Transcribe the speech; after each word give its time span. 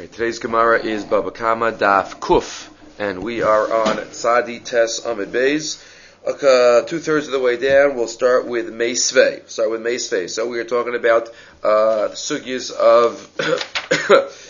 Okay, 0.00 0.08
today's 0.08 0.38
Gemara 0.38 0.82
is 0.82 1.04
Baba 1.04 1.30
Kama 1.30 1.72
Daf 1.72 2.20
Kuf, 2.20 2.70
and 2.98 3.22
we 3.22 3.42
are 3.42 3.70
on 3.70 3.96
Tzadi 3.96 4.64
Tes 4.64 5.04
Amid 5.04 5.30
Beis. 5.30 5.78
Uh, 6.26 6.86
two 6.86 7.00
thirds 7.00 7.26
of 7.26 7.32
the 7.32 7.38
way 7.38 7.58
down, 7.58 7.96
we'll 7.96 8.06
start 8.06 8.46
with 8.46 8.72
Meisvei. 8.72 9.46
Start 9.46 9.70
with 9.70 9.82
Meisvei. 9.82 10.30
So 10.30 10.48
we 10.48 10.58
are 10.58 10.64
talking 10.64 10.94
about 10.94 11.28
uh, 11.62 12.08
the 12.08 12.14
sugyas 12.14 12.70
of 12.72 13.28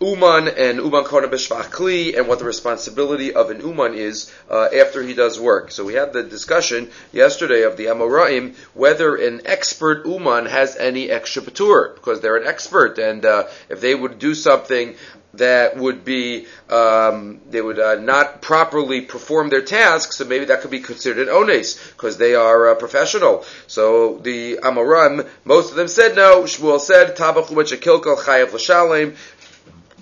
Uman 0.00 0.48
and 0.48 0.78
Uman 0.78 1.04
Beshvach 1.04 2.16
and 2.16 2.26
what 2.26 2.38
the 2.38 2.44
responsibility 2.44 3.34
of 3.34 3.50
an 3.50 3.60
Uman 3.60 3.94
is 3.94 4.32
uh, 4.50 4.68
after 4.74 5.02
he 5.02 5.14
does 5.14 5.38
work. 5.38 5.70
So 5.70 5.84
we 5.84 5.94
had 5.94 6.12
the 6.12 6.22
discussion 6.22 6.90
yesterday 7.12 7.62
of 7.62 7.76
the 7.76 7.86
Amoraim 7.86 8.56
whether 8.74 9.16
an 9.16 9.42
expert 9.44 10.06
Uman 10.06 10.46
has 10.46 10.76
any 10.76 11.10
extra 11.10 11.42
patur 11.42 11.94
because 11.94 12.20
they're 12.20 12.36
an 12.36 12.46
expert 12.46 12.98
and 12.98 13.24
uh, 13.24 13.48
if 13.68 13.80
they 13.80 13.94
would 13.94 14.18
do 14.18 14.34
something 14.34 14.94
that 15.34 15.76
would 15.76 16.04
be 16.04 16.46
um, 16.68 17.40
they 17.48 17.60
would 17.60 17.78
uh, 17.78 17.96
not 17.96 18.42
properly 18.42 19.00
perform 19.02 19.48
their 19.48 19.62
tasks, 19.62 20.16
so 20.16 20.24
maybe 20.24 20.46
that 20.46 20.60
could 20.60 20.70
be 20.70 20.80
considered 20.80 21.28
an 21.28 21.34
ones 21.34 21.78
because 21.90 22.16
they 22.16 22.34
are 22.34 22.70
uh, 22.70 22.74
professional. 22.74 23.44
So 23.66 24.18
the 24.18 24.56
Amoram, 24.56 25.28
most 25.44 25.70
of 25.70 25.76
them 25.76 25.88
said 25.88 26.16
no. 26.16 26.42
Shmuel 26.42 26.80
said 26.80 27.16
tabachu 27.16 27.46
kilkal 27.78 28.18
chayav 28.18 28.52
l'shalem. 28.52 29.14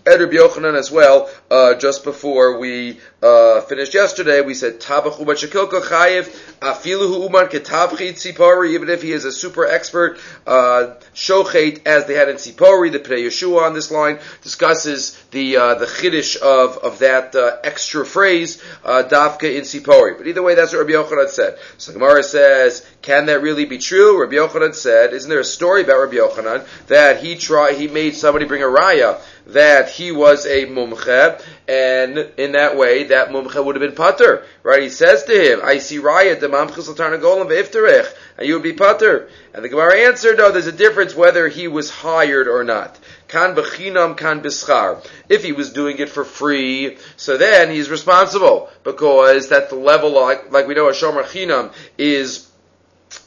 Ed 0.09 0.21
Rabbi 0.21 0.37
Yochanan 0.37 0.75
as 0.75 0.91
well, 0.91 1.29
uh, 1.51 1.75
just 1.75 2.03
before 2.03 2.59
we 2.59 2.99
uh, 3.23 3.61
finished 3.63 3.93
yesterday, 3.93 4.41
we 4.41 4.55
said 4.55 4.81
Tabachu 4.81 5.19
Bachakilka 5.27 5.83
Chayev 5.83 6.25
Afiluhu 6.61 7.25
Uman 7.25 7.49
Ketabchi 7.49 8.13
Tzipori, 8.13 8.71
even 8.71 8.89
if 8.89 9.03
he 9.03 9.13
is 9.13 9.27
a 9.27 9.33
super 9.33 9.67
expert, 9.67 10.19
uh, 10.47 10.95
Shochet, 11.15 11.87
as 11.87 12.07
they 12.07 12.15
had 12.15 12.29
in 12.31 12.37
Sipori, 12.37 12.91
the 12.91 13.01
Pnei 13.01 13.27
Yehoshua 13.27 13.67
on 13.67 13.75
this 13.75 13.91
line 13.91 14.19
discusses 14.43 15.23
the 15.31 15.57
uh, 15.57 15.75
the 15.75 15.87
chiddush 15.87 16.37
of 16.37 16.79
of 16.79 17.01
that 17.01 17.35
uh, 17.35 17.59
extra 17.63 18.07
phrase 18.07 18.63
uh, 18.85 19.03
Dafka 19.07 19.55
in 19.55 19.63
Tzipori. 19.63 20.17
But 20.17 20.27
either 20.27 20.43
way, 20.43 20.55
that's 20.55 20.73
what 20.73 20.87
Rabbi 20.87 20.93
Yochanan 20.93 21.29
said. 21.29 21.59
So 21.77 21.93
Gemara 21.93 22.23
says, 22.23 22.87
can 23.03 23.27
that 23.27 23.43
really 23.43 23.67
be 23.67 23.79
true? 23.79 24.21
Rabbi 24.21 24.37
Yochanan 24.37 24.75
said, 24.75 25.13
isn't 25.13 25.29
there 25.29 25.41
a 25.41 25.45
story 25.45 25.83
about 25.83 25.99
Rabbi 25.99 26.17
Yochanan 26.17 26.67
that 26.87 27.23
he 27.23 27.37
tried, 27.37 27.77
he 27.77 27.89
made 27.89 28.15
somebody 28.15 28.47
bring 28.47 28.63
a 28.63 28.67
raya 28.67 29.21
that 29.49 29.89
he 29.89 30.13
was 30.13 30.45
a 30.45 30.67
mumche, 30.67 31.43
and 31.67 32.19
in 32.37 32.53
that 32.53 32.77
way, 32.77 33.05
that 33.05 33.31
mumche 33.31 33.65
would 33.65 33.77
have 33.77 33.81
been 33.81 33.97
pater, 33.97 34.45
right? 34.63 34.83
He 34.83 34.91
says 34.91 35.25
to 35.25 35.33
him, 35.33 35.61
I 35.65 35.79
see 35.79 35.99
raya, 35.99 36.37
demamchus 36.37 36.95
golam 36.95 37.49
ve'ifterech, 37.49 38.15
and 38.37 38.47
you 38.47 38.55
would 38.55 38.63
be 38.63 38.75
pater. 38.75 39.29
And 39.55 39.65
the 39.65 39.71
Gemara 39.71 40.07
answered, 40.07 40.37
no, 40.37 40.53
there's 40.53 40.67
a 40.67 40.73
difference 40.73 41.15
whether 41.15 41.49
he 41.49 41.67
was 41.67 41.91
hired 41.91 42.47
or 42.47 42.63
not. 42.63 42.99
Kan 43.27 43.55
bechinam, 43.55 44.17
kan 44.19 44.43
bischar. 44.43 45.05
If 45.31 45.45
he 45.45 45.53
was 45.53 45.73
doing 45.73 45.99
it 45.99 46.11
for 46.11 46.25
free, 46.25 46.99
so 47.17 47.39
then 47.39 47.71
he's 47.71 47.89
responsible, 47.89 48.69
because 48.85 49.49
that's 49.49 49.71
the 49.71 49.77
level, 49.77 50.11
like, 50.11 50.53
like 50.53 50.67
we 50.67 50.75
know 50.75 50.89
a 50.89 50.93
shomer 50.93 51.25
chinam 51.25 51.73
is 51.97 52.48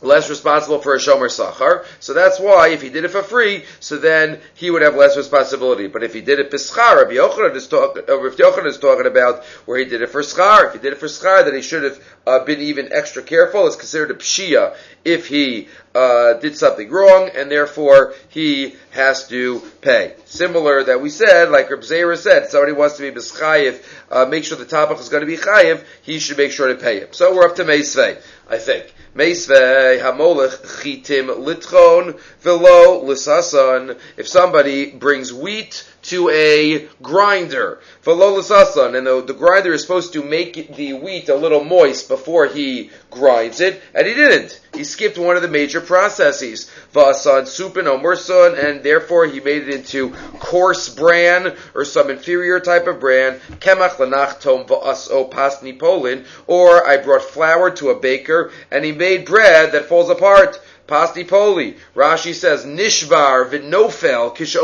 less 0.02 0.30
responsible 0.30 0.80
for 0.80 0.96
a 0.96 1.00
shomer 1.00 1.28
sachar. 1.28 1.86
So 2.00 2.14
that's 2.14 2.40
why 2.40 2.70
if 2.70 2.82
he 2.82 2.90
did 2.90 3.06
it 3.06 3.10
for 3.10 3.24
free, 3.24 3.66
so 3.80 3.98
then 3.98 4.40
he 4.54 4.70
would 4.70 4.82
have 4.82 4.96
less 4.96 5.18
responsibility. 5.18 5.88
But 5.88 6.04
if 6.04 6.14
he 6.14 6.22
did 6.22 6.40
it 6.40 6.52
pischar, 6.52 6.98
Rabbi 6.98 7.14
Yochanan 7.14 7.56
is, 7.56 7.68
talk, 7.68 7.98
uh, 7.98 8.02
Yochanan 8.02 8.68
is 8.68 8.78
talking 8.78 9.06
about 9.06 9.44
where 9.66 9.80
he 9.80 9.86
did 9.86 10.02
it 10.02 10.10
for 10.10 10.22
schar. 10.22 10.68
If 10.68 10.74
he 10.74 10.80
did 10.80 10.94
it 10.94 11.00
for 11.00 11.08
schar, 11.08 11.44
then 11.44 11.56
he 11.56 11.62
should 11.62 11.84
have 11.84 12.04
uh, 12.26 12.44
been 12.44 12.60
even 12.62 12.92
extra 12.92 13.24
careful. 13.24 13.68
It's 13.68 13.76
considered 13.76 14.12
a 14.12 14.16
pshia 14.16 14.76
if 15.04 15.28
he 15.28 15.68
uh, 15.96 16.34
did 16.34 16.56
something 16.56 16.90
wrong, 16.90 17.30
and 17.36 17.50
therefore 17.50 18.14
he 18.30 18.76
has 18.92 19.28
to 19.30 19.60
pay. 19.82 20.16
Similar 20.26 20.84
that 20.86 21.02
we 21.02 21.10
said, 21.10 21.50
like 21.50 21.70
Reb 21.70 21.82
Zera 21.82 22.18
said, 22.18 22.50
somebody 22.50 22.74
wants 22.74 22.98
to 22.98 23.04
be 23.04 23.20
b'schayiv, 23.20 23.84
uh, 24.12 24.26
make 24.26 24.44
sure 24.44 24.58
the 24.58 24.66
tabach 24.66 25.00
is 25.00 25.10
going 25.10 25.22
to 25.22 25.28
be 25.28 25.38
chayiv, 25.38 25.84
he 26.04 26.20
should 26.20 26.38
make 26.38 26.52
sure 26.52 26.68
to 26.68 26.76
pay 26.76 27.00
him. 27.00 27.10
So 27.12 27.36
we're 27.36 27.48
up 27.48 27.56
to 27.56 27.64
Meisvei, 27.64 28.22
I 28.52 28.58
think. 28.58 28.94
Chitim 29.16 29.48
litchon 31.30 32.20
velo. 32.42 33.96
If 34.18 34.28
somebody 34.28 34.92
brings 34.92 35.32
wheat 35.32 35.88
to 36.12 36.30
a 36.30 36.90
grinder, 37.02 37.80
velo 38.04 38.38
lisasan, 38.38 38.98
and 38.98 39.08
the, 39.08 39.22
the 39.22 39.34
grinder 39.34 39.72
is 39.72 39.82
supposed 39.82 40.12
to 40.12 40.22
make 40.22 40.76
the 40.76 40.92
wheat 40.92 41.30
a 41.30 41.36
little 41.36 41.64
moist 41.64 42.10
before 42.10 42.48
he 42.48 42.90
grinds 43.10 43.62
it, 43.62 43.82
and 43.96 44.06
he 44.06 44.14
didn't. 44.14 44.60
He 44.74 44.84
skipped 44.84 45.18
one 45.18 45.38
of 45.38 45.42
the 45.42 45.48
major 45.48 45.80
processes. 45.80 46.70
Vasan 46.94 47.44
supin 47.44 47.86
omurson, 47.86 48.62
and 48.62 48.84
therefore 48.84 49.26
he 49.26 49.40
made 49.40 49.70
it 49.70 49.74
into 49.74 50.12
coarse 50.40 50.90
bran 50.90 51.56
or 51.74 51.86
some 51.86 52.10
inferior 52.10 52.60
type 52.60 52.88
of 52.88 53.00
bran. 53.00 53.40
Kemach 53.60 53.96
va'aso 53.96 55.32
pasni 55.32 55.80
polin, 55.80 56.26
or 56.46 56.86
I 56.86 56.98
brought 56.98 57.24
flour 57.24 57.72
to 57.72 57.90
a 57.90 58.00
baker 58.00 58.52
and 58.70 58.84
he 58.84 58.92
made 58.92 59.26
bread 59.26 59.72
that 59.72 59.86
falls 59.86 60.10
apart. 60.10 60.60
Pasti 60.88 61.24
poli. 61.24 61.78
Rashi 61.96 62.34
says 62.34 62.66
nishvar 62.66 63.50
v'nofel 63.50 64.36
kisha 64.36 64.60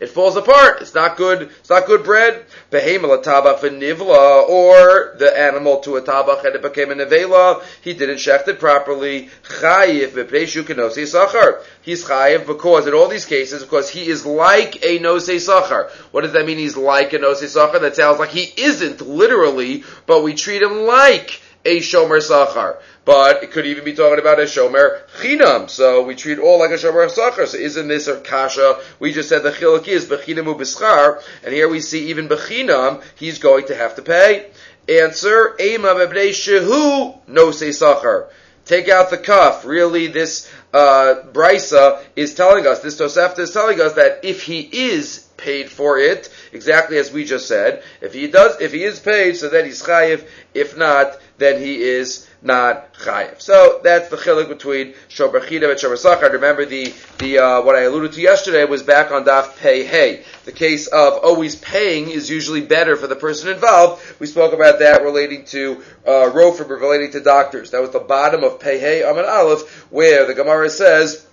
It 0.00 0.08
falls 0.08 0.34
apart. 0.36 0.80
It's 0.80 0.94
not 0.94 1.18
good. 1.18 1.42
It's 1.42 1.68
not 1.68 1.86
good 1.86 2.04
bread. 2.04 2.46
Behemel 2.70 3.22
tabach 3.22 3.60
v'nivla, 3.60 4.48
or 4.48 5.14
the 5.18 5.38
animal 5.38 5.80
to 5.80 5.96
a 5.96 6.02
tabach 6.02 6.42
and 6.44 6.54
it 6.54 6.62
became 6.62 6.90
a 6.90 6.94
nevela. 6.94 7.62
He 7.82 7.92
didn't 7.92 8.16
shecht 8.16 8.48
it 8.48 8.58
properly. 8.58 9.28
Chayiv 9.42 10.08
v'peishu 10.08 10.62
kenosi 10.62 11.04
sachar. 11.04 11.62
He's 11.82 12.06
chayiv 12.06 12.46
because 12.46 12.86
in 12.86 12.94
all 12.94 13.08
these 13.08 13.26
cases, 13.26 13.62
because 13.62 13.90
he 13.90 14.08
is 14.08 14.24
like 14.24 14.76
a 14.76 14.98
nosei 15.00 15.36
sachar. 15.36 15.90
What 16.12 16.22
does 16.22 16.32
that 16.32 16.46
mean? 16.46 16.56
He's 16.56 16.78
like 16.78 17.12
a 17.12 17.18
nosei 17.18 17.44
sachar. 17.44 17.82
That 17.82 17.94
sounds 17.94 18.18
like 18.18 18.30
he 18.30 18.44
isn't 18.56 19.02
literally, 19.02 19.84
but 20.06 20.22
we 20.22 20.32
treat 20.32 20.62
him 20.62 20.86
like 20.86 21.42
a 21.64 21.80
shomer 21.80 22.20
sachar. 22.26 22.78
But 23.10 23.42
it 23.42 23.50
could 23.50 23.66
even 23.66 23.82
be 23.82 23.92
talking 23.92 24.20
about 24.20 24.38
a 24.38 24.44
shomer 24.44 25.00
chinam. 25.18 25.68
So 25.68 26.04
we 26.04 26.14
treat 26.14 26.38
all 26.38 26.60
like 26.60 26.70
a 26.70 26.74
shomer 26.74 27.10
sachar. 27.10 27.44
So 27.48 27.58
isn't 27.58 27.88
this 27.88 28.06
a 28.06 28.20
kasha? 28.20 28.78
We 29.00 29.12
just 29.12 29.28
said 29.28 29.42
the 29.42 29.50
chiluk 29.50 29.88
is 29.88 30.06
bechinam 30.06 30.44
ubischar, 30.44 31.20
and 31.42 31.52
here 31.52 31.68
we 31.68 31.80
see 31.80 32.10
even 32.10 32.28
bechinam, 32.28 33.02
he's 33.16 33.40
going 33.40 33.66
to 33.66 33.74
have 33.74 33.96
to 33.96 34.02
pay. 34.02 34.52
Answer, 34.88 35.56
ema 35.58 35.88
bebnei 35.88 36.30
shehu 36.30 37.18
no 37.26 37.50
se 37.50 37.70
sachar. 37.70 38.28
Take 38.64 38.88
out 38.88 39.10
the 39.10 39.18
cuff. 39.18 39.64
Really, 39.64 40.06
this 40.06 40.48
uh, 40.72 41.16
brisa 41.32 42.04
is 42.14 42.34
telling 42.34 42.68
us, 42.68 42.78
this 42.78 43.00
Tosefta 43.00 43.40
is 43.40 43.50
telling 43.50 43.80
us 43.80 43.94
that 43.94 44.20
if 44.24 44.44
he 44.44 44.60
is 44.60 45.26
paid 45.36 45.68
for 45.68 45.98
it, 45.98 46.32
exactly 46.52 46.96
as 46.98 47.10
we 47.10 47.24
just 47.24 47.48
said. 47.48 47.82
If 48.00 48.14
he 48.14 48.28
does, 48.28 48.60
if 48.60 48.72
he 48.72 48.84
is 48.84 49.00
paid, 49.00 49.36
so 49.36 49.48
then 49.48 49.64
he's 49.64 49.82
chayiv. 49.82 50.28
If 50.54 50.76
not, 50.76 51.18
then 51.38 51.60
he 51.60 51.82
is 51.82 52.29
not 52.42 52.94
chayiv. 52.94 53.40
So 53.40 53.80
that's 53.84 54.08
the 54.08 54.16
chiluk 54.16 54.48
between 54.48 54.94
shomer 55.08 55.42
and 55.42 55.78
shomer 55.78 55.96
sachar. 55.96 56.32
Remember 56.32 56.64
the 56.64 56.94
the 57.18 57.38
uh, 57.38 57.62
what 57.62 57.76
I 57.76 57.82
alluded 57.82 58.12
to 58.14 58.20
yesterday 58.20 58.64
was 58.64 58.82
back 58.82 59.10
on 59.10 59.24
daf 59.24 59.58
pay 59.58 59.84
hey. 59.84 60.24
The 60.44 60.52
case 60.52 60.86
of 60.86 61.18
always 61.22 61.56
paying 61.56 62.10
is 62.10 62.30
usually 62.30 62.62
better 62.62 62.96
for 62.96 63.06
the 63.06 63.16
person 63.16 63.50
involved. 63.50 64.02
We 64.18 64.26
spoke 64.26 64.52
about 64.52 64.78
that 64.78 65.02
relating 65.02 65.44
to 65.46 65.82
uh, 66.06 66.30
Rofer, 66.32 66.68
relating 66.68 67.12
to 67.12 67.20
doctors. 67.20 67.72
That 67.72 67.82
was 67.82 67.90
the 67.90 68.00
bottom 68.00 68.42
of 68.42 68.60
pay 68.60 68.78
hey 68.78 69.04
Amin 69.04 69.26
Aleph, 69.26 69.90
where 69.90 70.26
the 70.26 70.34
Gemara 70.34 70.70
says 70.70 71.26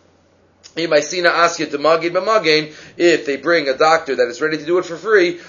if 0.79 3.25
they 3.25 3.37
bring 3.37 3.67
a 3.67 3.77
doctor 3.77 4.15
that 4.15 4.27
is 4.27 4.41
ready 4.41 4.57
to 4.57 4.65
do 4.65 4.77
it 4.77 4.85
for 4.85 4.95
free, 4.95 5.39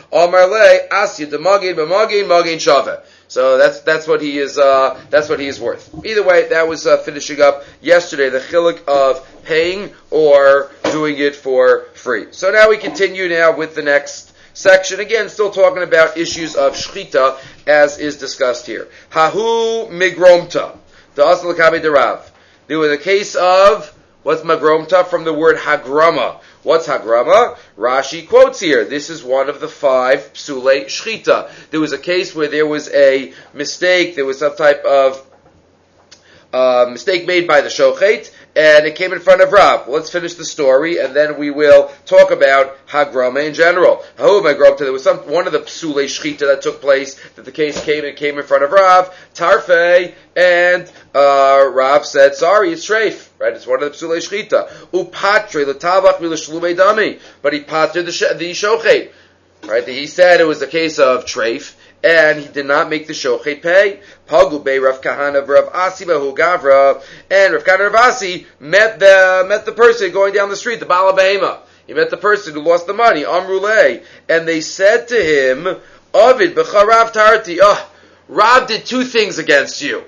so 3.29 3.59
that's 3.59 3.81
that's 3.81 4.09
what 4.09 4.23
he 4.23 4.39
is. 4.39 4.59
Uh, 4.59 5.01
that's 5.11 5.29
what 5.29 5.39
he 5.39 5.47
is 5.47 5.61
worth. 5.61 5.95
Either 6.05 6.23
way, 6.23 6.49
that 6.49 6.67
was 6.67 6.87
uh, 6.87 6.97
finishing 6.97 7.41
up 7.41 7.65
yesterday 7.83 8.31
the 8.31 8.41
chiluk 8.41 8.83
of 8.89 9.27
paying 9.45 9.93
or 10.11 10.71
doing 10.85 11.19
it 11.19 11.37
for 11.37 11.85
free. 11.95 12.27
So 12.31 12.51
now 12.51 12.71
we 12.71 12.79
continue 12.79 13.29
now 13.29 13.57
with 13.57 13.75
the 13.75 13.83
next 13.83 14.35
section. 14.55 14.99
Again, 14.99 15.29
still 15.29 15.51
talking 15.51 15.83
about 15.83 16.17
issues 16.17 16.57
of 16.57 16.73
shchita 16.73 17.39
as 17.67 17.99
is 17.99 18.17
discussed 18.17 18.67
here. 18.67 18.89
Hahu 19.11 19.89
migromta 19.91 20.79
the 21.15 21.25
asal 21.25 21.53
derav. 21.53 22.31
There 22.67 22.79
was 22.79 22.93
a 22.93 22.99
case 22.99 23.35
of 23.35 23.95
What's 24.25 24.43
magromta 24.43 25.07
from 25.07 25.25
the 25.25 25.33
word 25.33 25.57
hagrama? 25.57 26.41
What's 26.63 26.87
hagrama? 26.87 27.57
Rashi 27.77 28.29
quotes 28.29 28.61
here. 28.61 28.85
This 28.85 29.11
is 29.11 29.23
one 29.23 29.49
of 29.49 29.61
the 29.61 29.69
five 29.69 30.33
psule 30.35 30.87
shchita. 30.87 31.51
There 31.71 31.81
was 31.81 31.93
a 31.93 31.99
case 31.99 32.35
where 32.35 32.49
there 32.49 32.67
was 32.67 32.89
a 32.89 33.33
mistake. 33.55 34.17
There 34.17 34.25
was 34.25 34.41
some 34.41 34.57
type 34.57 34.85
of 34.85 35.25
uh, 36.53 36.87
mistake 36.91 37.27
made 37.27 37.47
by 37.47 37.61
the 37.61 37.69
shochet, 37.69 38.33
and 38.57 38.87
it 38.87 38.97
came 38.97 39.13
in 39.13 39.21
front 39.21 39.41
of 39.41 39.53
Rav. 39.53 39.89
Let's 39.89 40.11
finish 40.11 40.35
the 40.35 40.45
story, 40.45 40.99
and 40.99 41.15
then 41.15 41.39
we 41.39 41.51
will 41.51 41.93
talk 42.07 42.31
about 42.31 42.87
Hagrama 42.89 43.47
in 43.47 43.55
general. 43.55 44.05
How 44.17 44.41
Rome 44.41 44.57
grew 44.57 44.77
to 44.77 44.85
there 44.85 44.93
was 44.93 45.05
some 45.05 45.19
one 45.31 45.47
of 45.47 45.53
the 45.53 45.61
psule 45.61 46.05
shchita 46.05 46.41
that 46.41 46.63
took 46.63 46.81
place 46.81 47.15
that 47.37 47.45
the 47.45 47.53
case 47.53 47.83
came 47.85 48.05
and 48.05 48.17
came 48.17 48.39
in 48.39 48.45
front 48.45 48.65
of 48.65 48.73
Rav 48.73 49.15
Tarfe, 49.35 50.15
and 50.37 50.91
uh, 51.15 51.71
Rav 51.73 52.05
said, 52.05 52.35
"Sorry, 52.35 52.73
it's 52.73 52.87
treif." 52.87 53.29
Right, 53.39 53.53
it's 53.53 53.67
one 53.67 53.83
of 53.83 53.93
the 53.93 54.07
psule 54.07 54.17
shchita. 54.19 54.69
Upatre 54.93 55.67
l'tavach 55.67 56.19
milashlume 56.19 56.77
dami, 56.77 57.21
but 57.43 57.53
he 57.53 57.61
patred 57.61 58.07
the 58.07 58.35
the 58.35 58.51
shochet. 58.53 59.13
Right, 59.65 59.87
he 59.87 60.07
said 60.07 60.41
it 60.41 60.47
was 60.47 60.63
a 60.63 60.67
case 60.67 60.99
of 60.99 61.25
treif 61.25 61.75
and 62.03 62.39
he 62.41 62.49
did 62.49 62.67
not 62.67 62.89
make 62.89 63.07
the 63.07 63.13
shochet 63.13 63.63
pay. 63.63 64.01
Pagu 64.27 64.65
be 64.65 64.79
Rav 64.79 65.01
Kahana 65.01 65.47
Rav 65.47 65.69
Asi 65.75 66.05
Gavra, 66.05 67.03
and 67.31 67.55
Rav 67.55 67.65
Kahana 67.65 67.93
Rav 67.93 67.95
Asi 67.95 68.47
met 68.61 68.99
the 68.99 69.45
met 69.49 69.67
the 69.67 69.73
person 69.73 70.13
going 70.13 70.35
down 70.35 70.49
the 70.49 70.57
street, 70.57 70.81
the 70.81 70.87
Balabahema. 70.87 71.61
He 71.87 71.95
met 71.95 72.11
the 72.11 72.19
person 72.19 72.55
who 72.55 72.61
lost 72.61 72.87
the 72.87 72.93
money, 72.93 73.23
Amrule, 73.23 74.05
and 74.29 74.47
they 74.47 74.61
said 74.61 75.09
to 75.09 75.17
him, 75.17 75.67
Ovid 76.13 76.55
b'charav 76.55 77.13
tarti. 77.13 77.59
Oh, 77.63 77.91
Rav 78.29 78.69
did 78.69 78.85
two 78.85 79.05
things 79.05 79.39
against 79.39 79.81
you, 79.81 80.05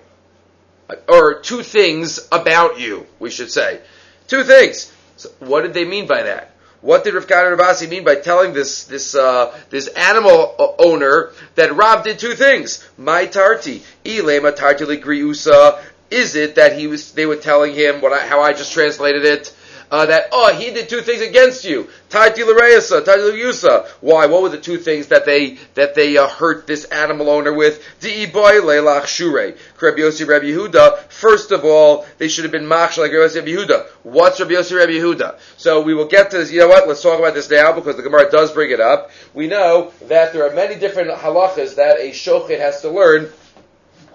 or 1.09 1.41
two 1.41 1.63
things 1.63 2.29
about 2.31 2.79
you, 2.79 3.07
we 3.19 3.31
should 3.31 3.51
say, 3.51 3.81
two 4.29 4.45
things. 4.45 4.93
So 5.17 5.31
what 5.39 5.63
did 5.63 5.73
they 5.73 5.87
mean 5.87 6.07
by 6.07 6.25
that? 6.25 6.50
What 6.83 7.05
did 7.05 7.15
Rav 7.15 7.27
Kahana 7.27 7.51
Rav 7.51 7.61
Asi 7.61 7.87
mean 7.87 8.05
by 8.05 8.17
telling 8.17 8.53
this 8.53 8.85
this 8.85 9.15
uh, 9.15 9.57
this 9.69 9.89
animal 9.89 10.55
owner 10.79 11.31
that 11.55 11.75
Rav 11.75 12.05
did 12.05 12.19
two 12.19 12.35
things? 12.35 12.89
My 12.97 13.27
tarti, 13.27 13.83
ilema 14.05 14.57
tarti 14.57 15.01
griusa. 15.01 15.83
Is 16.11 16.35
it 16.35 16.57
that 16.57 16.77
he 16.77 16.87
was? 16.87 17.13
They 17.13 17.27
were 17.27 17.37
telling 17.37 17.75
him 17.75 18.01
what 18.01 18.13
I, 18.13 18.27
how 18.27 18.41
I 18.41 18.53
just 18.53 18.73
translated 18.73 19.25
it 19.25 19.55
uh, 19.91 20.07
that, 20.07 20.29
oh, 20.33 20.55
he 20.55 20.71
did 20.71 20.89
two 20.89 21.01
things 21.01 21.21
against 21.21 21.65
you. 21.65 21.89
Taiti 22.11 22.45
l'reisa, 22.47 23.03
taiti 23.03 23.33
l'yusa. 23.33 23.87
Why? 24.01 24.27
What 24.27 24.43
were 24.43 24.49
the 24.49 24.61
two 24.61 24.79
things 24.79 25.09
that 25.09 25.27
they, 25.27 25.59
that 25.75 25.95
they 25.95 26.17
uh, 26.17 26.29
hurt 26.29 26.67
this 26.67 26.85
animal 26.85 27.29
owner 27.29 27.53
with? 27.53 27.85
Di 28.01 28.27
boy 28.27 28.61
le'lach 28.61 29.07
shure. 29.07 29.55
Rabbi 29.81 29.99
Yossi 29.99 30.27
Rabbi 30.27 30.47
Yehuda. 30.47 30.99
First 31.09 31.51
of 31.51 31.65
all, 31.65 32.07
they 32.19 32.29
should 32.29 32.45
have 32.45 32.53
been 32.53 32.67
machsh 32.67 32.99
like 32.99 33.13
Rabbi 33.13 33.27
Yossi 33.27 33.37
Rabbi 33.37 33.49
Yehuda. 33.49 33.87
What's 34.03 34.41
Rabbi 34.41 34.53
Yossi 34.53 34.77
Rabbi 34.77 34.93
Yehuda? 34.93 35.39
So 35.57 35.83
we 35.83 35.95
will 35.95 36.09
get 36.09 36.31
to 36.31 36.39
this. 36.39 36.53
You 36.53 36.61
know 36.61 36.69
what? 36.69 36.87
Let's 36.87 37.03
talk 37.03 37.19
about 37.19 37.35
this 37.35 37.51
now 37.51 37.73
because 37.73 37.97
the 37.97 38.03
Gemara 38.03 38.31
does 38.31 38.53
bring 38.53 38.71
it 38.71 38.81
up. 38.81 39.11
We 39.35 39.47
know 39.47 39.93
that 40.09 40.33
there 40.33 40.49
are 40.49 40.55
many 40.55 40.77
different 40.77 41.11
halachas 41.11 41.77
that 41.77 41.99
a 41.99 42.11
shochet 42.11 42.59
has 42.59 42.81
to 42.83 42.91
learn 42.91 43.31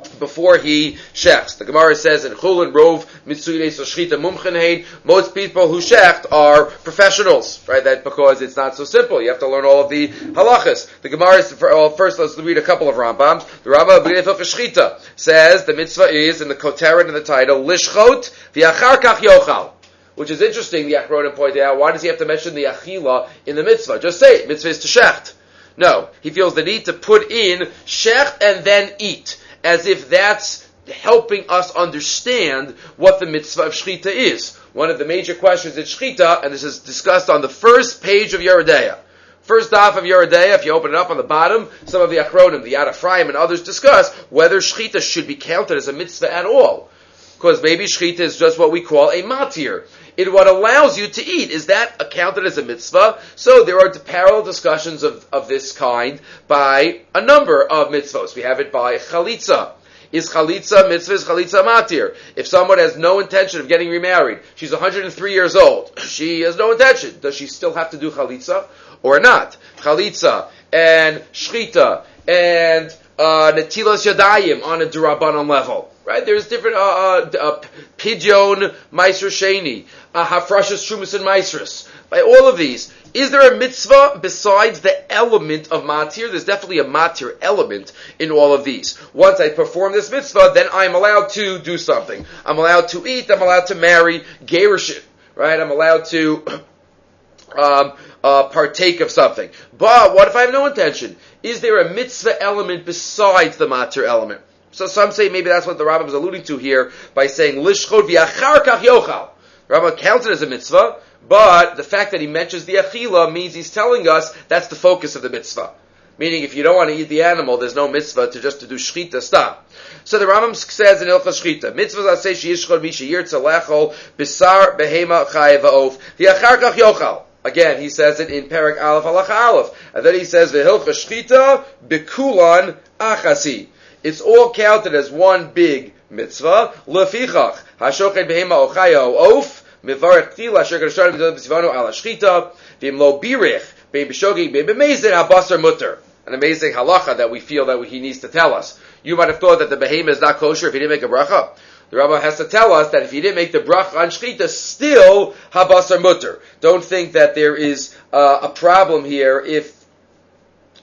before 0.07 0.57
he 0.57 0.97
shechts. 1.13 1.57
The 1.57 1.65
Gemara 1.65 1.95
says 1.95 2.25
in 2.25 2.33
Chulin 2.33 2.71
Rov 2.73 3.05
Mitsuide 3.25 3.67
Soshchita 3.67 4.19
Mumchenhein, 4.19 4.85
most 5.03 5.35
people 5.35 5.67
who 5.67 5.79
shecht 5.79 6.31
are 6.31 6.65
professionals, 6.65 7.67
right? 7.67 7.83
That 7.83 8.03
because 8.03 8.41
it's 8.41 8.55
not 8.55 8.75
so 8.75 8.85
simple. 8.85 9.21
You 9.21 9.29
have 9.29 9.39
to 9.39 9.47
learn 9.47 9.65
all 9.65 9.83
of 9.83 9.89
the 9.89 10.09
halachas. 10.09 10.89
The 11.01 11.09
Gemara 11.09 11.35
is, 11.35 11.59
well, 11.59 11.89
first 11.89 12.19
let's 12.19 12.37
read 12.37 12.57
a 12.57 12.61
couple 12.61 12.89
of 12.89 12.95
Rambams. 12.95 13.45
The 13.63 13.71
Rambam 13.71 14.03
Shchita 14.05 15.01
says 15.15 15.65
the 15.65 15.73
mitzvah 15.73 16.09
is 16.09 16.41
in 16.41 16.47
the 16.47 16.55
koteret 16.55 17.07
in 17.07 17.13
the 17.13 17.23
title 17.23 17.63
Lishchot 17.63 18.31
v'achar 18.53 18.97
kach 18.97 19.17
yochal. 19.17 19.71
Which 20.15 20.31
is 20.31 20.41
interesting, 20.41 20.87
the 20.87 20.93
Achronim 20.93 21.35
pointed 21.35 21.61
out. 21.61 21.77
Why 21.77 21.91
does 21.91 22.01
he 22.01 22.07
have 22.07 22.19
to 22.19 22.25
mention 22.25 22.55
the 22.55 22.65
Achila 22.65 23.27
in 23.45 23.57
the 23.57 23.63
mitzvah? 23.63 23.99
Just 23.99 24.19
say 24.19 24.37
it. 24.37 24.47
Mitzvah 24.47 24.69
is 24.69 24.79
to 24.79 24.87
shecht. 24.87 25.33
No, 25.77 26.07
he 26.21 26.29
feels 26.29 26.55
the 26.55 26.63
need 26.63 26.85
to 26.85 26.93
put 26.93 27.29
in 27.31 27.67
shecht 27.85 28.41
and 28.41 28.63
then 28.63 28.93
eat 28.97 29.41
as 29.65 29.87
if 29.87 30.09
that's 30.09 30.65
helping 30.93 31.49
us 31.49 31.75
understand 31.75 32.75
what 32.97 33.19
the 33.19 33.25
mitzvah 33.25 33.63
of 33.63 33.73
shechita 33.73 34.05
is. 34.05 34.55
One 34.73 34.91
of 34.91 34.99
the 34.99 35.05
major 35.05 35.33
questions 35.33 35.77
in 35.77 35.83
shechita, 35.83 36.43
and 36.43 36.53
this 36.53 36.63
is 36.63 36.79
discussed 36.79 37.29
on 37.29 37.41
the 37.41 37.49
first 37.49 38.03
page 38.03 38.33
of 38.35 38.41
Yoreh 38.41 38.65
De'ah. 38.65 38.99
First 39.41 39.71
half 39.71 39.97
of 39.97 40.03
Yoreh 40.03 40.29
De'ah, 40.29 40.55
if 40.55 40.65
you 40.65 40.73
open 40.73 40.91
it 40.91 40.97
up 40.97 41.09
on 41.09 41.17
the 41.17 41.23
bottom, 41.23 41.67
some 41.85 42.01
of 42.01 42.11
the 42.11 42.17
Achronim, 42.17 42.63
the 42.63 42.73
Yad 42.73 43.27
and 43.27 43.35
others 43.35 43.63
discuss 43.63 44.13
whether 44.29 44.59
shechita 44.59 45.01
should 45.01 45.27
be 45.27 45.35
counted 45.35 45.77
as 45.77 45.87
a 45.87 45.93
mitzvah 45.93 46.31
at 46.31 46.45
all. 46.45 46.89
Because 47.35 47.63
maybe 47.63 47.85
shechita 47.85 48.19
is 48.19 48.37
just 48.37 48.59
what 48.59 48.71
we 48.71 48.81
call 48.81 49.09
a 49.09 49.23
matir. 49.23 49.87
It 50.17 50.31
what 50.31 50.47
allows 50.47 50.97
you 50.97 51.07
to 51.07 51.25
eat. 51.25 51.51
Is 51.51 51.65
that 51.67 52.01
accounted 52.01 52.45
as 52.45 52.57
a 52.57 52.63
mitzvah? 52.63 53.19
So 53.35 53.63
there 53.63 53.79
are 53.79 53.89
parallel 53.99 54.43
discussions 54.43 55.03
of, 55.03 55.25
of 55.31 55.47
this 55.47 55.71
kind 55.71 56.21
by 56.47 57.01
a 57.13 57.21
number 57.21 57.63
of 57.63 57.89
mitzvahs. 57.89 58.35
We 58.35 58.43
have 58.43 58.59
it 58.59 58.71
by 58.71 58.95
chalitza. 58.95 59.71
Is 60.11 60.29
chalitza 60.29 60.87
mitzvah, 60.87 61.13
is 61.13 61.25
chalitza 61.25 61.65
matir? 61.65 62.15
If 62.35 62.47
someone 62.47 62.77
has 62.77 62.95
no 62.95 63.19
intention 63.19 63.59
of 63.59 63.67
getting 63.67 63.89
remarried, 63.89 64.39
she's 64.55 64.71
103 64.71 65.33
years 65.33 65.55
old, 65.55 65.99
she 65.99 66.41
has 66.41 66.55
no 66.55 66.71
intention, 66.71 67.19
does 67.19 67.35
she 67.35 67.47
still 67.47 67.73
have 67.73 67.91
to 67.91 67.97
do 67.97 68.11
chalitza 68.11 68.67
or 69.03 69.19
not? 69.19 69.57
Chalitza 69.77 70.49
and 70.71 71.17
shchita 71.33 72.05
and 72.27 72.95
uh, 73.19 73.51
netilas 73.55 74.05
yadayim 74.05 74.63
on 74.63 74.81
a 74.81 74.85
durabanon 74.85 75.47
level. 75.47 75.91
Right? 76.05 76.23
There's 76.23 76.47
different, 76.47 76.75
uh, 76.75 76.79
uh, 76.79 77.29
uh 77.39 77.61
pidyon, 77.97 78.75
meiser 78.93 79.29
sheni, 79.29 79.85
uh, 80.13 80.25
hafrashas 80.25 80.85
trumas 80.85 81.15
and 81.15 81.25
meisrus. 81.25 81.89
By 82.09 82.21
all 82.21 82.47
of 82.47 82.57
these, 82.57 82.93
is 83.15 83.31
there 83.31 83.53
a 83.53 83.57
mitzvah 83.57 84.19
besides 84.21 84.81
the 84.81 85.11
element 85.11 85.71
of 85.71 85.83
matir? 85.83 86.29
There's 86.29 86.45
definitely 86.45 86.79
a 86.79 86.85
matir 86.85 87.35
element 87.41 87.91
in 88.19 88.29
all 88.29 88.53
of 88.53 88.63
these. 88.63 88.99
Once 89.13 89.39
I 89.39 89.49
perform 89.49 89.93
this 89.93 90.11
mitzvah, 90.11 90.51
then 90.53 90.67
I'm 90.71 90.93
allowed 90.93 91.29
to 91.29 91.57
do 91.59 91.77
something. 91.77 92.25
I'm 92.45 92.59
allowed 92.59 92.89
to 92.89 93.07
eat, 93.07 93.31
I'm 93.31 93.41
allowed 93.41 93.67
to 93.67 93.75
marry, 93.75 94.23
gerushin, 94.45 95.01
right? 95.33 95.59
I'm 95.59 95.71
allowed 95.71 96.05
to, 96.05 96.45
um, 97.57 97.93
uh, 98.23 98.43
partake 98.49 99.01
of 99.01 99.11
something. 99.11 99.49
But 99.77 100.13
what 100.13 100.27
if 100.27 100.35
I 100.35 100.41
have 100.41 100.51
no 100.51 100.65
intention? 100.65 101.15
Is 101.41 101.61
there 101.61 101.79
a 101.79 101.93
mitzvah 101.93 102.41
element 102.41 102.85
besides 102.85 103.57
the 103.57 103.67
matir 103.67 104.05
element? 104.05 104.41
So 104.75 104.87
some 104.87 105.13
say 105.13 105.29
maybe 105.29 105.47
that's 105.47 105.65
what 105.65 105.77
the 105.77 105.85
Rambam 105.85 106.07
is 106.07 106.13
alluding 106.13 106.43
to 106.43 106.57
here 106.57 106.91
by 107.13 107.27
saying 107.27 107.63
lishchot 107.63 108.09
v'achar 108.09 108.57
kach 108.57 108.79
yochal. 108.79 109.29
Rambam 109.69 109.97
counts 109.97 110.25
it 110.25 110.33
as 110.33 110.41
a 110.41 110.47
mitzvah, 110.47 110.97
but 111.29 111.77
the 111.77 111.83
fact 111.83 112.11
that 112.11 112.19
he 112.19 112.27
mentions 112.27 112.65
the 112.65 112.75
achila 112.75 113.31
means 113.31 113.53
he's 113.53 113.71
telling 113.71 114.09
us 114.09 114.35
that's 114.49 114.67
the 114.67 114.75
focus 114.75 115.15
of 115.15 115.21
the 115.21 115.29
mitzvah. 115.29 115.71
Meaning, 116.17 116.43
if 116.43 116.55
you 116.55 116.63
don't 116.63 116.75
want 116.75 116.89
to 116.89 116.95
eat 116.97 117.07
the 117.07 117.23
animal, 117.23 117.55
there's 117.55 117.73
no 117.73 117.87
mitzvah 117.87 118.31
to 118.31 118.41
just 118.41 118.59
to 118.59 118.67
do 118.67 118.75
shchita. 118.75 119.21
Stop. 119.21 119.65
So 120.03 120.19
the 120.19 120.25
Rambam 120.25 120.53
says 120.57 121.01
in 121.01 121.07
Ilchas 121.07 121.41
Shchita, 121.41 121.73
mitzvah 121.73 122.17
say 122.17 122.33
sheyishchol 122.33 122.81
mi 122.81 122.89
sheyirtza 122.89 123.41
lechol 123.41 123.95
bisar 124.17 124.77
behema 124.77 125.25
chayev 125.25 125.61
ha'of 125.61 125.97
v'achar 126.17 126.57
kach 126.57 126.73
yochal. 126.73 127.21
Again, 127.45 127.79
he 127.79 127.89
says 127.89 128.19
it 128.19 128.31
in 128.31 128.49
Perak 128.49 128.81
Aleph 128.81 129.05
Alach 129.05 129.29
Aleph. 129.29 129.93
And 129.93 130.03
then 130.03 130.15
he 130.15 130.25
says, 130.25 130.51
V'hilcha 130.51 130.89
shchita 130.89 131.63
bikulan 131.87 132.75
achasi. 132.99 133.67
It's 134.05 134.21
all 134.21 134.53
counted 134.53 134.93
as 134.93 135.09
one 135.09 135.49
big 135.49 135.91
mitzvah. 136.11 136.73
Lefichach 136.87 137.57
hashochet 137.79 138.29
behema 138.29 138.69
ochayo 138.69 139.39
of 139.39 139.63
mivarech 139.83 140.35
tila 140.35 140.59
asher 140.59 140.77
kadasharim 140.79 141.17
b'zivanu 141.17 141.73
ala 141.73 141.89
shchita 141.89 142.51
v'im 142.79 142.99
lo 142.99 143.19
birich 143.19 143.65
bein 143.91 144.07
b'shogig 144.07 144.53
bein 144.53 144.67
b'mezid 144.67 145.11
habasar 145.11 145.59
mutter. 145.59 145.97
An 146.27 146.35
amazing 146.35 146.73
halacha 146.73 147.17
that 147.17 147.31
we 147.31 147.39
feel 147.39 147.65
that 147.65 147.83
he 147.87 147.99
needs 147.99 148.19
to 148.19 148.27
tell 148.27 148.53
us. 148.53 148.79
You 149.01 149.15
might 149.15 149.29
have 149.29 149.39
thought 149.39 149.57
that 149.57 149.71
the 149.71 149.77
behemoth 149.77 150.17
is 150.17 150.21
not 150.21 150.37
kosher 150.37 150.67
if 150.67 150.73
he 150.73 150.79
didn't 150.81 150.91
make 150.91 151.01
a 151.01 151.07
bracha. 151.07 151.57
The 151.89 151.97
Rabbi 151.97 152.19
has 152.19 152.37
to 152.37 152.45
tell 152.45 152.73
us 152.73 152.91
that 152.91 153.01
if 153.01 153.11
he 153.11 153.21
didn't 153.21 153.37
make 153.37 153.53
the 153.53 153.59
bracha 153.59 153.95
on 153.95 154.09
shchita, 154.09 154.47
still 154.49 155.33
habasar 155.51 155.99
mutter. 155.99 156.43
Don't 156.61 156.83
think 156.83 157.13
that 157.13 157.33
there 157.33 157.55
is 157.55 157.97
uh, 158.13 158.37
a 158.43 158.49
problem 158.49 159.03
here 159.03 159.39
if 159.39 159.83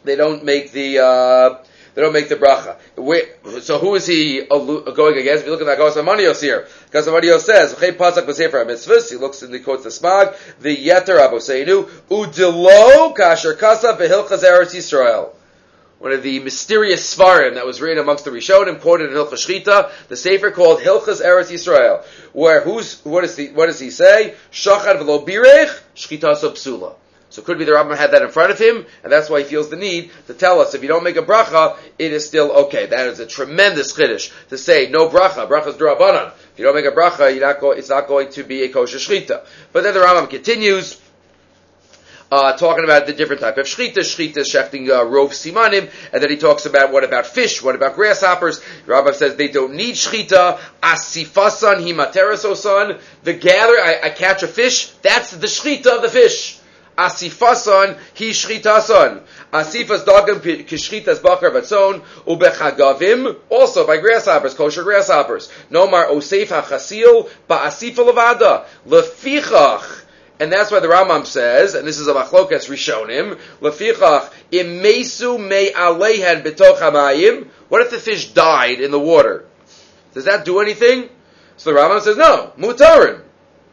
they 0.03 0.17
don't 0.17 0.45
make 0.45 0.73
the 0.73 0.99
uh, 0.99 1.59
they 1.95 2.03
don't 2.03 2.13
make 2.13 2.29
the 2.29 2.37
bracha. 2.37 3.63
so 3.63 3.79
who 3.79 3.95
is 3.95 4.07
he 4.07 4.45
going 4.45 5.19
against? 5.19 5.43
If 5.43 5.47
you 5.47 5.53
look 5.53 5.61
at 5.61 5.67
that 5.67 5.79
Gosamanios 5.79 6.41
here, 6.41 6.67
Gosamanios 6.91 7.41
says, 7.41 7.79
he 9.11 9.17
looks 9.17 9.43
and 9.43 9.55
he 9.55 9.61
quotes 9.61 9.85
the 9.85 9.91
smag, 9.91 10.37
the 10.61 10.77
yeter 10.77 11.19
aboseinu, 11.19 11.85
udelo 12.09 13.17
kasher 13.17 13.59
kasa 13.59 13.95
v'hilchaz 13.95 14.43
eretz 14.43 14.75
Yisrael 14.75 15.35
one 16.03 16.11
of 16.11 16.25
the 16.25 16.41
mysterious 16.41 17.15
svarim 17.15 17.55
that 17.55 17.65
was 17.65 17.81
written 17.81 18.03
amongst 18.03 18.25
the 18.25 18.31
Rishonim, 18.33 18.81
quoted 18.81 19.13
in 19.13 19.17
Hilchas 19.17 19.47
Shchita, 19.47 19.93
the 20.09 20.17
Sefer 20.17 20.51
called 20.51 20.81
Hilchas 20.81 21.23
Eretz 21.23 21.53
Yisrael, 21.53 22.05
where 22.33 22.61
who's, 22.61 23.01
what, 23.05 23.23
is 23.23 23.37
the, 23.37 23.51
what 23.51 23.67
does 23.67 23.79
he 23.79 23.91
say? 23.91 24.35
Shachad 24.51 25.01
v'lo 25.01 25.25
birech, 25.25 25.81
Shchita 25.95 26.35
psula. 26.35 26.97
So 27.33 27.41
could 27.41 27.57
be 27.57 27.65
the 27.65 27.73
Rambam 27.73 27.97
had 27.97 28.11
that 28.11 28.21
in 28.21 28.29
front 28.29 28.53
of 28.53 28.59
him, 28.59 28.85
and 29.03 29.11
that's 29.11 29.31
why 29.31 29.39
he 29.39 29.45
feels 29.47 29.71
the 29.71 29.77
need 29.77 30.11
to 30.27 30.35
tell 30.35 30.61
us 30.61 30.75
if 30.75 30.83
you 30.83 30.89
don't 30.89 31.03
make 31.03 31.17
a 31.17 31.23
bracha, 31.23 31.79
it 31.99 32.13
is 32.13 32.27
still 32.27 32.53
okay. 32.65 32.85
That 32.85 33.09
is 33.09 33.21
a 33.21 33.27
tremendous 33.27 33.95
chiddush 33.95 34.31
to 34.51 34.59
say 34.59 34.91
no 34.91 35.09
bracha. 35.09 35.49
Bracha's 35.49 35.77
drabanan. 35.77 36.33
If 36.53 36.59
you 36.59 36.67
don't 36.67 36.75
make 36.75 36.85
a 36.85 36.91
bracha, 36.91 37.41
not 37.41 37.59
go, 37.59 37.71
it's 37.71 37.89
not 37.89 38.07
going 38.07 38.31
to 38.33 38.45
be 38.45 38.65
a 38.65 38.69
kosher 38.69 38.99
shchita. 38.99 39.47
But 39.73 39.83
then 39.83 39.95
the 39.95 40.01
Rambam 40.01 40.29
continues. 40.29 41.01
uh, 42.33 42.57
talking 42.57 42.85
about 42.85 43.07
the 43.07 43.13
different 43.13 43.43
type 43.43 43.59
of 43.59 43.67
shchita, 43.67 43.99
shchita, 43.99 44.39
shechting 44.39 44.89
uh, 44.89 45.05
rov 45.05 45.33
simanim, 45.33 45.91
and 46.15 46.23
then 46.23 46.31
he 46.31 46.37
talks 46.37 46.65
about 46.65 46.91
what 46.91 47.05
about 47.05 47.27
fish, 47.27 47.63
what 47.63 47.75
about 47.75 47.95
grasshoppers. 47.95 48.59
Rabbi 48.87 49.13
says 49.13 49.37
they 49.37 49.49
don't 49.49 49.75
need 49.75 49.95
shchita, 49.95 50.59
asifasan 50.83 51.85
himaterasosan, 51.85 53.01
the 53.23 53.35
gather, 53.35 53.75
I, 53.75 54.01
I 54.05 54.11
catch 54.11 54.43
a 54.43 54.49
fish, 54.49 54.89
that's 55.03 55.31
the 55.31 55.47
shchita 55.47 55.97
of 55.97 56.03
the 56.03 56.09
fish. 56.09 56.59
Asifasan 56.97 57.99
hi 58.15 58.31
shchitasan. 58.31 59.23
Asifas 59.53 60.05
dagam 60.05 60.41
kishchitas 60.41 61.23
bakar 61.23 61.51
batzon 61.51 62.03
ubechagavim 62.27 63.37
also 63.49 63.87
by 63.87 63.97
grasshoppers, 63.97 64.55
kosher 64.55 64.83
grasshoppers. 64.83 65.51
Nomar 65.71 66.09
osef 66.09 66.49
hachasil 66.49 67.31
ba'asifa 67.49 68.13
levada 68.13 68.67
lefichach. 68.87 70.05
And 70.39 70.53
that's 70.53 70.71
why 70.73 70.81
the 70.81 70.89
Rambam 70.89 71.25
says, 71.25 71.75
and 71.75 71.87
this 71.87 71.99
is 71.99 72.09
a 72.09 72.15
machlokas 72.15 72.69
rishonim, 72.69 73.39
lefichach 73.61 74.33
imesu 74.51 75.39
me 75.39 75.71
alehen 75.73 76.43
betoch. 76.43 77.49
What 77.69 77.83
if 77.83 77.91
the 77.91 77.99
fish 77.99 78.33
died 78.33 78.81
in 78.81 78.91
the 78.91 79.01
water? 79.01 79.47
Does 80.15 80.25
that 80.27 80.45
do 80.45 80.61
anything? 80.61 81.09
So 81.57 81.73
the 81.73 81.79
Rambam 81.79 82.01
says, 82.01 82.17
no, 82.17 82.53
mutarim. 82.59 83.23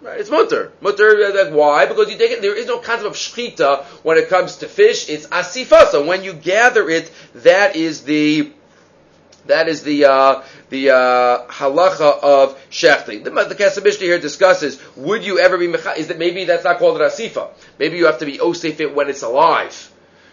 Right? 0.01 0.19
It's 0.19 0.29
mutter. 0.29 0.71
Mutter, 0.79 1.09
uh, 1.25 1.51
why? 1.51 1.85
Because 1.85 2.09
you 2.09 2.17
take 2.17 2.31
it, 2.31 2.41
there 2.41 2.55
is 2.55 2.67
no 2.67 2.77
concept 2.77 3.07
of 3.07 3.13
shchita 3.13 3.83
when 4.03 4.17
it 4.17 4.29
comes 4.29 4.57
to 4.57 4.67
fish. 4.67 5.09
It's 5.09 5.27
asifa. 5.27 5.87
So 5.87 6.05
when 6.05 6.23
you 6.23 6.33
gather 6.33 6.89
it, 6.89 7.11
that 7.35 7.75
is 7.75 8.03
the, 8.03 8.51
that 9.47 9.67
is 9.67 9.83
the, 9.83 10.05
uh, 10.05 10.43
the, 10.69 10.91
uh, 10.91 11.47
halacha 11.47 12.23
of 12.23 12.57
shechting. 12.69 13.25
The, 13.25 13.31
the 13.31 13.81
Mishnah 13.83 14.05
here 14.05 14.19
discusses, 14.19 14.81
would 14.95 15.25
you 15.25 15.39
ever 15.39 15.57
be, 15.57 15.65
is 15.65 16.07
that 16.07 16.17
maybe 16.17 16.45
that's 16.45 16.63
not 16.63 16.79
called 16.79 17.01
an 17.01 17.07
asifa. 17.09 17.49
Maybe 17.77 17.97
you 17.97 18.05
have 18.05 18.19
to 18.19 18.25
be 18.25 18.37
osef 18.37 18.79
it 18.79 18.95
when 18.95 19.09
it's 19.09 19.23
alive. 19.23 19.91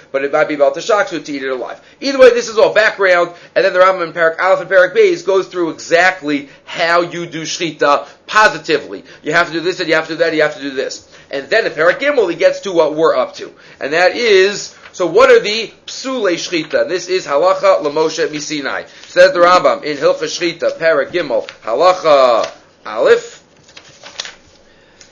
but 0.10 0.24
it 0.24 0.32
might 0.32 0.48
be 0.48 0.56
bal 0.56 0.74
tashaksu 0.74 1.25
to 1.25 1.34
eat 1.34 1.44
it 1.44 1.50
alive. 1.50 1.82
Either 2.00 2.17
way, 2.17 2.29
this 2.29 2.48
is 2.48 2.58
all 2.58 2.74
background, 2.74 3.34
and 3.56 3.65
then 3.65 3.74
the 3.74 3.79
Rambam 3.79 4.08
in 4.08 4.13
Parak 4.13 4.39
Aleph 4.39 4.62
and 4.62 4.70
Parak 4.70 4.96
Beis 4.96 5.25
goes 5.25 5.50
through 5.50 5.72
exactly 5.72 6.48
how 6.63 7.01
you 7.01 7.25
do 7.25 7.41
shchita 7.41 8.08
positively. 8.25 9.03
You 9.24 9.34
have 9.34 9.48
to 9.48 9.53
do 9.53 9.60
this, 9.60 9.82
and 9.82 9.89
you 9.89 9.96
have 9.96 10.08
to 10.08 10.13
do 10.13 10.17
that, 10.20 10.34
you 10.34 10.44
have 10.44 10.56
to 10.56 10.62
do 10.62 10.72
this. 10.72 11.13
And 11.29 11.50
then 11.50 11.65
in 11.65 11.74
Parak 11.74 12.00
Gimel, 12.00 12.29
he 12.29 12.36
gets 12.36 12.62
to 12.62 12.72
what 12.72 12.96
we're 12.96 13.15
up 13.15 13.36
to, 13.36 13.53
and 13.79 13.93
that 13.93 14.15
is 14.15 14.75
so 14.98 15.05
what 15.05 15.29
are 15.29 15.39
the 15.39 15.72
psule 15.86 16.34
shchita? 16.34 16.89
This 16.89 17.07
is 17.07 17.27
halacha 17.27 17.84
lemoshe 17.84 18.27
misinai. 18.29 18.88
Says 19.07 19.31
the 19.31 19.38
Rambam 19.38 19.84
in 19.84 19.96
Hilcha 19.96 20.24
Shchita, 20.24 20.79
Para 20.79 21.05
Gimel, 21.05 21.48
halacha 21.62 22.51
aleph. 22.84 23.43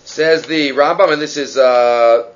Says 0.03 0.41
the 0.47 0.69
Rambam, 0.71 1.13
and 1.13 1.21
this 1.21 1.37
is 1.37 1.55
uh, 1.55 2.31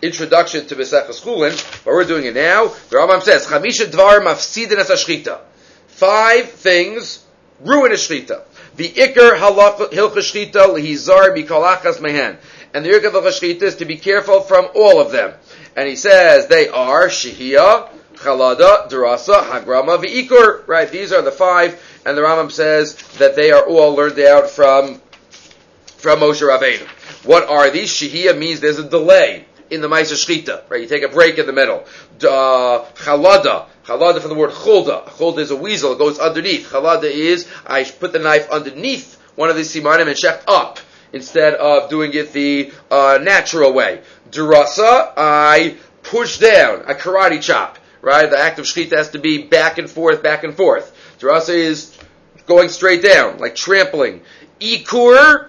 introduction 0.00 0.64
to 0.68 0.76
Besechas 0.76 1.20
Chulin, 1.20 1.84
but 1.84 1.90
we're 1.92 2.04
doing 2.04 2.26
it 2.26 2.34
now. 2.34 2.68
The 2.68 2.98
Rambam 2.98 3.20
says, 3.22 3.44
Chamisha 3.46 3.86
dvar 3.86 4.20
mafsidin 4.20 4.76
as 4.78 4.90
shchita. 4.90 5.40
Five 5.88 6.50
things 6.50 7.24
ruin 7.64 7.90
a 7.90 7.96
shchita. 7.96 8.42
The 8.76 8.88
ikar 8.88 9.38
halacha 9.38 9.90
hilcha 9.90 10.18
shchita 10.18 10.66
lehizar 10.66 11.36
mikolachas 11.36 12.00
mehen. 12.00 12.38
And 12.74 12.84
the 12.84 12.90
ikar 12.90 13.14
of 13.14 13.24
shchita 13.24 13.62
is 13.62 13.76
to 13.76 13.84
be 13.84 13.96
careful 13.96 14.40
from 14.40 14.68
all 14.74 15.00
of 15.00 15.12
them. 15.12 15.34
And 15.76 15.88
he 15.88 15.96
says 15.96 16.48
they 16.48 16.68
are 16.68 17.08
Shihia, 17.08 17.88
Chalada, 18.14 18.90
Durasa, 18.90 19.42
Hagrama, 19.42 20.02
V'ikur. 20.02 20.66
Right, 20.68 20.90
these 20.90 21.12
are 21.12 21.22
the 21.22 21.32
five, 21.32 21.82
and 22.04 22.16
the 22.16 22.22
Rambam 22.22 22.50
says 22.50 22.96
that 23.18 23.36
they 23.36 23.52
are 23.52 23.64
all 23.64 23.94
learned 23.94 24.18
out 24.20 24.50
from 24.50 25.00
from 25.96 26.20
Moshe 26.20 26.42
Rabbeinu. 26.42 26.86
What 27.24 27.48
are 27.48 27.70
these? 27.70 27.90
Shihia 27.90 28.36
means 28.36 28.60
there's 28.60 28.78
a 28.78 28.88
delay 28.88 29.44
in 29.70 29.80
the 29.80 29.88
Maisa 29.88 30.14
Shchita, 30.14 30.68
right? 30.68 30.82
You 30.82 30.88
take 30.88 31.02
a 31.02 31.08
break 31.08 31.38
in 31.38 31.46
the 31.46 31.52
middle. 31.52 31.84
Uh, 32.20 32.84
chalada, 32.94 33.66
chalada 33.84 34.20
from 34.20 34.30
the 34.30 34.36
word 34.36 34.50
chulda. 34.50 35.04
Chulda 35.04 35.38
is 35.38 35.50
a 35.50 35.56
weasel, 35.56 35.92
it 35.92 35.98
goes 35.98 36.18
underneath. 36.18 36.70
Chalada 36.70 37.04
is, 37.04 37.48
I 37.66 37.84
put 37.84 38.12
the 38.12 38.18
knife 38.18 38.50
underneath 38.50 39.20
one 39.34 39.50
of 39.50 39.56
these 39.56 39.74
simanim 39.74 40.08
and 40.08 40.16
check 40.16 40.42
up 40.46 40.78
instead 41.12 41.54
of 41.54 41.90
doing 41.90 42.12
it 42.14 42.32
the 42.32 42.72
uh, 42.90 43.18
natural 43.22 43.72
way. 43.72 44.02
Durasa, 44.30 45.12
I 45.16 45.76
push 46.02 46.38
down, 46.38 46.82
a 46.82 46.94
karate 46.94 47.40
chop, 47.40 47.78
right? 48.00 48.28
The 48.28 48.38
act 48.38 48.58
of 48.58 48.64
shchita 48.64 48.96
has 48.96 49.10
to 49.10 49.18
be 49.18 49.42
back 49.42 49.78
and 49.78 49.88
forth, 49.88 50.22
back 50.22 50.44
and 50.44 50.54
forth. 50.54 50.96
Durasa 51.20 51.54
is 51.54 51.96
going 52.46 52.68
straight 52.68 53.02
down, 53.02 53.38
like 53.38 53.54
trampling. 53.54 54.22
Ikur, 54.60 55.48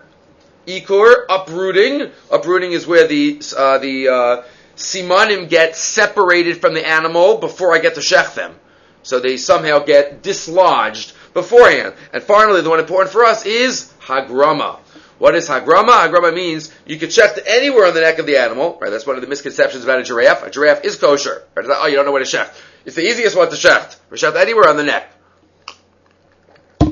ikur, 0.68 1.26
uprooting. 1.30 2.12
Uprooting 2.32 2.72
is 2.74 2.86
where 2.86 3.08
the, 3.08 3.42
uh, 3.58 3.78
the, 3.80 4.08
uh, 4.10 4.44
simanim 4.76 5.50
get 5.50 5.76
separated 5.76 6.60
from 6.62 6.74
the 6.74 6.88
animal 6.88 7.38
before 7.38 7.76
I 7.76 7.80
get 7.80 7.96
to 7.96 8.02
shech 8.02 8.36
them. 8.36 8.56
So 9.04 9.20
they 9.20 9.38
somehow 9.38 9.80
get 9.80 10.24
dislodged 10.24 11.14
beforehand. 11.34 11.94
And 12.14 12.24
finally, 12.24 12.62
the 12.62 12.70
one 12.70 12.80
important 12.80 13.12
for 13.12 13.26
us 13.26 13.46
is 13.46 13.92
hagrama. 14.02 14.80
What 15.20 15.36
is 15.36 15.48
hagrama? 15.48 16.08
Hagrama 16.08 16.34
means 16.34 16.72
you 16.86 16.98
can 16.98 17.10
check 17.10 17.38
anywhere 17.46 17.88
on 17.88 17.94
the 17.94 18.02
neck 18.02 18.20
of 18.20 18.26
the 18.26 18.38
animal. 18.38 18.78
Right? 18.82 18.90
That's 18.90 19.06
one 19.06 19.16
of 19.16 19.22
the 19.22 19.28
misconceptions 19.28 19.84
about 19.84 20.00
a 20.00 20.04
giraffe. 20.04 20.44
A 20.44 20.50
giraffe 20.50 20.84
is 20.86 20.96
kosher. 20.96 21.44
Right? 21.56 21.66
oh, 21.70 21.88
you 21.88 21.96
don't 21.96 22.06
know 22.06 22.12
where 22.12 22.24
to 22.24 22.38
shecht. 22.38 22.54
It's 22.86 22.96
the 22.96 23.08
easiest 23.08 23.36
one 23.36 23.50
to 23.50 23.56
shecht. 23.56 23.98
We 24.10 24.18
shecht 24.18 24.36
anywhere 24.36 24.68
on 24.68 24.78
the 24.78 24.84
neck. 24.84 25.10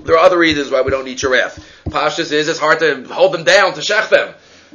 There 0.04 0.16
are 0.16 0.26
other 0.26 0.38
reasons 0.38 0.72
why 0.72 0.82
we 0.82 0.92
don't 0.92 1.08
eat 1.08 1.20
giraffe. 1.20 1.60
Pashas 1.86 2.32
is 2.32 2.48
it's 2.48 2.60
hard 2.60 2.80
to 2.80 3.04
hold 3.14 3.34
them 3.34 3.44
down 3.44 3.74
to 3.74 3.82
shecht 3.82 4.10
them. 4.10 4.34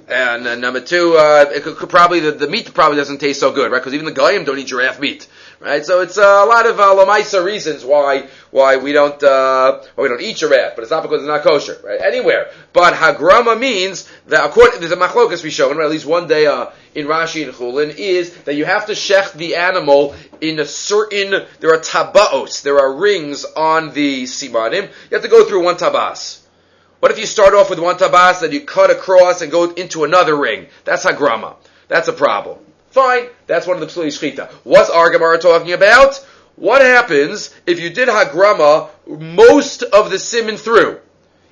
And, 0.09 0.47
and 0.47 0.61
number 0.61 0.81
two, 0.81 1.17
uh, 1.17 1.47
it 1.53 1.62
could, 1.65 1.76
could 1.76 1.88
probably 1.88 2.21
the, 2.21 2.33
the, 2.33 2.47
meat 2.49 2.73
probably 2.73 2.97
doesn't 2.97 3.19
taste 3.19 3.41
so 3.41 3.50
good, 3.50 3.73
right? 3.73 3.79
Because 3.79 3.95
even 3.95 4.07
the 4.07 4.12
goyim 4.12 4.45
don't 4.45 4.59
eat 4.59 4.69
giraffe 4.69 5.00
meat, 5.00 5.26
right? 5.59 5.85
So 5.85 6.00
it's 6.00 6.17
uh, 6.17 6.23
a 6.23 6.47
lot 6.47 6.67
of 6.67 6.79
uh, 6.79 7.43
reasons 7.43 7.85
why 7.85 8.29
why 8.53 8.76
we 8.76 8.93
don't 8.93 9.21
uh, 9.23 9.83
why 9.97 10.03
we 10.03 10.09
don't 10.09 10.21
eat 10.21 10.37
giraffe, 10.37 10.76
but 10.76 10.83
it's 10.83 10.91
not 10.91 11.03
because 11.03 11.23
it's 11.23 11.29
not 11.29 11.43
kosher, 11.43 11.81
right? 11.83 12.00
Anywhere, 12.00 12.50
but 12.73 12.95
hagrama 12.95 13.59
means 13.59 14.09
that 14.29 14.45
according 14.45 14.79
there's 14.79 14.93
a 14.93 14.97
machlokas 14.97 15.43
we 15.43 15.50
show, 15.50 15.75
right? 15.75 15.85
At 15.85 15.91
least 15.91 16.07
one 16.07 16.29
day 16.29 16.47
uh, 16.47 16.67
in 16.95 17.07
Rashi 17.07 17.45
and 17.45 17.53
Chulin 17.53 17.97
is 17.97 18.33
that 18.45 18.55
you 18.55 18.65
have 18.65 18.87
to 18.87 18.93
shech 18.93 19.33
the 19.33 19.57
animal 19.57 20.15
in 20.41 20.61
a 20.61 20.67
certain. 20.67 21.47
There 21.59 21.75
are 21.75 21.81
tabaos, 21.81 22.62
there 22.62 22.79
are 22.79 22.93
rings 22.93 23.45
on 23.45 23.93
the 23.93 24.25
simanim. 24.25 24.83
You 24.83 25.15
have 25.15 25.23
to 25.23 25.29
go 25.29 25.45
through 25.45 25.65
one 25.65 25.76
tabas. 25.76 26.46
What 27.00 27.12
if 27.12 27.19
you 27.19 27.26
start 27.26 27.55
off 27.55 27.69
with 27.69 27.79
one 27.79 27.97
tabas, 27.97 28.41
then 28.41 28.53
you 28.53 28.62
cut 28.62 28.91
across 28.91 29.43
and 29.43 29.53
go 29.53 29.71
into 29.71 30.05
another 30.05 30.37
ring? 30.37 30.67
That's 30.85 31.05
hagrama. 31.05 31.57
That's 31.88 32.09
a 32.09 32.12
problem. 32.12 32.59
Fine, 32.91 33.29
that's 33.47 33.67
one 33.67 33.81
of 33.81 33.81
the 33.81 33.87
psuli 33.87 34.07
shchita. 34.07 34.50
What's 34.65 34.88
our 34.88 35.11
Gemara 35.11 35.38
talking 35.38 35.73
about? 35.73 36.17
What 36.57 36.81
happens 36.81 37.55
if 37.67 37.79
you 37.79 37.91
did 37.91 38.09
hagrama 38.09 38.88
most 39.07 39.83
of 39.83 40.11
the 40.11 40.19
simon 40.19 40.57
through? 40.57 41.00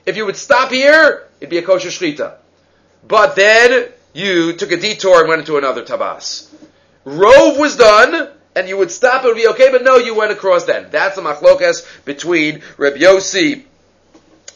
If 0.06 0.16
you 0.16 0.24
would 0.24 0.36
stop 0.36 0.70
here, 0.70 1.28
it'd 1.40 1.50
be 1.50 1.58
a 1.58 1.62
kosher 1.62 1.90
shchita. 1.90 2.36
But 3.06 3.36
then 3.36 3.88
you 4.14 4.54
took 4.54 4.72
a 4.72 4.78
detour 4.78 5.20
and 5.20 5.28
went 5.28 5.40
into 5.40 5.58
another 5.58 5.84
tabas. 5.84 6.50
Rove 7.04 7.58
was 7.58 7.76
done, 7.76 8.30
and 8.56 8.66
you 8.66 8.78
would 8.78 8.90
stop, 8.90 9.24
it 9.24 9.28
would 9.28 9.36
be 9.36 9.48
okay, 9.48 9.70
but 9.70 9.84
no, 9.84 9.96
you 9.96 10.14
went 10.14 10.32
across 10.32 10.64
then. 10.64 10.86
That's 10.90 11.16
the 11.16 11.22
machlokas 11.22 11.86
between 12.06 12.62
Reb 12.78 12.94
Yossi 12.94 13.64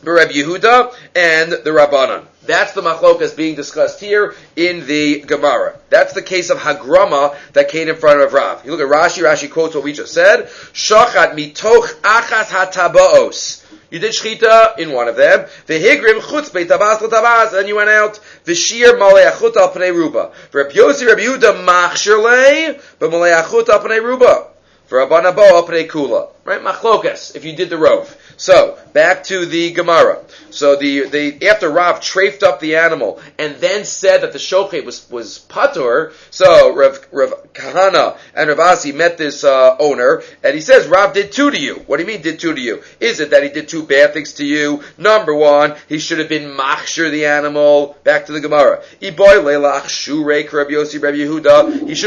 Reb 0.03 0.31
Yehuda 0.31 0.95
and 1.15 1.53
the 1.53 1.71
Rabbanan. 1.71 2.25
That's 2.47 2.73
the 2.73 2.81
machlokas 2.81 3.37
being 3.37 3.57
discussed 3.57 4.01
here 4.01 4.35
in 4.57 4.87
the 4.87 5.21
Gemara. 5.21 5.79
That's 5.91 6.15
the 6.15 6.23
case 6.23 6.51
of 6.51 6.59
Hagrama 6.59 7.37
that 7.53 7.69
came 7.69 7.89
in 7.89 7.97
front 7.97 8.21
of 8.21 8.33
Rav. 8.33 8.65
You 8.65 8.71
look 8.75 8.81
at 8.81 8.87
Rashi, 8.87 9.23
Rashi 9.23 9.51
quotes 9.51 9.75
what 9.75 9.85
we 9.85 9.93
just 9.93 10.15
said. 10.15 10.47
Shachat 10.47 11.35
mitoch 11.35 12.01
achas 12.01 12.47
hatabaos. 12.47 13.65
You 13.91 13.99
did 13.99 14.13
shchita 14.13 14.79
in 14.79 14.93
one 14.93 15.09
of 15.09 15.17
them. 15.17 15.47
The 15.67 15.75
higrim 15.75 16.21
chutz 16.21 16.51
tabas 16.51 16.99
tabas, 16.99 17.59
and 17.59 17.69
you 17.69 17.77
went 17.77 17.91
out. 17.91 18.21
The 18.45 18.55
shir 18.55 18.99
maleachut 18.99 19.57
al 19.57 19.73
pnei 19.73 19.93
ruba. 19.93 20.33
Rabbi 20.53 20.71
Yossi 20.71 21.07
Rabbi 21.07 21.23
Yehuda 21.23 21.67
machshirlei, 21.67 22.83
but 22.99 23.11
maleachut 23.11 23.69
al 23.69 23.81
pnei 23.81 24.03
ruba. 24.03 24.49
For 24.89 25.01
Abana 25.01 25.33
Bo 25.33 25.43
al 25.43 25.67
pnei 25.67 25.87
kula. 25.87 26.31
Right, 26.47 26.63
machlokas. 26.63 27.37
If 27.37 27.45
you 27.45 27.55
did 27.55 27.69
the 27.69 27.77
rove. 27.77 28.17
So 28.39 28.79
back 28.95 29.25
to 29.25 29.45
the 29.45 29.71
Gemara. 29.73 30.25
So 30.49 30.77
the, 30.77 31.09
the 31.09 31.47
after 31.47 31.69
Rav 31.69 32.01
trafed 32.01 32.43
up 32.43 32.59
the 32.59 32.77
animal 32.77 33.21
and 33.39 33.57
then 33.57 33.85
said 33.85 34.23
that 34.23 34.33
the 34.33 34.39
shochet 34.39 34.87
was 34.87 35.11
was 35.11 35.41
patur. 35.51 36.15
So 36.31 36.75
Rav, 36.75 37.07
Rav 37.13 37.53
Kahana 37.53 38.17
and 38.35 38.49
Rav 38.49 38.61
Asi 38.61 38.93
met 38.93 39.19
this 39.19 39.45
uh, 39.45 39.77
owner 39.79 40.23
and 40.43 40.55
he 40.55 40.63
says 40.63 40.87
Rav 40.87 41.13
did 41.13 41.33
two 41.33 41.51
to 41.51 41.61
you. 41.61 41.83
What 41.87 41.99
do 41.99 42.05
you 42.05 42.09
mean 42.09 42.23
did 42.23 42.39
two 42.39 42.55
to 42.55 42.61
you? 42.61 42.83
Is 42.99 43.21
it 43.21 43.29
that 43.33 43.43
he 43.43 43.51
did 43.51 43.69
two 43.69 43.83
bad 43.83 44.15
things 44.15 44.33
to 44.35 44.45
you? 44.47 44.83
Number 44.97 45.35
one, 45.35 45.75
he 45.87 45.99
should 45.99 46.19
have 46.19 46.31
been 46.31 46.57
machshir 46.57 47.11
the 47.11 47.27
animal. 47.27 47.99
Back 48.05 48.25
to 48.27 48.33
the 48.33 48.41
Gemara. 48.41 48.83
He 49.01 49.09
should 49.11 49.19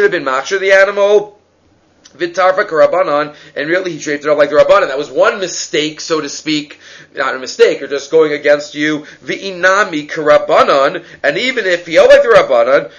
have 0.03 0.11
been 0.11 0.23
machshir 0.23 0.59
the 0.59 0.71
animal. 0.71 1.40
Vitarva 2.15 2.65
Karabanan, 2.65 3.35
and 3.55 3.69
really 3.69 3.93
he 3.93 3.99
treated 3.99 4.25
it 4.25 4.29
up 4.29 4.37
like 4.37 4.49
the 4.49 4.55
Rabbanan. 4.55 4.87
That 4.87 4.97
was 4.97 5.09
one 5.09 5.39
mistake, 5.39 6.01
so 6.01 6.21
to 6.21 6.29
speak, 6.29 6.79
not 7.15 7.35
a 7.35 7.39
mistake, 7.39 7.81
or 7.81 7.87
just 7.87 8.11
going 8.11 8.33
against 8.33 8.75
you. 8.75 8.99
Vi'inami 9.23 10.09
Karabanan, 10.09 11.03
and 11.23 11.37
even 11.37 11.65
if 11.65 11.87
he 11.87 11.99
like 11.99 12.23
the 12.23 12.29
Rabbanan, 12.29 12.91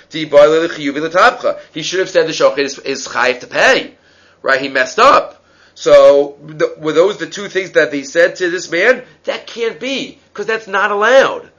he 1.73 1.83
should 1.83 2.01
have 2.01 2.11
said 2.11 2.27
the 2.27 2.33
Shochet 2.33 2.59
is, 2.59 2.79
is 2.79 3.09
chayiv 3.09 3.41
to 3.41 3.47
pay. 3.47 3.95
Right? 4.43 4.61
He 4.61 4.69
messed 4.69 4.99
up. 4.99 5.45
So, 5.75 6.37
the, 6.43 6.75
were 6.79 6.93
those 6.93 7.19
the 7.19 7.27
two 7.27 7.49
things 7.49 7.73
that 7.73 7.91
they 7.91 8.03
said 8.03 8.37
to 8.37 8.51
this 8.51 8.71
man? 8.71 9.05
That 9.25 9.47
can't 9.47 9.81
be, 9.81 10.19
because 10.33 10.47
that's 10.47 10.67
not 10.67 10.91
allowed. 10.91 11.51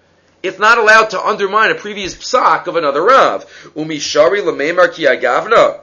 It's 0.44 0.60
not 0.60 0.78
allowed 0.78 1.12
to 1.12 1.26
undermine 1.26 1.72
a 1.72 1.76
previous 1.76 2.14
psak 2.16 2.68
of 2.68 2.76
another 2.76 3.02
Rav. 3.02 3.46
Umishari 3.76 4.42
lememar 4.42 4.94
ki 4.94 5.04
agavna. 5.04 5.80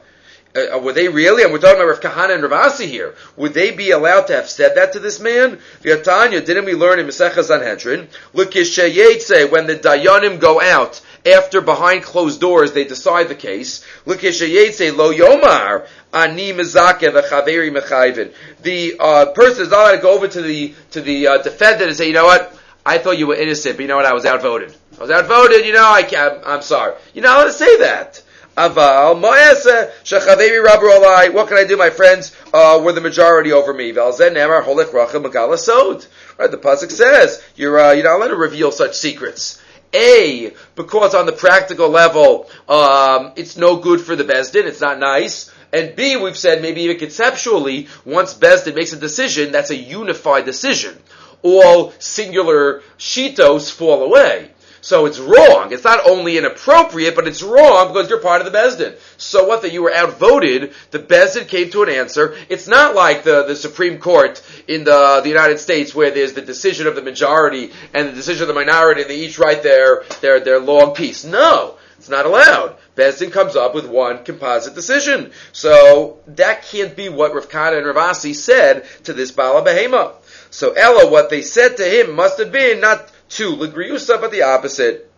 Uh, 0.54 0.76
uh, 0.76 0.78
were 0.80 0.92
they 0.92 1.08
really, 1.08 1.44
and 1.44 1.52
we're 1.52 1.60
talking 1.60 1.76
about 1.76 1.88
Rav 1.88 2.00
Kahana 2.00 2.34
and 2.34 2.42
Rav 2.42 2.52
Asi 2.52 2.88
here, 2.88 3.14
would 3.36 3.54
they 3.54 3.70
be 3.70 3.92
allowed 3.92 4.26
to 4.26 4.32
have 4.32 4.48
said 4.48 4.74
that 4.74 4.94
to 4.94 4.98
this 4.98 5.20
man? 5.20 5.60
V'yatanya, 5.82 6.44
didn't 6.44 6.64
we 6.64 6.74
learn 6.74 6.98
in 6.98 7.06
Masechah 7.06 7.44
Sanhedrin? 7.44 8.08
L'kishayetze, 8.34 9.48
when 9.52 9.68
the 9.68 9.76
Dayanim 9.76 10.40
go 10.40 10.60
out, 10.60 11.00
after 11.24 11.60
behind 11.60 12.02
closed 12.02 12.40
doors 12.40 12.72
they 12.72 12.84
decide 12.84 13.28
the 13.28 13.34
case, 13.36 13.84
L'kishayetze 14.06 14.96
lo 14.96 15.12
yomar, 15.12 15.86
ani 16.12 16.52
mezake 16.52 17.12
v'chaveri 17.12 17.70
mechayvin. 17.70 18.32
The 18.62 18.96
uh, 18.98 19.26
person 19.26 19.62
is 19.62 19.70
not 19.70 19.82
allowed 19.82 19.96
to 19.96 20.02
go 20.02 20.14
over 20.14 20.26
to 20.26 20.42
the, 20.42 20.74
to 20.90 21.00
the 21.00 21.28
uh, 21.28 21.42
defendant 21.42 21.90
and 21.90 21.96
say, 21.96 22.08
you 22.08 22.14
know 22.14 22.24
what, 22.24 22.52
I 22.84 22.98
thought 22.98 23.18
you 23.18 23.28
were 23.28 23.36
innocent, 23.36 23.76
but 23.76 23.82
you 23.82 23.88
know 23.88 23.96
what, 23.96 24.06
I 24.06 24.14
was 24.14 24.26
outvoted. 24.26 24.74
I 24.98 25.02
was 25.02 25.10
outvoted, 25.12 25.64
you 25.64 25.74
know, 25.74 25.88
I 25.88 26.02
can't, 26.02 26.40
I'm 26.44 26.62
sorry. 26.62 26.94
You're 27.14 27.22
not 27.22 27.36
allowed 27.36 27.44
to 27.44 27.52
say 27.52 27.78
that. 27.78 28.22
Aval 28.60 29.18
Moese 29.18 29.90
Alai. 30.04 31.32
What 31.32 31.48
can 31.48 31.56
I 31.56 31.64
do, 31.64 31.78
my 31.78 31.88
friends? 31.88 32.36
Uh, 32.52 32.80
we're 32.84 32.92
the 32.92 33.00
majority 33.00 33.52
over 33.52 33.72
me. 33.72 33.92
Holech 33.92 34.92
Rachel. 34.92 36.02
Right, 36.38 36.50
the 36.50 36.58
pasuk 36.58 36.90
says 36.90 37.42
you're 37.56 37.78
uh, 37.78 37.92
you're 37.92 38.04
not 38.04 38.16
allowed 38.16 38.28
to 38.28 38.36
reveal 38.36 38.70
such 38.70 38.94
secrets. 38.94 39.62
A, 39.94 40.52
because 40.76 41.14
on 41.14 41.26
the 41.26 41.32
practical 41.32 41.88
level, 41.88 42.48
um, 42.68 43.32
it's 43.36 43.56
no 43.56 43.76
good 43.76 44.00
for 44.00 44.14
the 44.14 44.24
Bezdin, 44.24 44.66
it's 44.66 44.80
not 44.80 44.98
nice. 44.98 45.50
And 45.72 45.96
B, 45.96 46.16
we've 46.16 46.36
said 46.36 46.62
maybe 46.62 46.82
even 46.82 46.98
conceptually, 46.98 47.88
once 48.04 48.34
Bezdin 48.34 48.76
makes 48.76 48.92
a 48.92 48.96
decision, 48.96 49.52
that's 49.52 49.70
a 49.70 49.76
unified 49.76 50.44
decision. 50.44 50.96
All 51.42 51.92
singular 51.98 52.82
shitos 52.98 53.72
fall 53.72 54.04
away. 54.04 54.50
So 54.80 55.06
it's 55.06 55.18
wrong. 55.18 55.72
It's 55.72 55.84
not 55.84 56.08
only 56.08 56.38
inappropriate, 56.38 57.14
but 57.14 57.26
it's 57.26 57.42
wrong 57.42 57.88
because 57.88 58.08
you're 58.08 58.20
part 58.20 58.40
of 58.40 58.50
the 58.50 58.58
Bezdin. 58.58 58.96
So 59.18 59.46
what 59.46 59.62
that 59.62 59.72
you 59.72 59.82
were 59.82 59.94
outvoted, 59.94 60.72
the 60.90 60.98
Bezdin 60.98 61.46
came 61.48 61.70
to 61.70 61.82
an 61.82 61.90
answer. 61.90 62.36
It's 62.48 62.66
not 62.66 62.94
like 62.94 63.22
the, 63.22 63.44
the 63.44 63.56
Supreme 63.56 63.98
Court 63.98 64.42
in 64.66 64.84
the, 64.84 65.20
the 65.22 65.28
United 65.28 65.60
States 65.60 65.94
where 65.94 66.10
there's 66.10 66.32
the 66.32 66.42
decision 66.42 66.86
of 66.86 66.96
the 66.96 67.02
majority 67.02 67.72
and 67.92 68.08
the 68.08 68.12
decision 68.12 68.42
of 68.42 68.48
the 68.48 68.54
minority 68.54 69.02
and 69.02 69.10
they 69.10 69.20
each 69.20 69.38
write 69.38 69.62
their, 69.62 70.04
their, 70.20 70.40
their 70.40 70.58
long 70.58 70.94
piece. 70.94 71.24
No. 71.24 71.76
It's 71.98 72.08
not 72.08 72.24
allowed. 72.24 72.76
Bezdin 72.96 73.30
comes 73.30 73.56
up 73.56 73.74
with 73.74 73.86
one 73.86 74.24
composite 74.24 74.74
decision. 74.74 75.32
So 75.52 76.18
that 76.28 76.62
can't 76.62 76.96
be 76.96 77.10
what 77.10 77.34
Rav 77.34 77.50
Kana 77.50 77.76
and 77.76 77.84
Rav 77.84 77.98
Asi 77.98 78.32
said 78.32 78.86
to 79.04 79.12
this 79.12 79.30
Bala 79.30 79.62
Behema. 79.62 80.14
So 80.48 80.72
Ella, 80.72 81.10
what 81.10 81.28
they 81.28 81.42
said 81.42 81.76
to 81.76 81.84
him 81.84 82.16
must 82.16 82.38
have 82.38 82.50
been 82.52 82.80
not 82.80 83.12
Two, 83.30 83.56
Ligriusa, 83.56 84.20
but 84.20 84.30
the 84.32 84.42
opposite. 84.42 85.10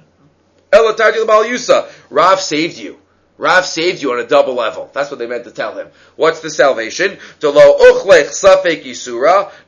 Yusa. 0.73 1.91
Rav 2.11 2.41
saved 2.41 2.79
you. 2.79 2.99
Rav 3.39 3.67
saved 3.67 4.03
you 4.03 4.13
on 4.13 4.21
a 4.21 4.27
double 4.27 4.55
level. 4.55 4.91
That's 4.93 5.11
what 5.11 5.19
they 5.19 5.27
meant 5.27 5.45
to 5.45 5.51
tell 5.51 5.77
him. 5.77 5.89
What's 6.17 6.41
the 6.41 6.51
salvation? 6.51 7.19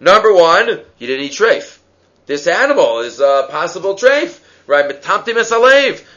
Number 0.01 0.35
one, 0.35 0.69
you 0.99 1.07
didn't 1.07 1.25
eat 1.25 1.33
treif. 1.33 1.79
This 2.27 2.47
animal 2.47 3.01
is 3.01 3.21
a 3.21 3.49
possible 3.51 3.95
treif. 3.95 4.41
Right? 4.67 5.03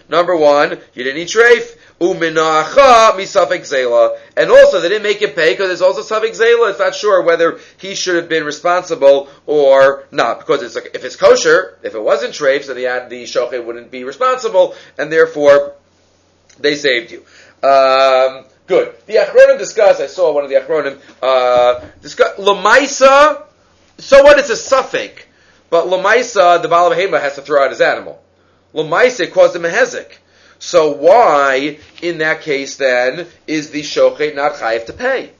Number 0.09 0.37
one, 0.37 0.79
you 0.93 1.03
didn't 1.03 1.21
eat 1.21 1.29
treif. 1.29 1.76
Uminacha 1.99 3.13
misafik 3.13 3.61
zela. 3.61 4.17
And 4.35 4.51
also, 4.51 4.79
they 4.79 4.89
didn't 4.89 5.03
make 5.03 5.21
him 5.21 5.31
pay 5.31 5.53
because 5.53 5.67
there's 5.67 5.81
also 5.81 6.01
safik 6.01 6.37
zela. 6.37 6.69
It's 6.69 6.79
not 6.79 6.93
sure 6.93 7.23
whether 7.23 7.59
he 7.77 7.95
should 7.95 8.15
have 8.15 8.29
been 8.29 8.43
responsible 8.43 9.29
or 9.45 10.05
not. 10.11 10.39
Because 10.39 10.61
it's 10.61 10.75
like, 10.75 10.91
if 10.93 11.03
it's 11.03 11.15
kosher, 11.15 11.77
if 11.81 11.95
it 11.95 12.01
wasn't 12.01 12.33
treif, 12.33 12.67
then 12.67 12.75
the, 12.75 13.07
the 13.09 13.23
shochet 13.23 13.65
wouldn't 13.65 13.89
be 13.89 14.03
responsible, 14.03 14.75
and 14.97 15.11
therefore, 15.11 15.73
they 16.59 16.75
saved 16.75 17.11
you. 17.11 17.19
Um, 17.67 18.45
good. 18.67 18.93
The 19.07 19.15
Achronim 19.15 19.57
discuss, 19.57 19.99
I 19.99 20.07
saw 20.07 20.33
one 20.33 20.43
of 20.43 20.49
the 20.49 20.57
Achronim, 20.57 20.99
uh, 21.23 21.83
discuss, 22.01 22.37
Lamaisa, 22.37 23.43
so 23.97 24.23
what 24.23 24.37
is 24.39 24.49
a 24.49 24.55
suffix? 24.55 25.23
But 25.69 25.87
Lamaisa, 25.87 26.61
the 26.61 26.67
Baal 26.67 26.93
has 26.93 27.35
to 27.35 27.41
throw 27.41 27.63
out 27.63 27.71
his 27.71 27.81
animal. 27.81 28.21
Lamaisa 28.73 29.31
caused 29.31 29.55
him 29.55 29.65
a 29.65 29.69
hezek. 29.69 30.11
So 30.59 30.91
why, 30.91 31.79
in 32.01 32.17
that 32.19 32.41
case, 32.41 32.77
then 32.77 33.27
is 33.45 33.71
the 33.71 33.81
shochet 33.81 34.35
not 34.35 34.53
chayiv 34.55 34.85
to 34.87 34.93
pay? 34.93 35.31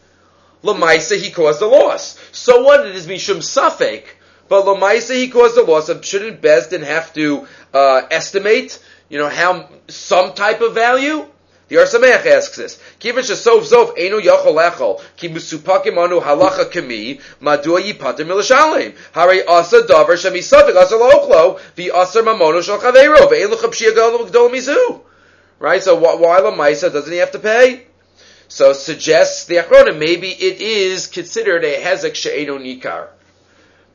Lamaisa 0.63 1.17
he 1.17 1.32
caused 1.32 1.60
the 1.60 1.67
loss. 1.67 2.19
So 2.32 2.63
what? 2.63 2.86
It 2.86 2.95
is 2.95 3.08
mishum 3.08 3.38
safek, 3.38 4.03
but 4.49 4.65
lamaisa 4.65 5.15
he 5.15 5.30
caused 5.30 5.56
the 5.56 5.63
loss. 5.63 5.89
Of, 5.89 6.06
shouldn't 6.06 6.41
Bezdin 6.41 6.84
have 6.84 7.13
to 7.13 7.47
uh, 7.73 8.01
estimate, 8.12 8.84
you 9.10 9.17
know, 9.17 9.30
how 9.30 9.69
some 9.88 10.34
type 10.34 10.62
of 10.62 10.73
value? 10.73 11.27
The 11.67 11.77
Ohr 11.77 11.86
Sameach 11.86 12.25
asks 12.25 12.56
this. 12.56 12.82
Kivin 12.99 13.23
shesov 13.23 13.62
zov 13.62 13.97
enu 13.97 14.21
yachol 14.21 14.71
echol 14.71 15.01
ki 15.17 15.30
musupakim 15.30 15.97
anu 15.97 16.21
halacha 16.21 16.71
kemi 16.71 17.21
madua 17.41 17.82
yipatim 17.82 18.27
milashalim 18.27 18.95
hari 19.12 19.45
asa 19.45 19.82
davar 19.82 20.15
shemisavik 20.15 20.75
asa 20.75 20.95
lochlo 20.95 21.60
the 21.75 21.91
asa 21.91 22.21
mamono 22.21 22.63
shal 22.63 22.80
chaveiro 22.80 23.30
ve'elu 23.30 23.56
chapshia 23.56 23.93
gadol 23.93 24.49
mizu. 24.49 25.01
Right? 25.60 25.82
So 25.82 25.95
why 25.95 26.39
Lamaisa 26.39 26.93
doesn't 26.93 27.12
he 27.12 27.17
have 27.17 27.32
to 27.32 27.39
pay? 27.39 27.88
So 28.47 28.73
suggests 28.73 29.45
the 29.45 29.56
Achronim, 29.56 29.97
maybe 29.97 30.30
it 30.30 30.62
is 30.62 31.08
considered 31.08 31.63
a 31.63 31.82
Hezek 31.82 32.15
She'enu 32.15 32.58
Nikar. 32.60 33.10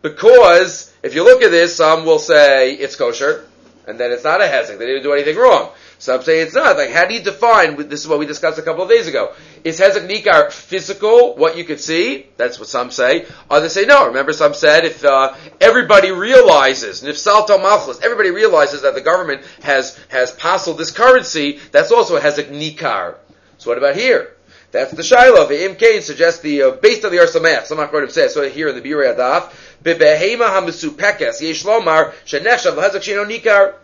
Because, 0.02 0.92
if 1.02 1.14
you 1.14 1.24
look 1.24 1.42
at 1.42 1.50
this, 1.50 1.76
some 1.76 2.04
will 2.04 2.18
say 2.18 2.74
it's 2.74 2.96
kosher, 2.96 3.46
and 3.86 3.98
then 3.98 4.12
it's 4.12 4.24
not 4.24 4.42
a 4.42 4.44
Hezek, 4.44 4.78
they 4.78 4.86
didn't 4.86 5.04
do 5.04 5.12
anything 5.12 5.36
wrong. 5.36 5.70
Some 6.02 6.20
say 6.24 6.40
it's 6.40 6.52
not. 6.52 6.76
Like, 6.76 6.90
how 6.90 7.06
do 7.06 7.14
you 7.14 7.22
define, 7.22 7.76
this 7.76 8.00
is 8.00 8.08
what 8.08 8.18
we 8.18 8.26
discussed 8.26 8.58
a 8.58 8.62
couple 8.62 8.82
of 8.82 8.88
days 8.88 9.06
ago. 9.06 9.34
Is 9.62 9.78
Hezek 9.78 10.08
Nikar 10.08 10.50
physical, 10.50 11.36
what 11.36 11.56
you 11.56 11.62
could 11.62 11.78
see? 11.78 12.26
That's 12.36 12.58
what 12.58 12.66
some 12.66 12.90
say. 12.90 13.24
Others 13.48 13.72
say 13.72 13.84
no. 13.84 14.08
Remember 14.08 14.32
some 14.32 14.52
said 14.52 14.84
if 14.84 15.04
uh, 15.04 15.32
everybody 15.60 16.10
realizes, 16.10 17.02
and 17.02 17.08
if 17.08 17.16
Salto 17.16 17.56
Malchus, 17.56 18.00
everybody 18.02 18.32
realizes 18.32 18.82
that 18.82 18.96
the 18.96 19.00
government 19.00 19.42
has, 19.62 19.96
has 20.08 20.32
passed 20.32 20.76
this 20.76 20.90
currency, 20.90 21.60
that's 21.70 21.92
also 21.92 22.18
Hezek 22.18 22.50
Nikar. 22.50 23.14
So 23.58 23.70
what 23.70 23.78
about 23.78 23.94
here? 23.94 24.34
That's 24.72 24.90
the 24.90 25.04
Shiloh. 25.04 25.46
The 25.46 25.66
Im 25.66 26.02
suggests 26.02 26.40
the, 26.40 26.62
uh, 26.62 26.70
based 26.72 27.04
on 27.04 27.12
the 27.12 27.20
Ohr 27.20 27.26
Sameach, 27.26 27.66
some 27.66 27.78
Achronim 27.78 28.10
says, 28.10 28.34
so 28.34 28.48
here 28.48 28.68
in 28.68 28.74
the 28.74 28.82
Birei 28.82 29.16
Adaf, 29.16 29.52
Bebehema 29.84 30.48
HaMesupekes, 30.48 31.40
Yesh 31.40 31.62
Lomar, 31.62 32.12
Sheneshav 32.26 32.74
Hezek 32.74 33.02
Shino 33.02 33.24
Nikar, 33.24 33.74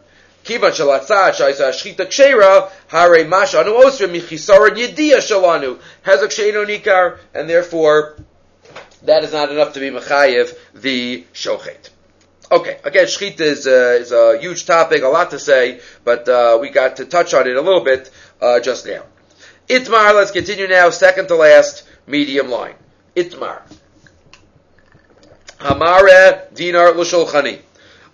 Kivan 0.48 0.72
shalatzad 0.72 1.34
shaisa 1.34 1.68
shchita 1.72 2.06
kshera 2.06 2.70
hare 2.86 3.24
masha 3.24 3.60
anu 3.60 3.74
osra 3.74 4.08
michisaran 4.08 4.76
yediya 4.76 5.18
shalanu 5.18 5.78
hezak 6.06 6.30
sheino 6.30 6.64
nikar, 6.64 7.18
and 7.34 7.50
therefore 7.50 8.16
that 9.02 9.24
is 9.24 9.32
not 9.34 9.52
enough 9.52 9.74
to 9.74 9.80
be 9.80 9.90
mechayev 9.90 10.56
the 10.72 11.26
shochet. 11.34 11.90
Okay, 12.50 12.78
again, 12.82 13.04
shchita 13.04 13.40
is, 13.40 13.66
uh, 13.66 13.98
is 14.00 14.10
a 14.10 14.38
huge 14.40 14.64
topic, 14.64 15.02
a 15.02 15.08
lot 15.08 15.32
to 15.32 15.38
say, 15.38 15.80
but 16.02 16.26
uh, 16.30 16.56
we 16.58 16.70
got 16.70 16.96
to 16.96 17.04
touch 17.04 17.34
on 17.34 17.46
it 17.46 17.54
a 17.54 17.60
little 17.60 17.84
bit 17.84 18.10
uh, 18.40 18.58
just 18.58 18.86
now. 18.86 19.02
Itmar, 19.68 20.14
let's 20.14 20.30
continue 20.30 20.66
now, 20.66 20.88
second 20.88 21.28
to 21.28 21.34
last, 21.34 21.86
medium 22.06 22.48
line. 22.48 22.74
Itmar. 23.14 23.60
Hamare 25.58 26.54
dinar 26.54 26.94
l'shulchani. 26.94 27.60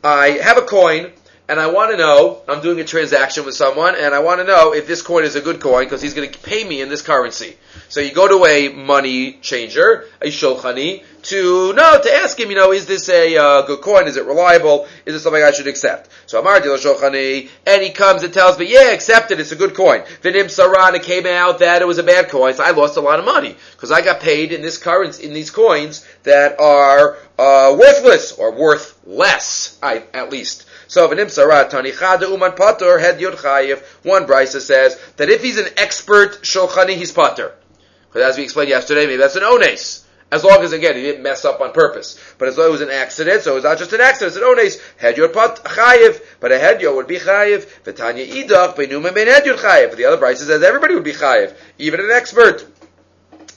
I 0.03 0.31
have 0.31 0.59
a 0.59 0.63
coin 0.63 1.13
and 1.49 1.61
I 1.61 1.67
want 1.67 1.91
to 1.91 1.99
know, 1.99 2.41
I'm 2.49 2.63
doing 2.63 2.81
a 2.81 2.85
transaction 2.85 3.45
with 3.45 3.55
someone, 3.55 3.95
and 3.97 4.15
I 4.15 4.21
want 4.21 4.41
to 4.41 4.45
know 4.45 4.73
if 4.73 4.87
this 4.87 5.03
coin 5.03 5.25
is 5.25 5.37
a 5.37 5.43
good 5.43 5.61
coin 5.61 5.85
because 5.85 6.01
he's 6.01 6.15
going 6.15 6.31
to 6.31 6.39
pay 6.39 6.65
me 6.65 6.81
in 6.81 6.89
this 6.89 7.03
currency. 7.03 7.57
So 7.91 8.01
you 8.01 8.15
go 8.15 8.27
to 8.27 8.47
a 8.47 8.71
money 8.71 9.35
changer, 9.43 10.07
a 10.23 10.29
shulchani, 10.29 11.05
to 11.25 11.73
know, 11.75 12.01
to 12.03 12.15
ask 12.15 12.41
him, 12.41 12.51
you 12.51 12.57
know, 12.57 12.73
is 12.73 12.87
this 12.87 13.09
a 13.09 13.37
uh, 13.37 13.63
good 13.63 13.83
coin? 13.83 14.07
Is 14.07 14.17
it 14.17 14.25
reliable? 14.25 14.87
Is 15.05 15.15
it 15.15 15.21
something 15.21 15.43
I 15.43 15.51
should 15.51 15.67
accept? 15.67 16.09
So 16.27 16.41
Amar 16.41 16.61
Shulchani, 16.61 17.51
and 17.67 17.83
he 17.83 17.91
comes 17.91 18.23
and 18.23 18.33
tells 18.33 18.59
me, 18.59 18.73
yeah, 18.73 18.93
accept 18.93 19.31
it, 19.31 19.39
it's 19.39 19.53
a 19.53 19.57
good 19.57 19.75
coin. 19.75 20.01
Vinim 20.23 20.47
Saran, 20.47 20.95
it 20.95 21.03
came 21.03 21.27
out 21.27 21.59
that 21.59 21.83
it 21.83 21.87
was 21.87 21.99
a 21.99 22.03
bad 22.03 22.31
coin, 22.31 22.55
so 22.55 22.65
I 22.65 22.71
lost 22.71 22.97
a 22.97 23.01
lot 23.01 23.19
of 23.19 23.27
money 23.27 23.55
because 23.73 23.93
I 23.93 24.01
got 24.01 24.21
paid 24.21 24.53
in 24.53 24.63
this 24.63 24.79
currency, 24.79 25.25
in 25.25 25.35
these 25.35 25.51
coins 25.51 26.07
that 26.23 26.59
are 26.59 27.19
uh, 27.39 27.77
worthless 27.79 28.33
or 28.33 28.53
worth 28.53 28.99
less, 29.05 29.79
I, 29.83 30.05
at 30.15 30.31
least. 30.31 30.67
So 30.87 31.11
if 31.11 31.11
v'nim 31.11 31.27
sarat 31.27 31.71
tanichada 31.71 32.31
uman 32.31 32.53
pater 32.53 32.99
head 32.99 33.21
yod 33.21 33.35
chayiv. 33.35 33.83
One 34.05 34.27
brisa 34.27 34.61
says 34.61 35.01
that 35.17 35.31
if 35.31 35.43
he's 35.43 35.59
an 35.59 35.69
expert 35.77 36.43
shulchani, 36.43 36.97
he's 36.97 37.13
pater. 37.13 37.55
Because 38.09 38.31
as 38.31 38.37
we 38.37 38.45
explained 38.45 38.71
yesterday, 38.71 39.07
maybe 39.07 39.17
that's 39.17 39.37
an 39.37 39.43
ones. 39.43 40.07
As 40.31 40.43
long 40.43 40.63
as 40.63 40.73
again 40.73 40.97
he 40.97 41.03
didn't 41.03 41.23
mess 41.23 41.45
up 41.45 41.61
on 41.61 41.73
purpose, 41.73 42.19
but 42.39 42.49
as 42.49 42.57
though 42.57 42.67
it 42.67 42.73
was 42.73 42.81
an 42.81 42.91
accident, 42.91 43.43
so 43.43 43.57
it's 43.57 43.65
not 43.65 43.79
just 43.79 43.93
an 43.93 44.01
accident. 44.01 44.35
It's 44.35 44.43
an 44.43 44.57
ones. 44.57 44.79
Head 44.97 45.17
yod 45.17 45.33
pat 45.33 45.65
chayiv, 45.65 46.21
but 46.41 46.51
a 46.51 46.59
head 46.59 46.81
yod 46.81 46.97
would 46.97 47.07
be 47.07 47.19
chayiv. 47.19 47.67
V'tanya 47.85 48.27
idach 48.27 48.77
beinuma 48.77 49.15
ben 49.15 49.27
head 49.27 49.47
yod 49.47 49.59
chayiv. 49.59 49.97
The 49.97 50.07
other 50.07 50.17
brisa 50.17 50.39
says 50.39 50.63
everybody 50.63 50.95
would 50.95 51.05
be 51.05 51.13
chayiv, 51.13 51.55
even 51.79 52.01
an 52.01 52.11
expert. 52.11 52.67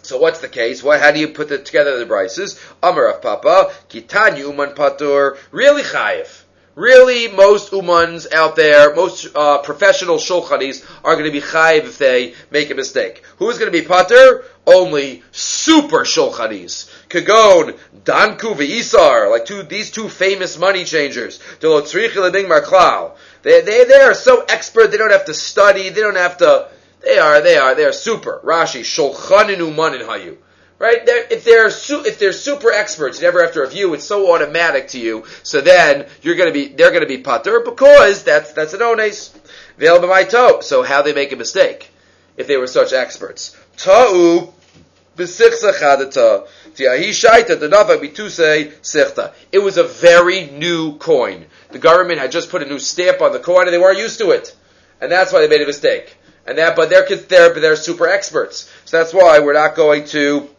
So 0.07 0.17
what's 0.17 0.39
the 0.39 0.47
case? 0.47 0.81
How 0.81 1.11
do 1.11 1.19
you 1.19 1.27
put 1.27 1.51
it 1.51 1.65
together 1.65 1.99
the 1.99 2.05
brises? 2.05 2.57
Amar 2.81 3.09
of 3.09 3.21
Papa, 3.21 3.73
Kitanya 3.89 4.39
Uman 4.39 4.69
Patur, 4.69 5.37
really 5.51 5.83
chayiv. 5.83 6.43
Really, 6.77 7.27
most 7.27 7.71
umans 7.71 8.31
out 8.31 8.55
there, 8.55 8.93
most 8.93 9.35
uh, 9.35 9.57
professional 9.57 10.17
shulchanis 10.17 10.85
are 11.03 11.15
going 11.15 11.25
to 11.25 11.31
be 11.31 11.41
chayiv 11.41 11.85
if 11.85 11.97
they 11.97 12.35
make 12.51 12.69
a 12.69 12.75
mistake. 12.75 13.23
Who's 13.37 13.57
going 13.57 13.71
to 13.71 13.81
be 13.81 13.83
pater? 13.83 14.45
Only 14.67 15.23
super 15.31 16.01
shulchanis. 16.01 16.87
Kagon, 17.09 17.75
Danku 18.03 18.53
ve'isar, 18.53 19.31
like 19.31 19.45
two, 19.45 19.63
these 19.63 19.89
two 19.89 20.07
famous 20.07 20.59
money 20.59 20.83
changers. 20.83 21.39
They, 21.59 21.81
they, 23.41 23.83
they 23.85 24.01
are 24.01 24.13
so 24.13 24.45
expert, 24.47 24.91
they 24.91 24.97
don't 24.97 25.11
have 25.11 25.25
to 25.25 25.33
study, 25.33 25.89
they 25.89 26.01
don't 26.01 26.15
have 26.15 26.37
to, 26.37 26.69
they 27.03 27.17
are, 27.17 27.41
they 27.41 27.57
are, 27.57 27.73
they 27.73 27.85
are 27.85 27.91
super. 27.91 28.39
Rashi, 28.43 28.81
shulchanin 28.81 29.57
umanin 29.57 30.05
hayu 30.05 30.37
right? 30.79 31.05
They're, 31.05 31.27
if 31.31 31.43
they're 31.43 31.69
su- 31.69 32.03
if 32.05 32.19
they're 32.19 32.33
super 32.33 32.71
experts, 32.71 33.19
you 33.19 33.25
never 33.25 33.41
have 33.43 33.53
to 33.53 33.61
review. 33.61 33.93
It's 33.93 34.05
so 34.05 34.33
automatic 34.33 34.89
to 34.89 34.99
you. 34.99 35.25
So 35.43 35.61
then 35.61 36.07
you're 36.21 36.35
to 36.35 36.51
be 36.51 36.67
they're 36.67 36.91
to 36.99 37.05
be 37.05 37.19
putter 37.19 37.61
because 37.61 38.23
that's 38.23 38.53
that's 38.53 38.73
an 38.73 38.81
ones. 38.81 39.33
Veil. 39.77 40.61
So 40.61 40.83
how 40.83 41.01
they 41.01 41.13
make 41.13 41.31
a 41.31 41.35
mistake 41.35 41.91
if 42.35 42.47
they 42.47 42.57
were 42.57 42.67
such 42.67 42.93
experts? 42.93 43.55
Ta'u 43.77 44.53
it 49.51 49.59
was 49.63 49.77
a 49.77 49.83
very 49.83 50.45
new 50.47 50.97
coin. 50.97 51.45
The 51.71 51.79
government 51.79 52.19
had 52.19 52.31
just 52.31 52.49
put 52.49 52.61
a 52.61 52.65
new 52.65 52.77
stamp 52.79 53.21
on 53.21 53.31
the 53.31 53.39
coin 53.39 53.63
and 53.63 53.73
they 53.73 53.79
weren't 53.79 53.97
used 53.97 54.19
to 54.19 54.29
it. 54.31 54.55
And 55.01 55.11
that's 55.11 55.33
why 55.33 55.41
they 55.41 55.47
made 55.47 55.61
a 55.61 55.65
mistake. 55.65 56.15
And 56.45 56.57
that, 56.59 56.75
but 56.75 56.89
they're, 56.89 57.07
they're, 57.07 57.53
they're 57.59 57.75
super 57.75 58.07
experts. 58.07 58.71
So 58.85 58.97
that's 58.97 59.13
why 59.13 59.39
we're 59.39 59.53
not 59.53 59.75
going 59.75 60.05
to 60.05 60.49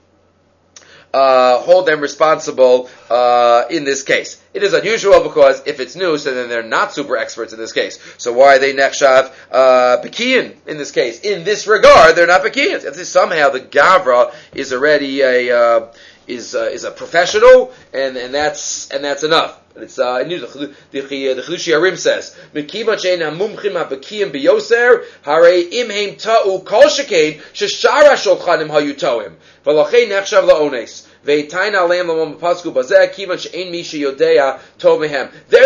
uh, 1.12 1.59
hold 1.59 1.87
them 1.87 2.01
responsible 2.01 2.90
uh, 3.09 3.64
in 3.71 3.85
this 3.85 4.03
case. 4.03 4.42
It 4.53 4.62
is 4.62 4.73
unusual 4.73 5.23
because 5.23 5.62
if 5.66 5.81
it's 5.81 5.97
new, 5.97 6.18
so 6.18 6.35
then 6.35 6.49
they're 6.49 6.62
not 6.62 6.92
super 6.92 7.16
experts 7.16 7.53
in 7.53 7.59
this 7.59 7.73
case. 7.73 7.99
So 8.18 8.33
why 8.33 8.57
are 8.57 8.59
they 8.59 8.75
nechshav 8.75 9.33
uh, 9.51 10.03
bekiyan 10.03 10.57
in 10.66 10.79
this 10.79 10.90
case? 10.90 11.21
In 11.21 11.44
this 11.44 11.66
regard, 11.66 12.16
they're 12.16 12.27
not 12.27 12.42
bekiyans. 12.42 12.85
If 12.85 12.97
somehow 13.07 13.51
the 13.51 13.61
gavra 13.61 14.35
is 14.55 14.73
already 14.73 15.23
a 15.23 15.57
uh, 15.57 15.92
is 16.27 16.55
uh, 16.55 16.64
is 16.64 16.85
a 16.85 16.90
professional, 16.90 17.73
and 17.92 18.16
and 18.16 18.35
that's 18.35 18.90
and 18.90 19.03
that's 19.03 19.25
enough. 19.25 19.59
It's 19.83 19.99
uh, 19.99 20.23
the 20.25 20.75
the 20.91 21.01
Chidushei 21.01 21.75
HaRim 21.75 21.99
says, 21.99 22.37
"Mekiva 22.55 22.97
shein 22.97 23.19
hamumchim 23.19 23.75
habekiim 23.75 24.33
biyoser, 24.33 25.05
hare 25.23 25.64
imheim 25.64 26.19
ta'u 26.19 26.61
kol 26.61 26.85
shekain 26.85 27.41
sheshara 27.53 28.14
shulchanim 28.14 28.69
hayutoim, 28.69 29.35
v'lachei 29.64 30.09
nechshav 30.09 30.49
laones." 30.49 31.07
They're 31.25 31.43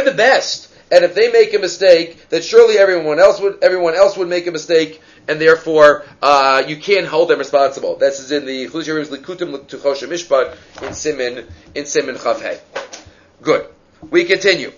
the 0.05 0.15
best, 0.17 0.69
and 0.91 1.05
if 1.05 1.15
they 1.15 1.31
make 1.31 1.55
a 1.55 1.59
mistake, 1.59 2.29
then 2.31 2.43
surely 2.43 2.79
everyone 2.79 3.19
else 3.19 3.39
would 3.41 3.63
everyone 3.63 3.95
else 3.95 4.17
would 4.17 4.29
make 4.29 4.47
a 4.47 4.51
mistake, 4.51 5.01
and 5.29 5.41
therefore 5.41 6.05
uh, 6.23 6.63
you 6.67 6.77
can't 6.77 7.07
hold 7.07 7.29
them 7.29 7.39
responsible. 7.39 7.97
This 7.97 8.19
is 8.19 8.33
in 8.33 8.47
the 8.47 8.67
HaRim's 8.67 9.11
Likutim 9.11 9.67
Tuchosha 9.67 10.09
Mishpat 10.09 10.57
in 10.83 10.95
Simin 10.95 11.47
in 11.75 11.87
Simin 11.87 12.17
Chavhei. 12.17 12.59
Good. 13.43 13.67
We 14.11 14.25
continue. 14.25 14.73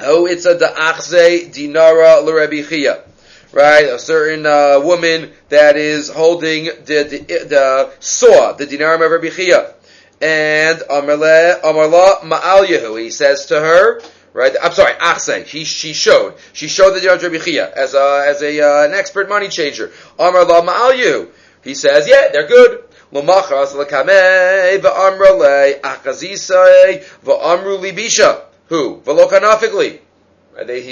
Oh, 0.00 0.26
it's 0.26 0.46
a 0.46 0.56
da'achze 0.56 1.52
dinara 1.52 2.24
l'Rebbe 2.24 2.68
Chia. 2.68 3.04
Right, 3.52 3.86
a 3.86 3.98
certain 3.98 4.46
uh, 4.46 4.78
woman 4.80 5.32
that 5.48 5.76
is 5.76 6.08
holding 6.08 6.66
the, 6.66 7.02
the, 7.02 7.44
the 7.48 7.92
saw, 7.98 8.52
the 8.52 8.64
dinarim 8.64 9.04
of 9.04 9.10
Rabbi 9.10 9.28
Chia. 9.30 9.74
And 10.20 10.78
Amarla 10.78 11.60
Ma'al 11.60 12.66
Yehu, 12.66 13.02
he 13.02 13.10
says 13.10 13.46
to 13.46 13.58
her, 13.58 14.00
right, 14.32 14.54
I'm 14.62 14.70
sorry, 14.70 14.92
Achse, 14.92 15.46
she, 15.46 15.64
she 15.64 15.92
showed, 15.94 16.34
she 16.52 16.68
showed 16.68 16.92
the 16.92 17.00
dinar 17.00 17.16
of 17.16 17.22
Rabbi 17.24 17.38
Chia 17.38 17.72
as 17.74 17.94
a, 17.94 18.24
as 18.28 18.40
a, 18.40 18.60
uh, 18.60 18.84
an 18.84 18.94
expert 18.94 19.28
money 19.28 19.48
changer. 19.48 19.90
Amarla 20.16 20.64
Ma'al 20.64 20.92
Yehu, 20.92 21.28
he 21.64 21.74
says, 21.74 22.06
yeah, 22.06 22.28
they're 22.32 22.46
good. 22.46 22.84
L'machas 23.12 23.74
l'kamei 23.74 24.78
v'amra 24.78 25.36
le 25.36 25.80
achazisai 25.80 27.04
v'amru 27.24 27.78
libisha. 27.78 28.42
Who? 28.68 29.02
V'lokanafikli. 29.04 29.98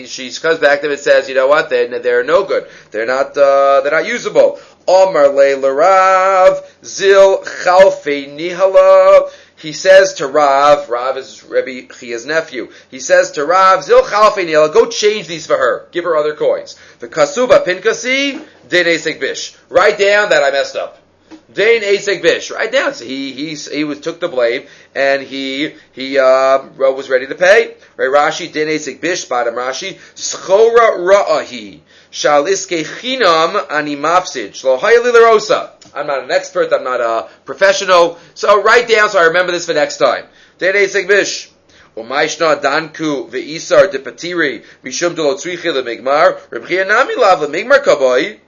She 0.07 0.31
comes 0.41 0.59
back 0.59 0.81
to 0.81 0.87
them 0.87 0.93
and 0.93 1.01
says, 1.01 1.29
you 1.29 1.35
know 1.35 1.47
what? 1.47 1.69
They, 1.69 1.87
they're 1.87 2.25
no 2.25 2.45
good. 2.45 2.67
They're 2.91 3.07
not, 3.07 3.37
uh, 3.37 3.83
they're 3.83 3.93
not 3.93 4.07
usable. 4.07 4.59
Omar 4.87 5.29
le 5.29 5.57
l'rav 5.57 6.65
zil 6.85 7.45
chalfe 7.45 8.35
nihala. 8.35 9.31
He 9.57 9.73
says 9.73 10.15
to 10.15 10.27
Rav, 10.29 10.89
Rav 10.89 11.17
is 11.19 11.45
Rebbe 11.45 11.93
Chia's 11.93 12.25
nephew. 12.25 12.71
He 12.91 13.01
says 13.01 13.33
to 13.33 13.45
Rav, 13.45 13.83
Zil 13.85 14.03
chalfe 14.03 14.37
nihala, 14.47 14.73
go 14.73 14.87
change 14.87 15.27
these 15.27 15.47
for 15.47 15.57
her. 15.57 15.89
Give 15.91 16.05
her 16.05 16.17
other 16.17 16.35
coins. 16.35 16.77
The 17.01 17.09
kasuba 17.09 17.65
pinkasi, 17.65 18.41
din 18.69 19.19
bish. 19.19 19.57
Write 19.69 19.99
down 19.99 20.31
that 20.31 20.45
I 20.45 20.53
messed 20.53 20.77
up. 20.77 20.99
Dain 21.53 21.83
Asek 21.83 22.21
Bish, 22.21 22.51
right 22.51 22.71
down. 22.71 22.93
So 22.95 23.05
he 23.05 23.33
he 23.33 23.55
he 23.55 23.85
was 23.85 24.01
took 24.01 24.21
the 24.21 24.29
blame 24.29 24.67
and 24.95 25.23
he 25.23 25.75
he 25.93 26.19
uh, 26.19 26.63
was 26.77 27.09
ready 27.09 27.27
to 27.27 27.35
pay. 27.35 27.75
Right, 27.97 28.09
Rashi 28.09 28.53
Dain 28.53 28.69
Asek 28.69 29.01
Bish, 29.01 29.25
bottom 29.25 29.55
Rashi 29.55 29.99
Schora 30.15 30.99
Ra'ahi 30.99 31.81
Shaliske 32.13 32.85
Chinam 32.85 33.71
Ani 33.71 33.97
Mafsid 33.97 34.51
Shlo 34.51 34.81
Rosa. 34.81 35.73
I'm 35.95 36.07
not 36.07 36.25
an 36.25 36.31
expert. 36.31 36.73
I'm 36.73 36.85
not 36.85 37.01
a 37.01 37.29
professional. 37.47 38.19
So 38.35 38.63
write 38.63 38.89
down 38.89 39.09
so 39.09 39.19
I 39.19 39.25
remember 39.25 39.53
this 39.53 39.67
for 39.67 39.75
next 39.75 39.97
time. 39.97 40.27
Dain 40.59 40.75
Asek 40.75 41.09
Bish. 41.09 41.51
Umayshna 41.97 42.61
danku 42.63 43.29
ve'isar 43.31 43.91
de 43.91 43.99
patiri 43.99 44.65
mishum 44.85 45.17
de 45.17 45.23
lo 45.23 45.35
tzrichi 45.35 45.73
le 45.73 45.83
migmar. 45.83 46.39
Rebchia 46.51 46.87
nami 46.87 47.17
lav 47.17 47.41
le 47.41 47.49
kaboi. 47.81 48.39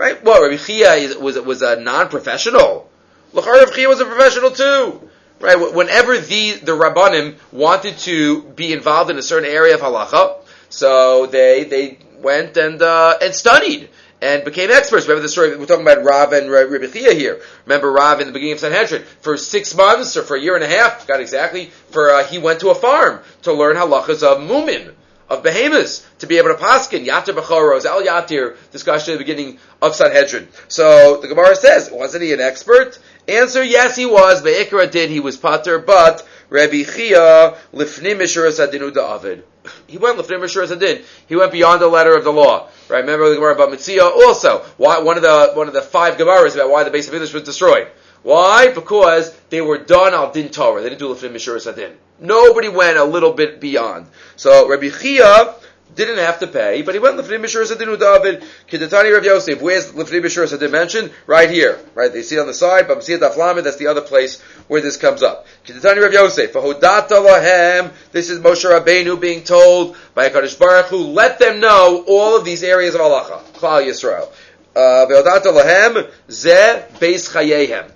Right? 0.00 0.24
Well, 0.24 0.42
Rabbi 0.42 0.56
Chia 0.56 1.18
was 1.18 1.38
was 1.38 1.60
a 1.60 1.78
non-professional. 1.78 2.88
Lachar 3.34 3.58
Rabbi 3.60 3.72
Chia 3.72 3.86
was 3.86 4.00
a 4.00 4.06
professional 4.06 4.50
too. 4.50 5.10
Right? 5.40 5.58
Whenever 5.74 6.16
the 6.16 6.52
the 6.52 6.72
rabbanim 6.72 7.36
wanted 7.52 7.98
to 7.98 8.44
be 8.44 8.72
involved 8.72 9.10
in 9.10 9.18
a 9.18 9.22
certain 9.22 9.50
area 9.50 9.74
of 9.74 9.82
halacha, 9.82 10.38
so 10.70 11.26
they 11.26 11.64
they 11.64 11.98
went 12.22 12.56
and 12.56 12.80
uh, 12.80 13.18
and 13.20 13.34
studied 13.34 13.90
and 14.22 14.42
became 14.42 14.70
experts. 14.70 15.04
Remember 15.06 15.20
the 15.20 15.28
story 15.28 15.54
we're 15.54 15.66
talking 15.66 15.86
about 15.86 16.02
Rav 16.02 16.32
and 16.32 16.50
Rabbi 16.50 16.86
Chia 16.86 17.12
here. 17.12 17.42
Remember 17.66 17.92
Rav 17.92 18.22
in 18.22 18.26
the 18.26 18.32
beginning 18.32 18.54
of 18.54 18.60
Sanhedrin 18.60 19.02
for 19.20 19.36
six 19.36 19.74
months 19.74 20.16
or 20.16 20.22
for 20.22 20.34
a 20.34 20.40
year 20.40 20.54
and 20.54 20.64
a 20.64 20.68
half, 20.68 21.06
got 21.06 21.20
exactly 21.20 21.66
for 21.90 22.08
uh, 22.08 22.24
he 22.24 22.38
went 22.38 22.60
to 22.60 22.70
a 22.70 22.74
farm 22.74 23.20
to 23.42 23.52
learn 23.52 23.76
halachas 23.76 24.22
of 24.22 24.38
mumin 24.38 24.94
of 25.30 25.44
behemoths 25.44 26.06
to 26.18 26.26
be 26.26 26.38
able 26.38 26.48
to 26.48 26.56
paskin 26.56 27.06
yatir 27.06 27.34
b'choros 27.34 27.86
al 27.86 28.02
yatir 28.02 28.56
discussion 28.72 29.14
at 29.14 29.18
the 29.18 29.24
beginning 29.24 29.58
of 29.80 29.94
Sanhedrin. 29.94 30.48
So 30.68 31.18
the 31.22 31.28
Gemara 31.28 31.54
says, 31.54 31.90
wasn't 31.90 32.24
he 32.24 32.32
an 32.32 32.40
expert? 32.40 32.98
Answer: 33.28 33.62
Yes, 33.62 33.96
he 33.96 34.06
was. 34.06 34.42
Be'ikra 34.42 34.90
did 34.90 35.08
he 35.08 35.20
was 35.20 35.36
pater, 35.36 35.78
but 35.78 36.26
Rabbi 36.48 36.82
Chia 36.82 37.56
lifnim 37.72 38.18
adinu 38.18 38.90
da'avid. 38.90 39.42
He 39.86 39.98
went 39.98 40.18
lifnim 40.18 40.70
adin. 40.72 41.04
He 41.28 41.36
went 41.36 41.52
beyond 41.52 41.80
the 41.80 41.86
letter 41.86 42.16
of 42.16 42.24
the 42.24 42.32
law. 42.32 42.68
Right? 42.88 43.00
Remember 43.00 43.28
the 43.28 43.36
Gemara 43.36 43.54
about 43.54 43.68
Mitzia 43.70 44.02
also. 44.02 44.64
Why, 44.78 44.98
one 44.98 45.16
of 45.16 45.22
the 45.22 45.52
one 45.54 45.68
of 45.68 45.74
the 45.74 45.82
five 45.82 46.16
Gemaras 46.16 46.54
about 46.54 46.70
why 46.70 46.82
the 46.82 46.90
base 46.90 47.06
of 47.06 47.14
English 47.14 47.32
was 47.32 47.44
destroyed. 47.44 47.88
Why? 48.22 48.72
Because 48.72 49.34
they 49.48 49.60
were 49.60 49.78
done 49.78 50.12
al 50.12 50.30
din 50.30 50.50
Torah. 50.50 50.82
They 50.82 50.90
didn't 50.90 51.00
do 51.00 51.14
lefnim 51.14 51.32
mishuras 51.32 51.66
adin. 51.70 51.92
Nobody 52.18 52.68
went 52.68 52.98
a 52.98 53.04
little 53.04 53.32
bit 53.32 53.60
beyond. 53.60 54.08
So 54.36 54.68
Rabbi 54.68 54.90
Chia 54.90 55.54
didn't 55.94 56.18
have 56.18 56.38
to 56.40 56.46
pay, 56.46 56.82
but 56.82 56.94
he 56.94 57.00
went 57.00 57.16
lefnim 57.16 57.40
mishuras 57.40 57.72
adin 57.72 57.98
David. 57.98 58.44
Kidatani 58.68 59.14
Rav 59.14 59.24
Yosef. 59.24 59.62
Where's 59.62 59.92
lefnim 59.92 60.22
mishuras 60.22 60.52
adin 60.52 60.70
mentioned? 60.70 61.12
Right 61.26 61.50
here. 61.50 61.80
Right. 61.94 62.12
They 62.12 62.20
see 62.20 62.36
it 62.36 62.40
on 62.40 62.46
the 62.46 62.52
side. 62.52 62.88
But 62.88 63.02
see 63.02 63.14
it 63.14 63.22
Daflamed. 63.22 63.64
That's 63.64 63.78
the 63.78 63.86
other 63.86 64.02
place 64.02 64.38
where 64.68 64.82
this 64.82 64.98
comes 64.98 65.22
up. 65.22 65.46
Kidatani 65.64 66.02
Rav 66.02 66.12
Yosef. 66.12 66.52
Fahodata. 66.52 67.90
This 68.12 68.28
is 68.28 68.38
Moshe 68.40 68.68
Rabbeinu 68.68 69.18
being 69.18 69.44
told 69.44 69.96
by 70.14 70.26
a 70.26 70.30
Hakadosh 70.30 70.58
Baruch 70.58 70.86
Hu. 70.86 70.98
Let 70.98 71.38
them 71.38 71.60
know 71.60 72.04
all 72.06 72.36
of 72.36 72.44
these 72.44 72.62
areas 72.62 72.94
of 72.94 73.00
halacha. 73.00 73.42
Klal 73.54 73.82
Yisrael. 73.82 74.30
Uh, 74.76 75.06
Ve'odata 75.06 75.46
lahem 75.46 76.10
ze 76.30 76.82
beis 77.00 77.32
chayehem. 77.32 77.90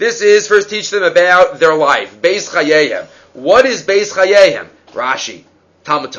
This 0.00 0.22
is 0.22 0.48
first 0.48 0.70
teach 0.70 0.88
them 0.88 1.02
about 1.02 1.60
their 1.60 1.74
life. 1.74 2.22
Beis 2.22 2.48
Chayehem. 2.48 3.04
What 3.34 3.66
is 3.66 3.82
Beis 3.82 4.10
Chayehem? 4.10 4.66
Rashi. 4.92 5.44
Talmud. 5.84 6.16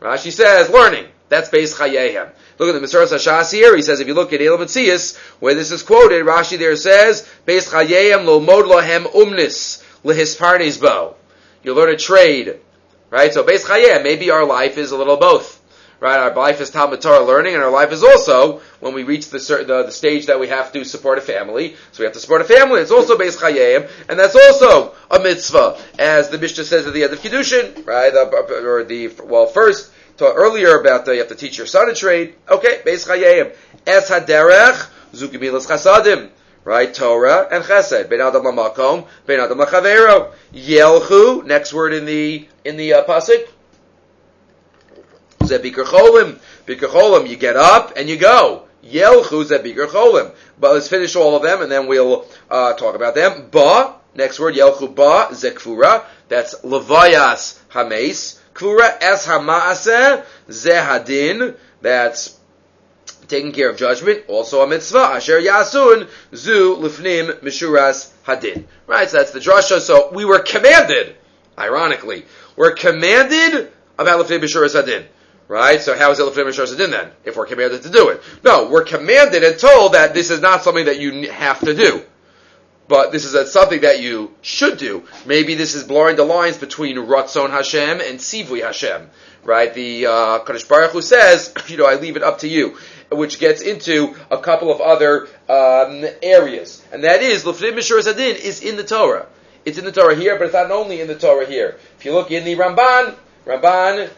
Rashi 0.00 0.30
says, 0.30 0.70
learning. 0.70 1.06
That's 1.28 1.50
Beis 1.50 1.76
Chayehem. 1.76 2.30
Look 2.56 2.72
at 2.72 2.80
the 2.80 2.86
Mesilas 2.86 3.12
Hashas 3.12 3.50
here. 3.50 3.74
He 3.74 3.82
says, 3.82 3.98
if 3.98 4.06
you 4.06 4.14
look 4.14 4.32
at 4.32 4.40
Elam 4.40 4.60
Matzias, 4.60 5.16
where 5.40 5.56
this 5.56 5.72
is 5.72 5.82
quoted, 5.82 6.24
Rashi 6.24 6.56
there 6.56 6.76
says, 6.76 7.28
Beis 7.44 7.68
Chayehem 7.68 8.24
lo 8.24 8.38
mod 8.38 8.66
lohem 8.66 9.06
umnis 9.12 9.84
lehisparnes 10.04 10.80
bo. 10.80 11.16
You 11.64 11.74
learn 11.74 11.92
a 11.92 11.96
trade. 11.96 12.60
Right? 13.10 13.34
So 13.34 13.42
Beis 13.42 13.64
Chayehem, 13.64 14.04
maybe 14.04 14.30
our 14.30 14.46
life 14.46 14.78
is 14.78 14.92
a 14.92 14.96
little 14.96 15.16
both 15.16 15.57
right? 16.00 16.18
Our 16.18 16.34
life 16.34 16.60
is 16.60 16.70
Talmud 16.70 17.00
Torah 17.00 17.24
learning, 17.24 17.54
and 17.54 17.62
our 17.62 17.70
life 17.70 17.92
is 17.92 18.02
also 18.02 18.60
when 18.80 18.94
we 18.94 19.02
reach 19.02 19.30
the, 19.30 19.38
the, 19.38 19.84
the 19.84 19.92
stage 19.92 20.26
that 20.26 20.38
we 20.38 20.48
have 20.48 20.72
to 20.72 20.84
support 20.84 21.18
a 21.18 21.20
family. 21.20 21.76
So 21.92 22.00
we 22.00 22.04
have 22.04 22.14
to 22.14 22.20
support 22.20 22.40
a 22.40 22.44
family. 22.44 22.80
It's 22.80 22.90
also 22.90 23.18
based 23.18 23.40
Chayim, 23.40 23.90
and 24.08 24.18
that's 24.18 24.36
also 24.36 24.94
a 25.10 25.18
mitzvah, 25.18 25.78
as 25.98 26.28
the 26.28 26.38
Mishnah 26.38 26.64
says 26.64 26.86
at 26.86 26.92
the 26.92 27.04
end 27.04 27.12
of 27.12 27.20
Kiddushin, 27.20 27.86
right? 27.86 28.14
Or 28.14 28.84
the 28.84 29.08
well, 29.24 29.46
first 29.46 29.92
earlier 30.20 30.78
about 30.80 31.04
the, 31.04 31.12
you 31.12 31.18
have 31.18 31.28
to 31.28 31.34
teach 31.34 31.58
your 31.58 31.66
son 31.66 31.88
a 31.88 31.94
trade. 31.94 32.34
Okay, 32.48 32.80
based 32.84 33.08
Chayim, 33.08 33.54
Es 33.86 34.10
Haderech 34.10 34.90
Zukimilas 35.12 35.66
Chasadim. 35.66 36.30
Right, 36.64 36.92
Torah 36.92 37.48
and 37.50 37.64
Chesed. 37.64 38.10
Ben 38.10 38.20
Adam 38.20 38.42
Lamakom, 38.42 39.06
Ben 39.24 39.40
Adam 39.40 39.56
Lachavero. 39.56 40.32
Yelchu, 40.52 41.46
next 41.46 41.72
word 41.72 41.94
in 41.94 42.04
the 42.04 42.46
in 42.62 42.76
the 42.76 42.92
uh, 42.92 43.04
pasuk. 43.04 43.48
Zeh 45.48 45.58
Bikur 45.58 45.84
Cholim. 45.84 46.38
Cholim, 46.66 47.28
you 47.28 47.36
get 47.36 47.56
up 47.56 47.96
and 47.96 48.08
you 48.08 48.16
go. 48.16 48.64
Yelchu 48.84 49.44
Zeh 49.44 49.88
Cholim. 49.88 50.34
But 50.58 50.72
let's 50.72 50.88
finish 50.88 51.16
all 51.16 51.36
of 51.36 51.42
them 51.42 51.62
and 51.62 51.70
then 51.70 51.86
we'll 51.86 52.26
uh, 52.50 52.74
talk 52.74 52.94
about 52.94 53.14
them. 53.14 53.48
Ba, 53.50 53.94
next 54.14 54.38
word, 54.38 54.54
Yelchu 54.54 54.94
Ba, 54.94 55.28
Zekfura. 55.32 56.04
That's 56.28 56.60
Levayas 56.60 57.58
Hames. 57.70 58.40
Kvura 58.54 58.98
Es 59.00 59.26
Hamaaseh 59.26 60.24
Zeh 60.48 60.84
Hadin. 60.84 61.56
That's 61.80 62.38
taking 63.28 63.52
care 63.52 63.70
of 63.70 63.76
judgment, 63.76 64.24
also 64.28 64.62
a 64.62 64.66
mitzvah. 64.66 64.98
Asher 64.98 65.40
Yasun 65.40 66.08
Zu 66.34 66.76
Lifnim 66.76 67.40
Mishuras 67.40 68.10
Hadin. 68.24 68.64
Right, 68.86 69.08
so 69.08 69.18
that's 69.18 69.32
the 69.32 69.38
drasha. 69.38 69.80
So 69.80 70.10
we 70.12 70.24
were 70.24 70.40
commanded, 70.40 71.16
ironically, 71.56 72.24
we're 72.56 72.72
commanded 72.72 73.70
about 73.98 74.26
Lifnim 74.26 74.40
Mishuras 74.40 74.74
Hadin. 74.74 75.06
Right? 75.48 75.80
So 75.80 75.96
how 75.96 76.10
is 76.10 76.20
it 76.20 76.22
Lefnim 76.22 76.76
Din 76.76 76.90
then? 76.90 77.10
If 77.24 77.36
we're 77.36 77.46
commanded 77.46 77.82
to 77.82 77.90
do 77.90 78.10
it. 78.10 78.22
No, 78.44 78.68
we're 78.68 78.84
commanded 78.84 79.42
and 79.42 79.58
told 79.58 79.94
that 79.94 80.12
this 80.12 80.30
is 80.30 80.40
not 80.40 80.62
something 80.62 80.84
that 80.84 81.00
you 81.00 81.30
have 81.30 81.60
to 81.60 81.74
do. 81.74 82.02
But 82.86 83.12
this 83.12 83.24
is 83.24 83.52
something 83.52 83.80
that 83.80 84.00
you 84.00 84.34
should 84.42 84.78
do. 84.78 85.04
Maybe 85.26 85.54
this 85.54 85.74
is 85.74 85.84
blurring 85.84 86.16
the 86.16 86.24
lines 86.24 86.58
between 86.58 86.96
Ratzon 86.96 87.50
Hashem 87.50 88.00
and 88.00 88.18
Sivui 88.18 88.62
Hashem. 88.62 89.08
Right? 89.42 89.72
The 89.72 90.06
uh, 90.06 90.38
Kadosh 90.40 90.68
Baruch 90.68 90.92
Hu 90.92 91.02
says, 91.02 91.52
you 91.68 91.78
know, 91.78 91.86
I 91.86 91.96
leave 91.96 92.16
it 92.16 92.22
up 92.22 92.40
to 92.40 92.48
you. 92.48 92.76
Which 93.10 93.38
gets 93.38 93.62
into 93.62 94.14
a 94.30 94.36
couple 94.36 94.70
of 94.70 94.82
other 94.82 95.28
um, 95.48 96.04
areas. 96.22 96.84
And 96.92 97.04
that 97.04 97.22
is, 97.22 97.44
Lefnim 97.44 97.78
Adin 97.78 98.36
is 98.36 98.62
in 98.62 98.76
the 98.76 98.84
Torah. 98.84 99.26
It's 99.64 99.78
in 99.78 99.84
the 99.86 99.92
Torah 99.92 100.14
here, 100.14 100.36
but 100.36 100.44
it's 100.44 100.54
not 100.54 100.70
only 100.70 101.00
in 101.00 101.08
the 101.08 101.18
Torah 101.18 101.46
here. 101.46 101.78
If 101.98 102.04
you 102.04 102.12
look 102.12 102.30
in 102.30 102.44
the 102.44 102.54
Ramban, 102.54 103.14
Ramban 103.46 104.10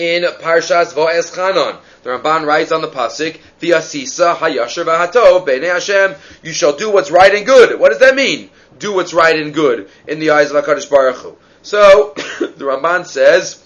in 0.00 0.22
Parshas 0.22 0.94
Chanon. 1.34 1.76
The 2.02 2.10
Ramban 2.10 2.46
writes 2.46 2.72
on 2.72 2.80
the 2.80 2.88
pasuk, 2.88 3.38
"V'asisa 3.60 4.34
hayasher 4.34 4.84
v'hatov 4.84 5.46
b'nei 5.46 5.72
Hashem." 5.74 6.14
You 6.42 6.52
shall 6.54 6.72
do 6.72 6.90
what's 6.90 7.10
right 7.10 7.34
and 7.34 7.44
good. 7.44 7.78
What 7.78 7.90
does 7.90 8.00
that 8.00 8.14
mean? 8.14 8.50
Do 8.78 8.94
what's 8.94 9.12
right 9.12 9.36
and 9.38 9.52
good 9.52 9.90
in 10.06 10.18
the 10.18 10.30
eyes 10.30 10.50
of 10.50 10.64
Hakadosh 10.64 10.88
Baruch 10.88 11.16
Hu. 11.16 11.36
So 11.60 12.14
the 12.16 12.64
Ramban 12.64 13.06
says, 13.06 13.62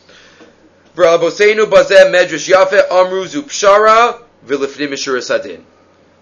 "V'rabosenu 0.97 1.66
bazeh 1.66 2.11
medrash 2.12 2.53
yafe 2.53 2.83
amru 2.90 3.27
zu 3.29 3.42
pshara 3.44 4.20
v'lifnim 4.44 5.38
adin." 5.38 5.64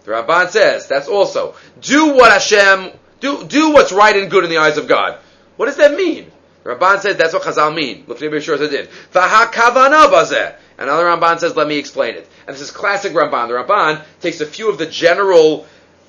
The 0.04 0.12
Ramban 0.12 0.50
says 0.50 0.88
that's 0.88 1.08
also 1.08 1.54
do 1.80 2.14
what 2.14 2.32
Hashem 2.32 2.90
do. 3.20 3.44
Do 3.44 3.70
what's 3.70 3.92
right 3.92 4.14
and 4.14 4.30
good 4.30 4.44
in 4.44 4.50
the 4.50 4.58
eyes 4.58 4.76
of 4.76 4.86
God. 4.86 5.18
What 5.56 5.66
does 5.66 5.76
that 5.76 5.94
mean? 5.94 6.30
Ramban 6.64 7.00
says 7.00 7.16
that's 7.16 7.32
what 7.34 7.42
Chazal 7.42 7.74
mean. 7.74 8.04
Another 10.78 11.04
Ramban 11.04 11.38
says, 11.38 11.56
let 11.56 11.68
me 11.68 11.78
explain 11.78 12.14
it. 12.14 12.28
And 12.46 12.54
this 12.54 12.62
is 12.62 12.70
classic 12.70 13.12
Ramban. 13.12 13.48
The 13.48 13.54
Ramban 13.54 14.04
takes 14.20 14.40
a 14.40 14.46
few 14.46 14.70
of 14.70 14.78
the 14.78 14.86
general 14.86 15.66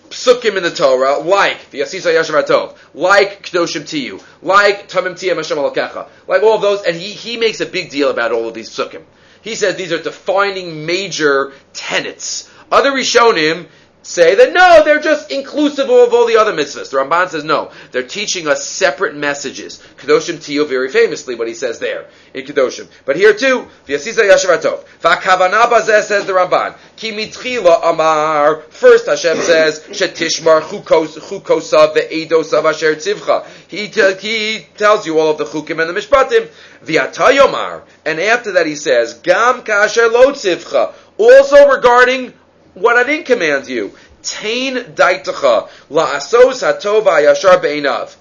psukim 0.10 0.58
in 0.58 0.64
the 0.64 0.70
Torah, 0.72 1.18
like 1.20 1.72
the 1.72 1.80
Yasisa 1.80 2.14
Yashav 2.14 2.46
Tov, 2.46 2.78
like 2.94 3.44
Kedoshim 3.48 3.82
Tiyu, 3.82 4.24
like 4.42 4.88
Tamim 4.88 5.14
Tiyam 5.14 5.38
Hashem 5.38 5.58
Alakecha, 5.58 6.08
like 6.28 6.44
all 6.44 6.56
of 6.56 6.62
those, 6.62 6.84
and 6.84 6.96
he, 6.96 7.12
he 7.12 7.38
makes 7.38 7.60
a 7.62 7.66
big 7.66 7.90
deal 7.90 8.10
about 8.12 8.32
all 8.32 8.48
of 8.48 8.54
these 8.54 8.70
psukim. 8.70 9.02
He 9.42 9.56
says 9.56 9.76
these 9.76 9.92
are 9.92 10.02
defining 10.02 10.86
major 10.86 11.54
tenets. 11.74 12.50
Other 12.72 12.92
Rishonim 12.92 13.68
say 14.04 14.36
that 14.36 14.54
no, 14.54 14.84
they're 14.84 15.00
just 15.00 15.32
inclusive 15.32 15.90
of 15.90 16.14
all 16.14 16.28
the 16.28 16.38
other 16.38 16.54
mitzvahs. 16.54 16.92
The 16.92 16.98
Ramban 16.98 17.30
says 17.30 17.44
no, 17.44 17.72
they're 17.92 18.04
teaching 18.04 18.48
us 18.48 18.68
separate 18.68 19.16
messages. 19.16 19.82
Kedoshim 19.98 20.36
Tiyo, 20.36 20.68
very 20.68 20.90
famously, 20.90 21.36
what 21.36 21.48
he 21.48 21.54
says 21.54 21.80
there 21.80 22.08
in 22.34 22.46
Kedoshim. 22.46 22.88
But 23.06 23.16
here 23.16 23.34
too, 23.34 23.68
V'yasisa 23.88 24.30
Yashavatov. 24.30 24.86
V'akavana 25.02 25.64
bazeh 25.64 26.04
says 26.04 26.26
the 26.26 26.34
Ramban. 26.34 26.76
Ki 26.98 27.12
mitchila 27.12 27.90
amar. 27.90 28.62
First 28.70 29.08
Hashem 29.08 29.38
says, 29.38 29.80
Shetishmar 29.80 30.62
chukosa 30.62 31.96
ve'edosav 31.96 32.66
asher 32.66 32.96
tzivcha. 32.96 33.46
He, 33.68 33.88
he 33.88 34.66
tells 34.78 35.08
you 35.08 35.18
all 35.18 35.32
of 35.32 35.38
the 35.38 35.46
chukim 35.46 35.82
and 35.82 35.90
the 35.90 36.00
mishpatim. 36.00 36.50
V'atayomar. 36.84 37.84
And 38.06 38.20
after 38.20 38.52
that 38.54 38.66
he 38.66 38.76
says, 38.76 39.14
Gam 39.16 39.62
kasher 39.62 40.12
lo 40.12 40.34
tzivcha. 40.34 40.94
Also 41.18 41.70
regarding 41.70 42.34
what 42.74 42.98
I 42.98 43.04
didn't 43.04 43.26
command 43.26 43.68
you. 43.68 43.94
Tain 44.22 44.76
daitacha 44.76 45.70
la'asos 45.90 46.62
hatova 46.64 47.22
yashar 47.22 47.62
be'inav. 47.62 48.16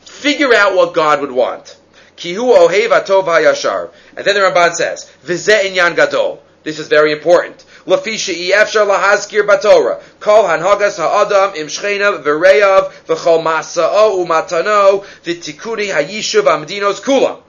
Figure 0.00 0.54
out 0.54 0.74
what 0.74 0.94
God 0.94 1.20
would 1.20 1.32
want. 1.32 1.76
Kihu 2.16 2.56
ohev 2.56 2.88
hatov 2.88 3.24
yashar. 3.24 3.90
And 4.16 4.24
then 4.24 4.34
the 4.34 4.40
Ramban 4.40 4.74
says, 4.74 5.10
V'zeh 5.24 5.62
inyan 5.62 5.96
gadol. 5.96 6.42
This 6.62 6.78
is 6.78 6.88
very 6.88 7.12
important. 7.12 7.64
Lafi 7.86 8.18
she'efshar 8.18 8.86
lahazkir 8.86 9.46
batora. 9.46 10.02
Kol 10.20 10.44
hanhagas 10.44 10.96
ha'adam 10.98 11.54
im 11.56 11.66
shchenav 11.66 12.22
v'reyav 12.22 12.92
v'chol 13.06 13.42
masa'o 13.42 14.24
u'matano 14.24 15.04
v'tikuni 15.24 15.92
ha'yishuv 15.92 16.44
amdinos 16.44 17.00
kulam. 17.00 17.42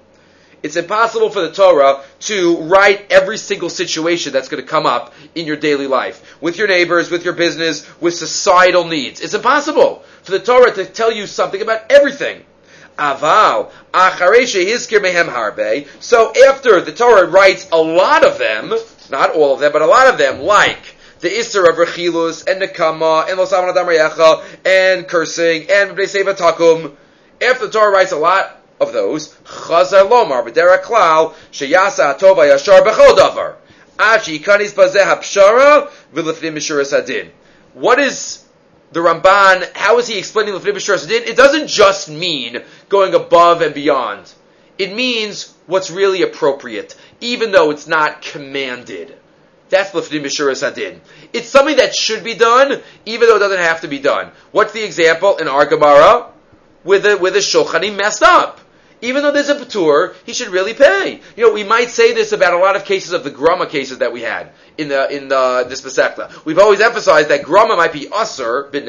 It's 0.61 0.75
impossible 0.75 1.29
for 1.29 1.41
the 1.41 1.51
Torah 1.51 2.03
to 2.21 2.57
write 2.63 3.11
every 3.11 3.37
single 3.37 3.69
situation 3.69 4.33
that's 4.33 4.49
going 4.49 4.61
to 4.61 4.67
come 4.67 4.85
up 4.85 5.13
in 5.33 5.45
your 5.45 5.55
daily 5.55 5.87
life, 5.87 6.41
with 6.41 6.57
your 6.57 6.67
neighbors, 6.67 7.09
with 7.09 7.23
your 7.23 7.33
business, 7.33 7.87
with 8.01 8.13
societal 8.13 8.85
needs. 8.85 9.21
It's 9.21 9.33
impossible 9.33 10.03
for 10.23 10.31
the 10.31 10.39
Torah 10.39 10.73
to 10.73 10.85
tell 10.85 11.13
you 11.13 11.27
something 11.27 11.61
about 11.61 11.89
everything. 11.89 12.43
Aval, 12.97 13.71
mehem 13.93 15.29
harbe. 15.29 15.87
So 16.01 16.33
after 16.47 16.81
the 16.81 16.91
Torah 16.91 17.27
writes 17.27 17.69
a 17.71 17.77
lot 17.77 18.25
of 18.25 18.37
them, 18.37 18.73
not 19.09 19.31
all 19.31 19.53
of 19.53 19.61
them, 19.61 19.71
but 19.71 19.81
a 19.81 19.87
lot 19.87 20.07
of 20.07 20.17
them, 20.17 20.41
like 20.41 20.95
the 21.21 21.29
Isser 21.29 21.69
of 21.69 21.75
Rechilus 21.75 22.45
and 22.47 22.61
Nekama 22.61 23.29
and 23.29 23.39
Losavan 23.39 23.69
Adam 23.69 24.45
and 24.65 25.07
cursing 25.07 25.69
and 25.69 25.97
Bnei 25.97 26.35
Takum. 26.35 26.95
After 27.41 27.67
the 27.67 27.71
Torah 27.71 27.91
writes 27.91 28.11
a 28.11 28.17
lot 28.17 28.58
of 28.79 28.93
those, 28.93 29.29
Chazar 29.45 30.09
Lomar, 30.09 30.47
B'dera 30.47 30.81
Klal, 30.81 31.33
Sheyasa 31.51 32.17
Atova 32.17 32.49
Yashar 32.49 32.81
B'chol 32.81 33.17
Davar. 33.17 33.55
Achi 33.99 34.39
Kanis 34.39 34.73
Bazeh 34.73 35.03
HaPshara, 35.03 35.89
V'lefnim 36.13 36.53
Mishuras 36.53 36.97
Adin. 36.97 37.31
What 37.73 37.99
is 37.99 38.45
the 38.91 39.01
Ramban, 39.01 39.75
how 39.75 39.99
is 39.99 40.07
he 40.07 40.17
explaining 40.17 40.53
Lefnim 40.53 40.75
Mishuras 40.75 41.05
Adin? 41.05 41.23
It 41.23 41.35
doesn't 41.35 41.67
just 41.67 42.09
mean 42.09 42.63
going 42.87 43.13
above 43.13 43.61
and 43.61 43.73
beyond. 43.73 44.33
It 44.77 44.95
means 44.95 45.53
what's 45.67 45.91
really 45.91 46.21
appropriate, 46.21 46.95
even 47.19 47.51
though 47.51 47.71
it's 47.71 47.87
not 47.87 48.21
commanded. 48.21 49.15
That's 49.69 49.93
lifting 49.93 50.23
Mishuras 50.23 50.63
Hadin. 50.63 51.01
It's 51.33 51.49
something 51.49 51.77
that 51.77 51.93
should 51.93 52.23
be 52.23 52.33
done, 52.33 52.81
even 53.05 53.27
though 53.27 53.35
it 53.35 53.39
doesn't 53.39 53.59
have 53.59 53.81
to 53.81 53.87
be 53.87 53.99
done. 53.99 54.31
What's 54.51 54.73
the 54.73 54.83
example 54.83 55.37
in 55.37 55.47
our 55.47 55.65
Gemara? 55.65 56.27
With 56.83 57.05
a, 57.05 57.17
with 57.17 57.35
a 57.35 57.79
he 57.81 57.91
messed 57.91 58.23
up. 58.23 58.59
Even 59.01 59.23
though 59.23 59.31
there's 59.31 59.49
a 59.49 59.55
patur, 59.55 60.13
he 60.25 60.33
should 60.33 60.49
really 60.49 60.73
pay. 60.73 61.21
You 61.37 61.47
know, 61.47 61.53
we 61.53 61.63
might 61.63 61.89
say 61.89 62.13
this 62.13 62.31
about 62.31 62.53
a 62.53 62.57
lot 62.57 62.75
of 62.75 62.85
cases 62.85 63.13
of 63.13 63.23
the 63.23 63.31
grama 63.31 63.65
cases 63.65 63.99
that 63.99 64.11
we 64.11 64.21
had 64.21 64.51
in 64.77 64.89
the 64.89 65.09
in 65.15 65.29
the 65.29 65.65
this 65.67 65.81
Masechta. 65.81 66.45
We've 66.45 66.59
always 66.59 66.81
emphasized 66.81 67.29
that 67.29 67.43
grama 67.43 67.75
might 67.75 67.93
be 67.93 68.07
usser 68.07 68.71
bin 68.71 68.85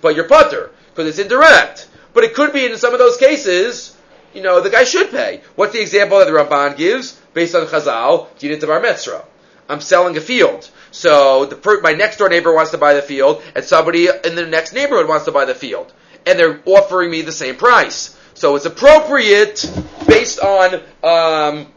but 0.00 0.16
you're 0.16 0.28
putter 0.28 0.70
because 0.94 1.08
it's 1.08 1.18
indirect. 1.18 1.88
But 2.14 2.24
it 2.24 2.34
could 2.34 2.52
be 2.52 2.64
in 2.64 2.76
some 2.76 2.92
of 2.92 2.98
those 2.98 3.16
cases, 3.16 3.96
you 4.34 4.42
know, 4.42 4.60
the 4.60 4.70
guy 4.70 4.84
should 4.84 5.10
pay. 5.10 5.42
What's 5.54 5.72
the 5.72 5.80
example 5.80 6.18
that 6.18 6.26
the 6.26 6.32
Ramban 6.32 6.76
gives 6.76 7.12
based 7.34 7.54
on 7.54 7.66
Chazal? 7.66 8.28
Dinit 8.38 8.66
Bar 8.66 8.80
Mitzra. 8.80 9.24
I'm 9.68 9.80
selling 9.80 10.16
a 10.16 10.20
field. 10.20 10.68
So 10.90 11.46
the 11.46 11.56
per- 11.56 11.80
my 11.80 11.92
next 11.92 12.18
door 12.18 12.28
neighbor 12.28 12.52
wants 12.52 12.70
to 12.72 12.78
buy 12.78 12.94
the 12.94 13.02
field, 13.02 13.42
and 13.54 13.64
somebody 13.64 14.08
in 14.08 14.34
the 14.34 14.46
next 14.46 14.74
neighborhood 14.74 15.08
wants 15.08 15.24
to 15.24 15.32
buy 15.32 15.46
the 15.46 15.54
field, 15.54 15.92
and 16.26 16.38
they're 16.38 16.60
offering 16.66 17.10
me 17.10 17.22
the 17.22 17.32
same 17.32 17.56
price. 17.56 18.16
So 18.42 18.56
it's 18.56 18.66
appropriate 18.66 19.64
based 20.08 20.40
on 20.40 20.74
um, 21.04 21.68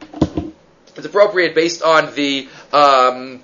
it's 0.95 1.05
appropriate 1.05 1.53
based 1.53 1.83
on 1.83 2.11
the 2.15 2.49
um, 2.73 3.43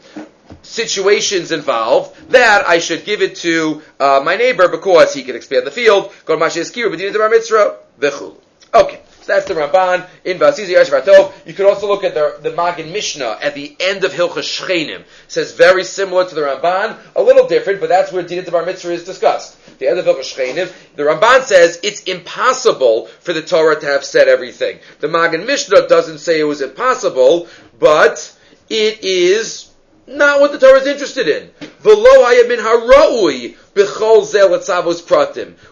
situations 0.63 1.51
involved 1.51 2.31
that 2.31 2.67
I 2.67 2.79
should 2.79 3.05
give 3.05 3.21
it 3.21 3.35
to 3.45 3.83
uh, 3.99 4.21
my 4.25 4.37
neighbor 4.37 4.67
because 4.69 5.13
he 5.13 5.21
can 5.21 5.35
expand 5.35 5.67
the 5.67 5.69
field. 5.69 6.11
Okay. 8.73 9.01
So 9.21 9.33
that's 9.33 9.47
the 9.47 9.53
Ramban 9.53 10.07
in 10.25 10.39
Vasizi 10.39 10.75
Yashvatov. 10.75 11.45
You 11.45 11.53
could 11.53 11.67
also 11.67 11.87
look 11.87 12.03
at 12.03 12.15
the, 12.15 12.37
the 12.41 12.55
Maggid 12.55 12.91
Mishnah 12.91 13.37
at 13.39 13.53
the 13.53 13.75
end 13.79 14.03
of 14.03 14.11
Hilchas 14.11 14.49
Shchenim. 14.49 15.01
It 15.01 15.05
says 15.27 15.53
very 15.53 15.83
similar 15.83 16.27
to 16.27 16.33
the 16.33 16.41
Ramban, 16.41 16.97
a 17.15 17.21
little 17.21 17.47
different, 17.47 17.79
but 17.79 17.89
that's 17.89 18.11
where 18.11 18.23
Dinah 18.23 18.49
Bar 18.49 18.65
Mitzvah 18.65 18.91
is 18.91 19.05
discussed. 19.05 19.57
The 19.77 19.87
end 19.87 19.99
of 19.99 20.05
Hilchas 20.05 20.33
Shchenim, 20.33 20.73
the 20.95 21.03
Ramban 21.03 21.43
says 21.43 21.79
it's 21.83 22.01
impossible 22.03 23.07
for 23.19 23.33
the 23.33 23.43
Torah 23.43 23.79
to 23.79 23.85
have 23.85 24.03
said 24.03 24.27
everything. 24.27 24.79
The 24.99 25.07
Maggid 25.07 25.45
Mishnah 25.45 25.87
doesn't 25.87 26.17
say 26.17 26.39
it 26.39 26.45
was 26.45 26.61
impossible, 26.61 27.47
but 27.77 28.35
it 28.69 29.03
is 29.03 29.71
not 30.07 30.41
what 30.41 30.51
the 30.51 30.57
Torah 30.57 30.79
is 30.79 30.87
interested 30.87 31.27
in. 31.27 31.51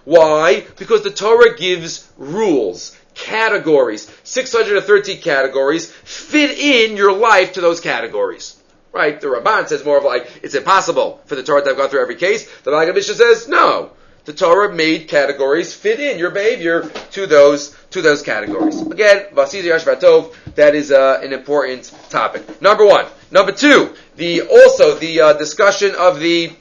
Why? 0.06 0.66
Because 0.78 1.04
the 1.04 1.12
Torah 1.12 1.58
gives 1.58 2.12
rules 2.18 2.99
categories, 3.20 4.10
613 4.24 5.22
categories, 5.22 5.92
fit 5.92 6.58
in 6.58 6.98
your 6.98 7.14
life 7.14 7.54
to 7.54 7.62
those 7.62 7.80
categories. 7.80 8.56
Right? 8.92 9.20
The 9.20 9.28
Ramban 9.28 9.68
says 9.68 9.86
more 9.86 9.98
of 9.98 10.04
like, 10.04 10.40
it's 10.42 10.56
impossible 10.56 11.22
for 11.26 11.36
the 11.36 11.44
Torah 11.44 11.62
to 11.62 11.70
have 11.70 11.78
gone 11.78 11.90
through 11.90 12.02
every 12.02 12.16
case. 12.16 12.50
The 12.64 12.72
Maggid 12.72 12.96
Mishnah 12.96 13.16
says, 13.16 13.48
no. 13.48 13.92
The 14.26 14.34
Torah 14.34 14.74
made 14.74 15.08
categories 15.08 15.74
fit 15.74 16.00
in 16.00 16.20
your 16.20 16.30
behavior 16.30 16.84
to 17.12 17.26
those 17.26 17.76
to 17.92 18.02
those 18.02 18.22
categories. 18.22 18.80
Again, 18.82 19.26
Vasizi 19.34 19.74
Ashvatov, 19.74 20.36
that 20.54 20.76
is 20.76 20.92
uh, 20.92 21.20
an 21.24 21.34
important 21.34 21.92
topic. 22.10 22.62
Number 22.62 22.86
one. 22.86 23.06
Number 23.32 23.52
two, 23.52 23.96
the 24.18 24.42
also 24.42 24.96
the 24.96 25.22
uh, 25.22 25.34
discussion 25.34 25.96
of 25.96 26.20
the 26.20 26.52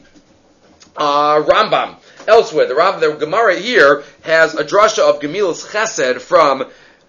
uh, 0.97 1.42
Rambam 1.42 1.97
elsewhere. 2.29 2.67
The 2.67 2.75
Rambam, 2.75 3.01
the 3.01 3.12
Gemara 3.14 3.57
here 3.57 4.05
has 4.23 4.55
a 4.55 4.62
drasha 4.62 5.01
of 5.01 5.21
Gemilas 5.21 5.67
Chesed 5.67 6.21
from 6.21 6.67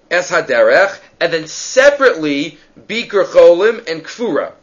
Es 0.10 0.32
Haderech, 0.32 0.98
and 1.20 1.32
then 1.32 1.48
separately 1.48 2.58
Bikur 2.80 3.26
Cholim 3.26 3.88
and 3.88 4.04
Kfura, 4.04 4.54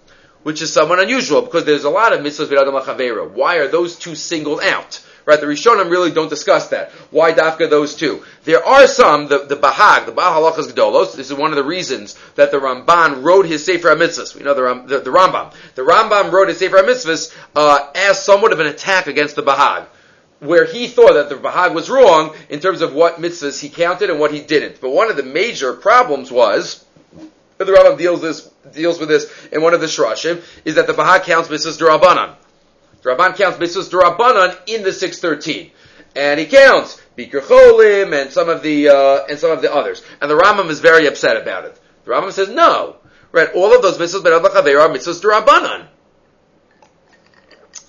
which 0.42 0.62
is 0.62 0.72
somewhat 0.72 0.98
unusual 0.98 1.42
because 1.42 1.64
there's 1.64 1.84
a 1.84 1.90
lot 1.90 2.12
of 2.12 2.20
mitzvahs 2.20 2.48
b'adam 2.48 2.82
chavera. 2.82 3.30
Why 3.30 3.56
are 3.56 3.68
those 3.68 3.96
two 3.96 4.14
singled 4.14 4.60
out? 4.60 5.02
Right, 5.24 5.40
the 5.40 5.46
Rishonim 5.46 5.90
really 5.90 6.12
don't 6.12 6.30
discuss 6.30 6.68
that. 6.68 6.92
Why 7.10 7.32
dafka 7.32 7.68
those 7.68 7.96
two? 7.96 8.22
There 8.44 8.64
are 8.64 8.86
some, 8.86 9.26
the, 9.26 9.38
the 9.38 9.56
Bahag, 9.56 10.06
the 10.06 10.12
Bahag 10.12 10.54
Halachas 10.54 10.70
Gedolos, 10.70 11.16
this 11.16 11.32
is 11.32 11.36
one 11.36 11.50
of 11.50 11.56
the 11.56 11.64
reasons 11.64 12.16
that 12.36 12.52
the 12.52 12.58
Rambam 12.58 13.24
wrote 13.24 13.44
his 13.44 13.64
Sefer 13.64 13.88
HaMitzvahs. 13.88 14.36
We 14.36 14.44
know 14.44 14.54
the, 14.54 14.86
the, 14.86 15.00
the 15.00 15.10
Rambam. 15.10 15.52
The 15.74 15.82
Rambam 15.82 16.30
wrote 16.30 16.46
his 16.46 16.58
Sefer 16.58 16.76
HaMitzvahs 16.76 17.36
uh, 17.56 17.90
as 17.96 18.22
somewhat 18.22 18.52
of 18.52 18.60
an 18.60 18.68
attack 18.68 19.08
against 19.08 19.34
the 19.34 19.42
Bahag 19.42 19.86
where 20.40 20.66
he 20.66 20.86
thought 20.86 21.14
that 21.14 21.28
the 21.28 21.36
Bahag 21.36 21.74
was 21.74 21.88
wrong 21.88 22.34
in 22.48 22.60
terms 22.60 22.82
of 22.82 22.92
what 22.92 23.16
mitzvahs 23.16 23.60
he 23.60 23.68
counted 23.68 24.10
and 24.10 24.20
what 24.20 24.32
he 24.32 24.40
didn't. 24.40 24.80
But 24.80 24.90
one 24.90 25.10
of 25.10 25.16
the 25.16 25.22
major 25.22 25.72
problems 25.72 26.30
was, 26.30 26.84
the 27.58 27.64
Rambam 27.64 27.96
deals 27.96 28.20
this 28.20 28.50
deals 28.72 28.98
with 28.98 29.08
this 29.08 29.32
in 29.50 29.62
one 29.62 29.72
of 29.72 29.80
the 29.80 29.86
Shrashim, 29.86 30.42
is 30.64 30.74
that 30.74 30.86
the 30.86 30.92
Bahag 30.92 31.22
counts 31.22 31.48
mitzvahs 31.48 31.78
durabanan. 31.78 32.34
The 33.02 33.10
Rabban 33.10 33.36
counts 33.36 33.58
mitzvahs 33.58 33.90
durabanan 33.90 34.58
in 34.66 34.82
the 34.82 34.92
six 34.92 35.20
thirteen, 35.20 35.70
and 36.14 36.38
he 36.38 36.46
counts 36.46 37.00
Bikur 37.16 37.40
Cholim 37.40 38.20
and 38.20 38.30
some 38.30 38.50
of 38.50 38.62
the 38.62 38.88
uh, 38.88 39.24
and 39.30 39.38
some 39.38 39.50
of 39.50 39.62
the 39.62 39.72
others. 39.72 40.02
And 40.20 40.30
the 40.30 40.36
Rambam 40.36 40.68
is 40.68 40.80
very 40.80 41.06
upset 41.06 41.40
about 41.40 41.64
it. 41.64 41.80
The 42.04 42.10
Rambam 42.10 42.32
says 42.32 42.50
no, 42.50 42.96
right? 43.32 43.48
All 43.54 43.74
of 43.74 43.80
those 43.80 43.96
mitzvahs 43.96 44.22
ben 44.22 44.34
are 44.34 44.40
mitzvahs 44.40 45.22
durabanan. 45.22 45.86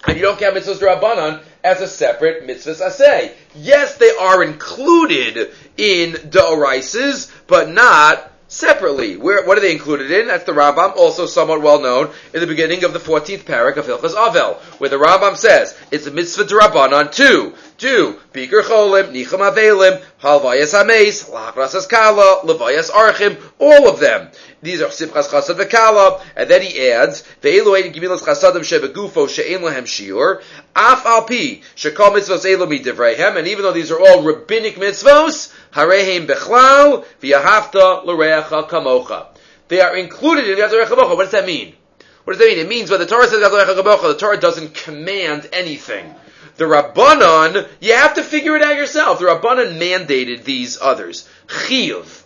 And 0.08 0.16
you 0.16 0.24
don't 0.24 0.40
count 0.40 0.56
mitzvahs 0.56 0.78
durabanan 0.78 1.44
as 1.68 1.82
a 1.82 1.88
separate 1.88 2.46
mitzvah 2.46 2.86
asay. 2.86 3.34
Yes, 3.54 3.98
they 3.98 4.12
are 4.12 4.42
included 4.42 5.52
in 5.76 6.14
the 6.14 7.28
but 7.48 7.70
not 7.70 8.32
separately. 8.48 9.18
Where, 9.18 9.46
what 9.46 9.58
are 9.58 9.62
they 9.62 9.74
included 9.74 10.10
in? 10.10 10.28
That's 10.28 10.46
the 10.46 10.54
Rambam, 10.54 10.96
also 10.96 11.26
somewhat 11.26 11.62
well 11.62 11.82
known, 11.82 12.14
in 12.34 12.40
the 12.40 12.48
beginning 12.48 12.86
of 12.86 12.94
the 12.94 13.00
14th 13.00 13.44
parak 13.44 13.76
of 13.76 13.86
Hilchas 13.86 14.16
Avel, 14.16 14.56
where 14.80 14.90
the 14.90 14.96
Rambam 14.96 15.36
says, 15.36 15.78
it's 15.92 16.08
a 16.08 16.12
mitzvah 16.12 16.46
to 16.46 16.56
Raban 16.56 16.94
on 16.94 17.12
two. 17.12 17.54
Do, 17.78 18.20
Bikur 18.34 18.63
Cholim, 18.63 19.12
Nicham 19.12 19.40
Avelim, 19.40 20.04
Halvayas 20.20 20.74
Hameis, 20.74 21.30
Lachras 21.30 21.88
Kala, 21.88 22.42
Levayas 22.44 22.90
Archim, 22.90 23.38
all 23.60 23.88
of 23.88 24.00
them. 24.00 24.32
These 24.63 24.82
are 24.82 24.88
Simchas 24.88 25.30
Chasad 25.30 25.60
V'Kala, 25.60 26.24
and 26.36 26.50
then 26.50 26.63
he 26.63 26.90
adds, 26.90 27.24
Ve'elu 27.44 27.78
Ein 27.78 27.94
Gemilas 27.94 28.24
Chasadim 28.24 28.62
Shebegufo 28.62 29.30
She'en 29.30 29.62
Lehem 29.62 29.86
Shiur, 29.86 30.42
Af 30.76 31.04
Alpi, 31.04 31.62
Shekal 31.76 32.16
Mitzvos 32.16 32.46
Elu 32.46 32.66
Midivreihem, 32.68 33.38
and 33.38 33.48
even 33.48 33.62
though 33.62 33.74
these 33.74 33.92
are 33.92 34.00
all 34.00 34.24
rabbinic 34.24 34.78
mitzvos, 34.78 35.54
Harehem 35.74 36.26
Bechlal, 36.26 37.06
V'Yahavta 37.22 38.06
L'Reacha 38.06 38.68
Kamocha. 38.68 39.28
They 39.68 39.82
are 39.82 39.96
included 39.96 40.50
in 40.50 40.58
Yadzarecha 40.58 40.88
Kamocha. 40.88 41.16
What 41.16 41.26
does 41.26 41.32
that 41.34 41.46
mean? 41.46 41.76
What 42.24 42.34
does 42.34 42.40
that 42.40 42.48
mean? 42.48 42.58
It 42.58 42.68
means 42.68 42.90
when 42.90 43.00
the 43.00 43.06
Torah 43.06 43.28
says 43.28 43.40
the 43.40 44.16
Torah 44.20 44.40
doesn't 44.40 44.74
command 44.74 45.48
anything. 45.54 46.16
The 46.58 46.65
Rabbanon, 46.65 47.67
you 47.80 47.93
have 47.93 48.15
to 48.15 48.24
figure 48.24 48.56
it 48.56 48.62
out 48.62 48.76
yourself. 48.76 49.20
The 49.20 49.26
Rabbanon 49.26 49.80
mandated 49.80 50.43
these 50.43 50.80
others. 50.82 51.28
Chiyuv. 51.48 52.24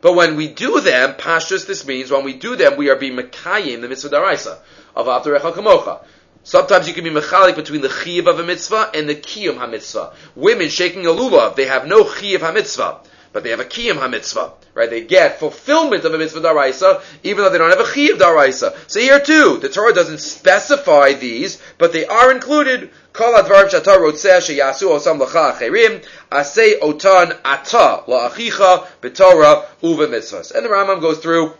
But 0.00 0.14
when 0.14 0.36
we 0.36 0.48
do 0.48 0.80
them, 0.80 1.14
pashtus, 1.14 1.66
this 1.66 1.86
means 1.86 2.10
when 2.10 2.24
we 2.24 2.34
do 2.34 2.56
them, 2.56 2.76
we 2.76 2.90
are 2.90 2.96
being 2.96 3.16
mekayim, 3.16 3.80
the 3.80 3.88
mitzvah 3.88 4.10
daraisa, 4.10 4.58
of 4.94 5.06
Avtarecha 5.06 5.52
Kamocha. 5.52 6.04
Sometimes 6.42 6.86
you 6.86 6.94
can 6.94 7.04
be 7.04 7.10
mechalik 7.10 7.56
between 7.56 7.80
the 7.80 7.88
chiyuv 7.88 8.28
of 8.28 8.38
a 8.38 8.44
mitzvah 8.44 8.90
and 8.94 9.08
the 9.08 9.14
kiyum 9.16 9.58
ha-mitzvah. 9.58 10.12
Women 10.36 10.68
shaking 10.68 11.04
a 11.04 11.10
lulav, 11.10 11.56
they 11.56 11.66
have 11.66 11.86
no 11.86 12.04
chiyuv 12.04 12.40
ha-mitzvah 12.40 13.00
but 13.36 13.42
they 13.42 13.50
have 13.50 13.60
a 13.60 13.66
kiyum 13.66 13.98
ha-mitzvah, 13.98 14.50
right? 14.72 14.88
They 14.88 15.02
get 15.02 15.38
fulfillment 15.38 16.06
of 16.06 16.14
a 16.14 16.16
mitzvah 16.16 16.40
daraisa, 16.40 17.02
even 17.22 17.44
though 17.44 17.50
they 17.50 17.58
don't 17.58 17.68
have 17.68 17.80
a 17.80 17.82
chiyuv 17.82 18.16
daraisa. 18.16 18.74
So 18.90 18.98
here 18.98 19.20
too, 19.20 19.58
the 19.60 19.68
Torah 19.68 19.92
doesn't 19.92 20.20
specify 20.20 21.12
these, 21.12 21.60
but 21.76 21.92
they 21.92 22.06
are 22.06 22.32
included. 22.32 22.88
Kol 23.12 23.34
advarim 23.34 23.68
shatar 23.68 23.98
rotzeh 23.98 24.38
sheyasu 24.38 24.88
osam 24.88 25.20
lecha 25.20 25.52
acherim, 25.52 26.02
asay 26.32 26.80
otan 26.80 27.38
ata 27.44 28.04
la'achicha 28.06 28.86
b'torah 29.02 29.66
uva 29.82 30.06
mitzvahs. 30.06 30.54
And 30.54 30.64
the 30.64 30.70
Rambam 30.70 31.02
goes 31.02 31.18
through 31.18 31.52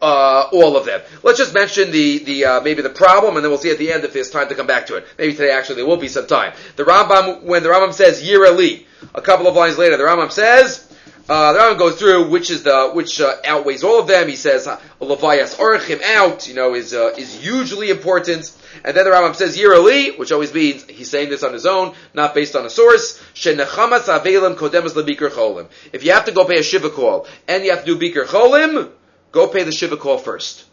uh, 0.00 0.48
all 0.52 0.76
of 0.76 0.86
them. 0.86 1.00
Let's 1.22 1.38
just 1.38 1.54
mention 1.54 1.90
the 1.90 2.18
the 2.18 2.44
uh, 2.44 2.60
maybe 2.60 2.82
the 2.82 2.90
problem, 2.90 3.36
and 3.36 3.44
then 3.44 3.50
we'll 3.50 3.60
see 3.60 3.70
at 3.70 3.78
the 3.78 3.92
end 3.92 4.04
if 4.04 4.12
there's 4.12 4.30
time 4.30 4.48
to 4.48 4.54
come 4.54 4.66
back 4.66 4.86
to 4.86 4.96
it. 4.96 5.06
Maybe 5.18 5.32
today 5.32 5.50
actually 5.50 5.76
there 5.76 5.86
will 5.86 5.96
be 5.96 6.08
some 6.08 6.26
time. 6.26 6.52
The 6.76 6.84
Rambam 6.84 7.42
when 7.42 7.62
the 7.62 7.68
Rambam 7.68 7.92
says 7.92 8.22
Yirali, 8.22 8.84
a 9.14 9.20
couple 9.20 9.46
of 9.46 9.56
lines 9.56 9.78
later, 9.78 9.96
the 9.96 10.04
Rambam 10.04 10.30
says, 10.30 10.84
uh, 11.28 11.52
the 11.52 11.58
Rambam 11.58 11.78
goes 11.78 11.98
through 11.98 12.30
which 12.30 12.50
is 12.50 12.62
the 12.62 12.90
which 12.94 13.20
uh, 13.20 13.36
outweighs 13.44 13.84
all 13.84 14.00
of 14.00 14.06
them. 14.06 14.28
He 14.28 14.36
says 14.36 14.66
uh, 14.66 14.80
Levias 15.00 15.56
Orchim 15.56 16.02
out, 16.02 16.48
you 16.48 16.54
know, 16.54 16.74
is 16.74 16.94
uh, 16.94 17.14
is 17.18 17.34
hugely 17.34 17.90
important. 17.90 18.52
And 18.84 18.96
then 18.96 19.04
the 19.04 19.10
Rambam 19.10 19.34
says 19.34 19.56
Yirali, 19.56 20.18
which 20.18 20.30
always 20.30 20.54
means 20.54 20.84
he's 20.84 21.10
saying 21.10 21.30
this 21.30 21.42
on 21.42 21.52
his 21.52 21.66
own, 21.66 21.94
not 22.14 22.34
based 22.34 22.54
on 22.54 22.64
a 22.64 22.70
source. 22.70 23.20
Shenechamas 23.34 24.06
avelim 24.06 24.54
kodemas 24.54 24.94
lebikar 24.94 25.30
cholim. 25.30 25.66
If 25.92 26.04
you 26.04 26.12
have 26.12 26.24
to 26.26 26.32
go 26.32 26.44
pay 26.44 26.58
a 26.58 26.62
shiva 26.62 26.90
call 26.90 27.26
and 27.48 27.64
you 27.64 27.72
have 27.72 27.84
to 27.84 27.98
do 27.98 27.98
bikar 27.98 28.24
cholim, 28.24 28.90
go 29.32 29.48
pay 29.48 29.64
the 29.64 29.72
shiva 29.72 29.96
call 29.96 30.18
first. 30.18 30.64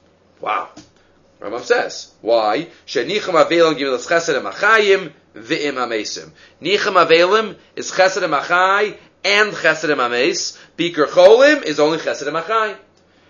Wow. 0.42 0.70
Rambam 1.40 1.62
says 1.62 2.14
why? 2.22 2.68
Shenicham 2.88 3.34
avelim 3.34 3.76
gimilas 3.76 4.08
chesed 4.08 4.40
emachayim 4.40 5.12
v'im 5.36 5.74
amesim. 5.74 6.32
Nicham 6.62 7.04
avelim 7.06 7.58
is 7.76 7.92
chesed 7.92 8.22
emachai 8.22 8.98
and 9.24 9.54
chesed 9.54 9.94
emames. 9.94 10.58
Biker 10.78 11.08
cholim 11.08 11.64
is 11.64 11.80
only 11.80 11.98
chesed 11.98 12.24
emachai. 12.24 12.78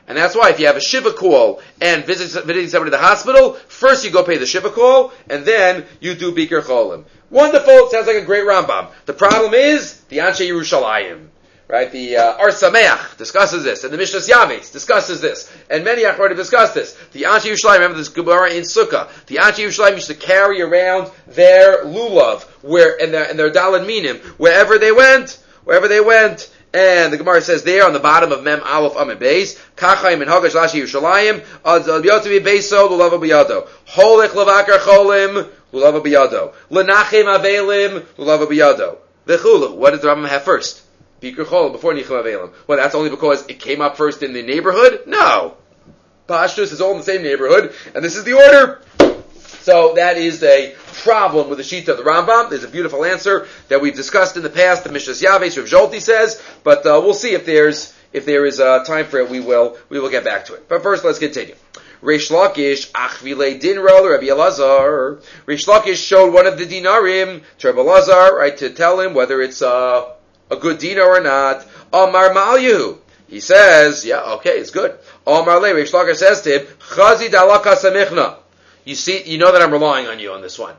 And 0.08 0.18
that's 0.18 0.36
why 0.36 0.52
if 0.52 0.60
you 0.60 0.68
have 0.68 0.76
a 0.76 0.82
shiva 0.82 1.12
call 1.12 1.62
and 1.82 2.06
visit, 2.06 2.46
visiting 2.46 2.70
somebody 2.70 2.90
in 2.90 3.02
the 3.02 3.06
hospital, 3.06 3.54
first 3.54 4.06
you 4.06 4.12
go 4.12 4.24
pay 4.24 4.38
the 4.38 4.46
shiva 4.46 4.70
call, 4.70 5.12
and 5.30 5.46
then 5.46 5.86
you 6.00 6.14
do 6.14 6.32
Bikur 6.32 6.62
Cholim. 6.62 7.06
Wonderful, 7.32 7.90
sounds 7.90 8.06
like 8.06 8.18
a 8.18 8.26
great 8.26 8.44
Rambam. 8.44 8.92
The 9.08 9.14
problem 9.14 9.56
is, 9.56 10.00
the 10.10 10.20
Anshe 10.20 10.48
Yerushalayim. 10.48 11.30
Right, 11.68 11.92
the 11.92 12.18
uh, 12.18 12.38
Ohr 12.38 12.50
Sameach 12.50 13.18
discusses 13.18 13.64
this, 13.64 13.84
and 13.84 13.92
the 13.92 13.98
Mishnah 13.98 14.20
Yavetz 14.20 14.72
discusses 14.72 15.20
this, 15.20 15.52
and 15.68 15.84
many 15.84 16.04
Achronim 16.04 16.36
discuss 16.36 16.76
this. 16.76 16.94
The 17.14 17.24
Anshe 17.24 17.52
Yerushalayim, 17.52 17.74
remember 17.76 17.98
this 17.98 18.10
Gemara 18.10 18.52
in 18.52 18.62
Sukkah. 18.62 19.10
The 19.26 19.38
Anshe 19.38 19.66
Yerushalayim 19.66 19.96
used 19.96 20.08
to 20.08 20.14
carry 20.14 20.62
around 20.62 21.10
their 21.26 21.84
lulav, 21.84 22.44
where 22.62 23.02
and 23.02 23.12
their 23.12 23.28
and 23.28 23.40
their 23.40 23.50
dalad 23.50 23.88
minim 23.88 24.18
wherever 24.38 24.78
they 24.78 24.92
went, 24.92 25.44
wherever 25.64 25.88
they 25.88 26.00
went. 26.00 26.52
And 26.72 27.12
the 27.12 27.18
Gemara 27.18 27.42
says 27.42 27.64
there 27.64 27.84
on 27.84 27.94
the 27.94 28.00
bottom 28.00 28.32
of 28.32 28.44
Mem 28.44 28.62
Aleph 28.64 28.96
Amid 28.96 29.20
Beis, 29.20 29.60
Kachayim 29.76 30.22
and 30.22 30.30
Hagash 30.30 30.52
Lashi 30.52 30.84
Yerushalayim, 30.84 31.40
Ad 31.66 31.84
Yotavi 32.04 32.42
Beiso 32.42 32.88
Lulava 32.90 33.20
Biyado, 33.20 33.68
Holik 33.88 34.30
Lavakar 34.30 34.80
Cholim 34.80 35.50
Lulava 35.74 36.04
Biyado, 36.04 36.54
Lenachim 36.70 37.26
Avelim 37.26 38.02
Lulava 38.18 38.46
Biyado. 38.46 38.98
V'chulu. 39.26 39.76
What 39.76 39.92
does 39.92 40.02
the 40.02 40.10
Rambam 40.10 40.30
have 40.30 40.44
first? 40.44 40.85
Bikur 41.26 41.46
Cholim 41.46 41.72
before 41.72 41.94
Nichim 41.94 42.22
Avelim. 42.22 42.54
Well, 42.68 42.78
that's 42.78 42.96
only 42.96 43.10
because 43.10 43.46
it 43.48 43.60
came 43.60 43.82
up 43.82 43.98
first 43.98 44.22
in 44.22 44.34
the 44.34 44.44
neighborhood. 44.44 45.02
No, 45.08 45.58
Pashtus 46.28 46.72
is 46.72 46.82
all 46.82 46.92
in 46.92 46.98
the 46.98 47.04
same 47.04 47.24
neighborhood, 47.24 47.74
and 47.94 48.04
this 48.04 48.16
is 48.16 48.24
the 48.24 48.34
order. 48.34 48.82
So 49.66 49.94
that 49.96 50.18
is 50.18 50.44
a 50.44 50.76
problem 51.04 51.50
with 51.50 51.58
the 51.58 51.64
sheet 51.64 51.88
of 51.88 51.98
the 51.98 52.04
Rambam. 52.04 52.52
There's 52.52 52.64
a 52.64 52.68
beautiful 52.68 53.04
answer 53.04 53.48
that 53.70 53.82
we've 53.82 53.96
discussed 53.96 54.38
in 54.38 54.44
the 54.44 54.50
past. 54.50 54.84
The 54.84 54.92
Mishnah 54.92 55.14
Yavetz 55.14 55.58
Rav 55.58 55.92
Zolti 55.92 56.00
says, 56.00 56.40
but 56.64 56.86
uh, 56.86 57.02
we'll 57.04 57.16
see 57.16 57.34
if 57.34 57.48
there's 57.48 57.92
if 58.14 58.26
there 58.26 58.46
is 58.46 58.60
uh, 58.60 58.84
time 58.84 59.06
for 59.06 59.18
it. 59.18 59.30
We 59.30 59.40
will 59.40 59.78
we 59.90 60.00
will 60.00 60.12
get 60.12 60.24
back 60.24 60.46
to 60.46 60.54
it. 60.54 60.70
But 60.70 60.84
first, 60.84 61.04
let's 61.04 61.18
continue. 61.18 61.56
Reish 62.04 62.30
Lakish 62.30 62.92
Achvile 62.92 63.60
Dinra 63.60 64.08
Rabbi 64.08 64.28
Elazar. 64.28 65.20
Reish 65.48 65.68
Lakish 65.68 66.06
showed 66.06 66.32
one 66.32 66.46
of 66.46 66.60
the 66.60 66.66
dinarim 66.66 67.42
to 67.58 67.68
Rabbi 67.68 67.80
Elazar, 67.80 68.34
right, 68.34 68.56
to 68.58 68.70
tell 68.70 69.00
him 69.00 69.16
whether 69.16 69.42
it's 69.42 69.64
uh, 69.64 70.14
a 70.50 70.56
good 70.56 70.80
dinar 70.80 71.18
or 71.18 71.22
not. 71.22 71.66
Amar 71.92 72.30
Malyu. 72.30 73.00
He 73.28 73.40
says, 73.40 74.06
yeah, 74.06 74.22
okay, 74.36 74.52
it's 74.52 74.70
good. 74.70 74.98
Amar 75.26 75.60
Le 75.60 75.70
Reish 75.70 75.92
Lakish 75.92 76.18
says 76.18 76.42
to 76.42 76.60
him, 76.60 76.68
Chazi 76.80 77.28
Dalaka 77.28 77.76
Samichna. 77.76 78.38
You 78.84 78.96
see, 78.96 79.24
you 79.24 79.40
know 79.40 79.52
that 79.52 79.62
I'm 79.62 79.72
relying 79.72 80.08
on 80.08 80.20
you 80.20 80.32
on 80.32 80.42
this 80.42 80.60
one. 80.60 80.76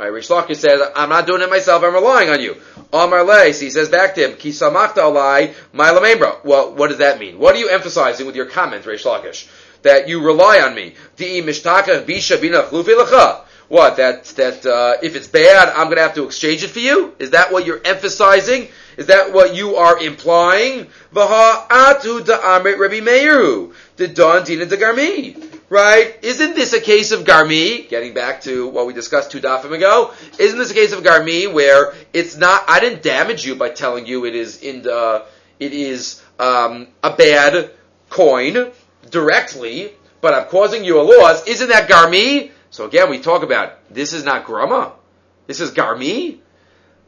Right? 0.00 0.08
Rish 0.08 0.28
Lakish 0.28 0.56
says, 0.56 0.80
I'm 0.96 1.10
not 1.10 1.26
doing 1.26 1.42
it 1.42 1.50
myself, 1.50 1.82
I'm 1.82 1.92
relying 1.92 2.30
on 2.30 2.40
you. 2.40 2.56
Amar 2.90 3.22
Leis, 3.22 3.60
he 3.60 3.68
says 3.68 3.90
back 3.90 4.14
to 4.14 4.30
him, 4.30 4.36
Ki 4.38 4.48
samachta 4.48 4.96
alai 4.96 5.54
ma'ila 5.74 6.42
Well, 6.42 6.74
what 6.74 6.88
does 6.88 6.98
that 6.98 7.18
mean? 7.18 7.38
What 7.38 7.54
are 7.54 7.58
you 7.58 7.68
emphasizing 7.68 8.26
with 8.26 8.34
your 8.34 8.46
comment, 8.46 8.86
Rish 8.86 9.04
Lakish? 9.04 9.46
That 9.82 10.08
you 10.08 10.22
rely 10.24 10.60
on 10.60 10.74
me. 10.74 10.94
Di 11.16 11.42
mishtaka 11.42 12.04
bisha 12.04 12.40
bina 12.40 12.62
What, 13.68 13.96
that, 13.98 14.24
that, 14.24 14.64
uh, 14.64 14.96
if 15.02 15.16
it's 15.16 15.28
bad, 15.28 15.68
I'm 15.68 15.88
gonna 15.90 16.00
have 16.00 16.14
to 16.14 16.24
exchange 16.24 16.64
it 16.64 16.68
for 16.68 16.80
you? 16.80 17.14
Is 17.18 17.30
that 17.30 17.52
what 17.52 17.66
you're 17.66 17.82
emphasizing? 17.84 18.68
Is 19.00 19.06
that 19.06 19.32
what 19.32 19.54
you 19.54 19.76
are 19.76 19.98
implying? 19.98 20.86
Vaha 21.12 21.66
atu 21.68 22.20
da'amrit 22.20 22.78
Rabbi 22.78 23.00
Meiru. 23.00 23.72
The 23.96 24.06
don 24.08 24.44
dina 24.44 24.66
de 24.66 24.76
garmi 24.76 25.50
right? 25.70 26.18
Isn't 26.22 26.54
this 26.54 26.74
a 26.74 26.80
case 26.80 27.12
of 27.12 27.20
Garmi? 27.20 27.88
Getting 27.88 28.12
back 28.12 28.42
to 28.42 28.68
what 28.68 28.86
we 28.86 28.92
discussed 28.92 29.30
two 29.30 29.40
dafim 29.40 29.72
ago, 29.72 30.12
isn't 30.38 30.58
this 30.58 30.72
a 30.72 30.74
case 30.74 30.92
of 30.92 31.02
Garmi 31.02 31.50
where 31.50 31.94
it's 32.12 32.36
not? 32.36 32.64
I 32.68 32.80
didn't 32.80 33.02
damage 33.02 33.46
you 33.46 33.54
by 33.54 33.70
telling 33.70 34.04
you 34.04 34.26
it 34.26 34.34
is 34.34 34.62
in 34.62 34.82
the 34.82 35.24
it 35.58 35.72
is 35.72 36.22
um, 36.38 36.88
a 37.02 37.14
bad 37.14 37.70
coin 38.10 38.72
directly, 39.10 39.92
but 40.20 40.34
I'm 40.34 40.46
causing 40.46 40.84
you 40.84 41.00
a 41.00 41.02
loss. 41.02 41.46
Isn't 41.46 41.68
that 41.68 41.88
Garmi? 41.88 42.50
So 42.70 42.84
again, 42.84 43.08
we 43.08 43.20
talk 43.20 43.42
about 43.42 43.78
this 43.88 44.12
is 44.12 44.24
not 44.24 44.44
Grama. 44.44 44.92
This 45.46 45.60
is 45.60 45.70
Garmi. 45.70 46.40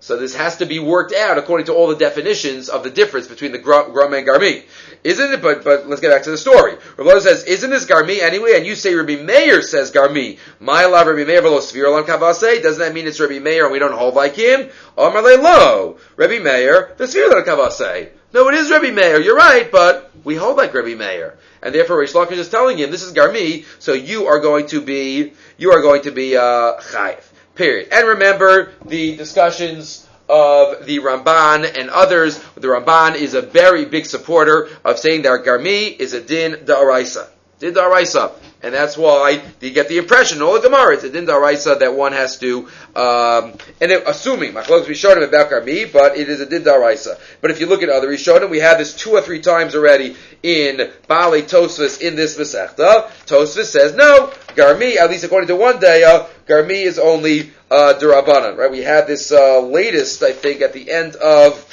So 0.02 0.16
this 0.16 0.34
has 0.34 0.56
to 0.56 0.66
be 0.66 0.80
worked 0.80 1.14
out 1.14 1.38
according 1.38 1.66
to 1.66 1.74
all 1.74 1.86
the 1.86 1.94
definitions 1.94 2.68
of 2.68 2.82
the 2.82 2.90
difference 2.90 3.28
between 3.28 3.52
the 3.52 3.58
Grama 3.58 4.16
and 4.16 4.26
Garmi. 4.26 4.64
Isn't 5.04 5.32
it? 5.32 5.40
But 5.40 5.62
but 5.62 5.88
let's 5.88 6.00
get 6.00 6.10
back 6.10 6.24
to 6.24 6.32
the 6.32 6.36
story. 6.36 6.74
Rabbi 6.96 7.20
says, 7.20 7.44
"Isn't 7.44 7.70
this 7.70 7.86
Garmi 7.86 8.20
anyway?" 8.20 8.56
And 8.56 8.66
you 8.66 8.74
say 8.74 8.96
Rabbi 8.96 9.22
Meir 9.22 9.62
says 9.62 9.92
Garmi. 9.92 10.40
My 10.58 10.86
love, 10.86 11.06
Rabbi 11.06 11.22
Meir 11.24 11.40
velo 11.40 11.60
svirol 11.60 12.04
kavase. 12.04 12.60
Doesn't 12.64 12.80
that 12.80 12.92
mean 12.92 13.06
it's 13.06 13.20
Rabbi 13.20 13.38
Meir 13.38 13.62
and 13.62 13.72
we 13.72 13.78
don't 13.78 13.92
hold 13.92 14.16
like 14.16 14.34
him? 14.34 14.70
Amar 14.98 15.22
lo, 15.22 15.98
Rabbi 16.16 16.40
Meir 16.40 16.94
the 16.96 17.04
svirol 17.04 17.44
kavase. 17.44 18.08
No, 18.32 18.48
it 18.48 18.54
is 18.54 18.72
Rabbi 18.72 18.90
Meir. 18.90 19.20
You're 19.20 19.36
right, 19.36 19.70
but 19.70 20.10
we 20.24 20.34
hold 20.34 20.56
like 20.56 20.74
Rabbi 20.74 20.96
Meir, 20.96 21.38
and 21.62 21.72
therefore 21.72 21.98
Rish 21.98 22.14
Lakish 22.14 22.38
is 22.38 22.48
telling 22.48 22.76
him 22.76 22.90
this 22.90 23.04
is 23.04 23.12
Garmi. 23.12 23.66
So 23.78 23.92
you 23.92 24.26
are 24.26 24.40
going 24.40 24.66
to 24.68 24.80
be 24.80 25.34
you 25.58 25.70
are 25.70 25.80
going 25.80 26.02
to 26.02 26.10
be 26.10 26.36
uh, 26.36 26.80
chayiv. 26.80 27.22
Period. 27.54 27.88
And 27.92 28.08
remember 28.08 28.72
the 28.86 29.16
discussions 29.16 30.08
of 30.28 30.86
the 30.86 31.00
Ramban 31.00 31.78
and 31.78 31.90
others. 31.90 32.38
The 32.54 32.68
Ramban 32.68 33.16
is 33.16 33.34
a 33.34 33.42
very 33.42 33.84
big 33.84 34.06
supporter 34.06 34.70
of 34.84 34.98
saying 34.98 35.22
that 35.22 35.44
Garmi 35.44 35.98
is 35.98 36.14
a 36.14 36.20
din 36.22 36.64
da'araisa. 36.64 37.28
Din 37.62 37.74
da'araisa. 37.74 38.32
And 38.60 38.74
that's 38.74 38.96
why 38.98 39.40
you 39.60 39.70
get 39.70 39.88
the 39.88 39.98
impression, 39.98 40.42
all 40.42 40.54
the 40.54 40.68
Gemara, 40.68 40.94
it's 40.94 41.04
a 41.04 41.10
din 41.10 41.26
da'araisa 41.26 41.78
that 41.78 41.94
one 41.94 42.12
has 42.12 42.36
to, 42.38 42.68
um, 42.96 43.54
and 43.80 43.92
it, 43.92 44.02
assuming, 44.04 44.52
Machlokes 44.52 44.86
Rishonim 44.86 45.22
about 45.28 45.48
Garmi, 45.48 45.92
but 45.92 46.16
it 46.18 46.28
is 46.28 46.40
a 46.40 46.46
din 46.46 46.64
da'araisa. 46.64 47.20
But 47.40 47.52
if 47.52 47.60
you 47.60 47.66
look 47.66 47.84
at 47.84 47.88
other 47.88 48.08
Rishonim, 48.08 48.50
we 48.50 48.58
have 48.58 48.78
this 48.78 48.94
two 48.94 49.12
or 49.12 49.20
three 49.20 49.40
times 49.40 49.76
already 49.76 50.16
in 50.42 50.90
Bali 51.06 51.42
Tosfos 51.42 52.00
in 52.00 52.16
this 52.16 52.36
Masechta. 52.36 53.08
Tosfos 53.26 53.66
says, 53.66 53.94
no, 53.94 54.32
Garmi, 54.56 54.96
at 54.96 55.08
least 55.08 55.22
according 55.22 55.46
to 55.46 55.54
one 55.54 55.78
day, 55.78 56.02
uh, 56.02 56.26
Garmi 56.48 56.82
is 56.82 56.98
only 56.98 57.52
uh, 57.70 57.94
Durabanan, 57.96 58.56
right? 58.56 58.72
We 58.72 58.82
had 58.82 59.06
this 59.06 59.30
uh, 59.30 59.60
latest, 59.60 60.24
I 60.24 60.32
think, 60.32 60.62
at 60.62 60.72
the 60.72 60.90
end 60.90 61.14
of 61.14 61.68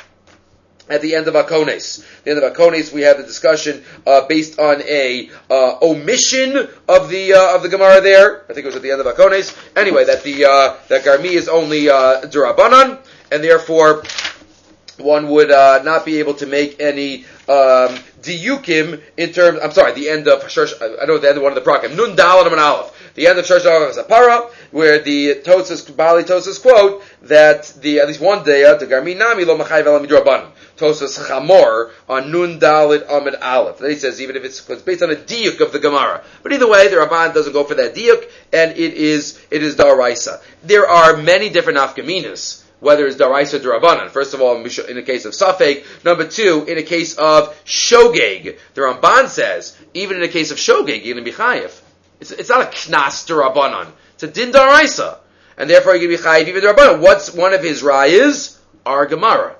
at 0.89 1.01
the 1.01 1.15
end 1.15 1.27
of 1.27 1.35
Akones. 1.35 2.03
The 2.23 2.31
end 2.31 2.43
of 2.43 2.53
Akones, 2.53 2.91
we 2.91 3.01
have 3.01 3.17
the 3.17 3.23
discussion 3.23 3.83
uh, 4.05 4.25
based 4.27 4.59
on 4.59 4.81
a 4.81 5.29
uh, 5.49 5.77
omission 5.81 6.67
of 6.87 7.09
the 7.09 7.33
uh, 7.33 7.55
of 7.55 7.63
the 7.63 7.69
Gemara 7.69 8.01
there. 8.01 8.43
I 8.49 8.53
think 8.53 8.59
it 8.59 8.65
was 8.65 8.75
at 8.75 8.81
the 8.81 8.91
end 8.91 9.01
of 9.01 9.07
Akones. 9.07 9.55
Anyway, 9.75 10.05
that 10.05 10.23
the 10.23 10.45
uh, 10.45 10.75
that 10.87 11.03
Garmi 11.03 11.31
is 11.31 11.47
only 11.47 11.89
uh, 11.89 12.21
Durabanan, 12.21 12.99
and 13.31 13.43
therefore 13.43 14.03
one 14.97 15.29
would 15.29 15.51
uh, 15.51 15.81
not 15.83 16.05
be 16.05 16.19
able 16.19 16.33
to 16.35 16.45
make 16.45 16.79
any 16.81 17.25
um, 17.47 17.95
diyukim 18.21 19.01
in 19.17 19.31
terms. 19.31 19.59
I'm 19.61 19.71
sorry, 19.71 19.93
the 19.93 20.09
end 20.09 20.27
of 20.27 20.43
I 20.43 21.05
know 21.05 21.17
the 21.17 21.29
end 21.29 21.37
of 21.37 21.43
one 21.43 21.55
of 21.57 21.63
the 21.63 21.69
prakim. 21.69 21.95
Nun 21.95 22.15
dalam 22.15 22.51
and 22.51 22.59
aleph. 22.59 22.95
The 23.15 23.27
end 23.27 23.39
of 23.39 23.45
Shlosh 23.45 23.89
is 23.89 23.97
a 23.97 24.03
para, 24.03 24.49
where 24.71 24.99
the 24.99 25.35
Tosas 25.43 25.95
Bali 25.95 26.23
Tosas 26.23 26.61
quote 26.61 27.03
that 27.23 27.65
the 27.81 27.99
at 27.99 28.07
least 28.07 28.21
one 28.21 28.43
day 28.43 28.61
the 28.77 28.85
Garmi 28.85 29.17
Nami 29.17 29.45
lo 29.45 29.57
Machai 29.57 29.83
Velam 29.83 30.05
Midrabanan. 30.05 30.51
Tosas 30.79 31.19
Chamor 31.27 31.91
on 32.07 32.31
Nun 32.31 32.59
Dalit 32.59 33.07
Amid 33.09 33.35
Aleph. 33.35 33.79
Then 33.79 33.91
he 33.91 33.97
says 33.97 34.21
even 34.21 34.35
if 34.35 34.43
it's, 34.43 34.67
it's 34.69 34.81
based 34.81 35.03
on 35.03 35.11
a 35.11 35.15
diuk 35.15 35.59
of 35.59 35.71
the 35.71 35.79
Gemara, 35.79 36.23
but 36.41 36.53
either 36.53 36.69
way 36.69 36.87
the 36.87 36.95
Ramban 36.95 37.33
doesn't 37.33 37.53
go 37.53 37.63
for 37.63 37.75
that 37.75 37.93
diuk, 37.93 38.29
and 38.53 38.71
it 38.71 38.93
is 38.93 39.39
it 39.51 39.61
is 39.61 39.75
Daraisa. 39.75 40.41
There 40.63 40.87
are 40.87 41.17
many 41.17 41.49
different 41.49 41.79
afkaminas 41.79 42.63
whether 42.79 43.05
it's 43.05 43.17
daraisa 43.17 43.55
or 43.55 43.79
darabanan. 43.79 44.09
First 44.09 44.33
of 44.33 44.41
all, 44.41 44.55
in 44.55 44.63
the 44.63 45.03
case 45.05 45.25
of 45.25 45.33
safek. 45.33 45.85
Number 46.05 46.27
two, 46.27 46.65
in 46.67 46.77
a 46.77 46.83
case 46.83 47.17
of 47.17 47.55
shogeg. 47.65 48.57
The 48.73 48.81
Ramban 48.81 49.27
says, 49.27 49.77
even 49.93 50.17
in 50.17 50.23
a 50.23 50.27
case 50.27 50.51
of 50.51 50.57
shogeg, 50.57 51.03
you're 51.03 51.15
going 51.15 51.25
to 51.25 51.31
be. 51.31 51.67
It's, 52.19 52.31
it's 52.31 52.49
not 52.49 52.61
a 52.61 52.65
knas 52.65 53.27
darabanan. 53.27 53.91
It's 54.13 54.23
a 54.23 54.27
din 54.27 54.51
daraisa. 54.51 55.17
And 55.57 55.69
therefore 55.69 55.95
you're 55.95 56.07
going 56.07 56.17
to 56.17 56.23
be 56.23 56.29
chayiv 56.29 56.47
even 56.47 56.63
darabanan. 56.63 57.01
What's 57.01 57.33
one 57.33 57.53
of 57.53 57.61
his 57.61 57.81
rayas? 57.81 58.57
Our 58.85 59.05
Gemara. 59.05 59.55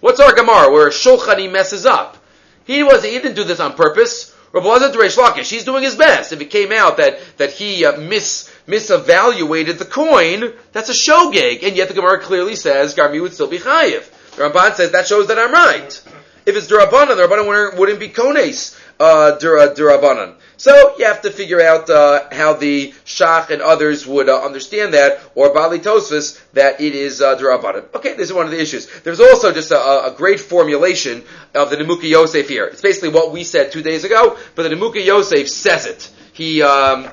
What's 0.00 0.20
our 0.20 0.34
Gemara? 0.34 0.70
Where 0.70 0.90
Shulchan 0.90 1.50
messes 1.50 1.86
up. 1.86 2.16
He 2.64 2.82
was 2.82 3.04
he 3.04 3.10
didn't 3.10 3.34
do 3.34 3.44
this 3.44 3.60
on 3.60 3.74
purpose. 3.74 4.34
Rabbi 4.52 4.66
Lazar 4.66 4.98
Reish 4.98 5.18
Lakish, 5.18 5.50
he's 5.50 5.64
doing 5.64 5.82
his 5.82 5.96
best. 5.96 6.32
If 6.32 6.40
it 6.40 6.46
came 6.46 6.72
out 6.72 6.96
that, 6.96 7.18
that 7.36 7.52
he 7.52 7.84
uh, 7.84 7.98
mis, 7.98 8.50
misevaluated 8.66 9.78
the 9.78 9.84
coin, 9.84 10.52
that's 10.72 10.88
a 10.88 10.92
shogeg. 10.92 11.62
And 11.62 11.76
yet 11.76 11.88
the 11.88 11.94
Gemara 11.94 12.20
clearly 12.20 12.56
says 12.56 12.94
Garmi 12.94 13.20
would 13.20 13.34
still 13.34 13.48
be 13.48 13.58
chayiv. 13.58 14.08
The 14.36 14.44
Ramban 14.44 14.74
says 14.74 14.92
that 14.92 15.06
shows 15.06 15.28
that 15.28 15.38
I'm 15.38 15.52
right. 15.52 16.02
If 16.46 16.56
it's 16.56 16.68
Durabanan, 16.68 17.16
the 17.16 17.26
Rabbanan 17.26 17.76
wouldn't 17.76 18.00
be 18.00 18.08
kones 18.08 18.75
uh, 18.98 19.36
Durabanan. 19.40 20.34
So 20.58 20.96
you 20.98 21.04
have 21.04 21.22
to 21.22 21.30
figure 21.30 21.60
out 21.60 21.90
uh, 21.90 22.28
how 22.32 22.54
the 22.54 22.92
Shach 23.04 23.50
and 23.50 23.60
others 23.60 24.06
would 24.06 24.28
uh, 24.28 24.42
understand 24.42 24.94
that, 24.94 25.20
or 25.34 25.52
Bali 25.52 25.78
Tosfos, 25.78 26.40
that 26.52 26.80
it 26.80 26.94
is 26.94 27.20
uh, 27.20 27.36
Durabanan. 27.36 27.94
Okay, 27.94 28.14
this 28.14 28.28
is 28.28 28.32
one 28.32 28.46
of 28.46 28.52
the 28.52 28.60
issues. 28.60 28.88
There's 29.00 29.20
also 29.20 29.52
just 29.52 29.70
a, 29.70 30.06
a 30.06 30.14
great 30.16 30.40
formulation 30.40 31.24
of 31.54 31.70
the 31.70 31.76
Nemuki 31.76 32.08
Yosef 32.08 32.48
here. 32.48 32.66
It's 32.66 32.80
basically 32.80 33.10
what 33.10 33.32
we 33.32 33.44
said 33.44 33.70
two 33.70 33.82
days 33.82 34.04
ago, 34.04 34.38
but 34.54 34.62
the 34.62 34.74
Nemuki 34.74 35.04
Yosef 35.04 35.48
says 35.48 35.84
it. 35.86 36.10
He 36.32 36.62
um, 36.62 37.10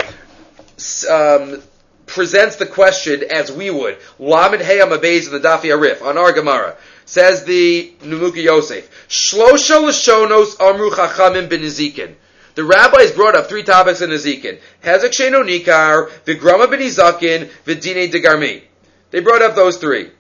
um, 1.09 1.61
presents 2.05 2.55
the 2.57 2.65
question 2.65 3.23
as 3.29 3.51
we 3.51 3.69
would. 3.69 3.97
Lamed 4.19 4.61
Heyam 4.61 4.97
Abayz 4.97 5.27
in 5.27 5.34
the 5.34 5.39
Dafi 5.39 5.69
Arif, 5.69 6.01
on 6.01 6.17
our 6.17 6.31
Gemara. 6.31 6.77
Says 7.06 7.43
the 7.43 7.93
Nemuki 8.01 8.43
Yosef, 8.43 9.08
Shlosha 9.08 9.82
Lashonos 9.82 10.60
Amru 10.60 10.89
Chachamim 10.89 11.49
Ben 11.49 12.16
The 12.56 12.64
rabbis 12.64 13.12
brought 13.12 13.36
up 13.36 13.47
three 13.47 13.64
topics 13.64 14.01
in 14.01 14.12
Ezekiel. 14.12 14.58
Hezek 14.84 15.12
Sheno 15.12 15.43
Nikar, 15.43 16.10
Vigrama 16.26 16.68
Benizakin, 16.68 17.49
Vidine 17.66 18.12
Degarmi. 18.12 18.64
They 19.12 19.20
brought 19.20 19.41
up 19.41 19.56
those 19.56 19.78
three. 19.78 20.12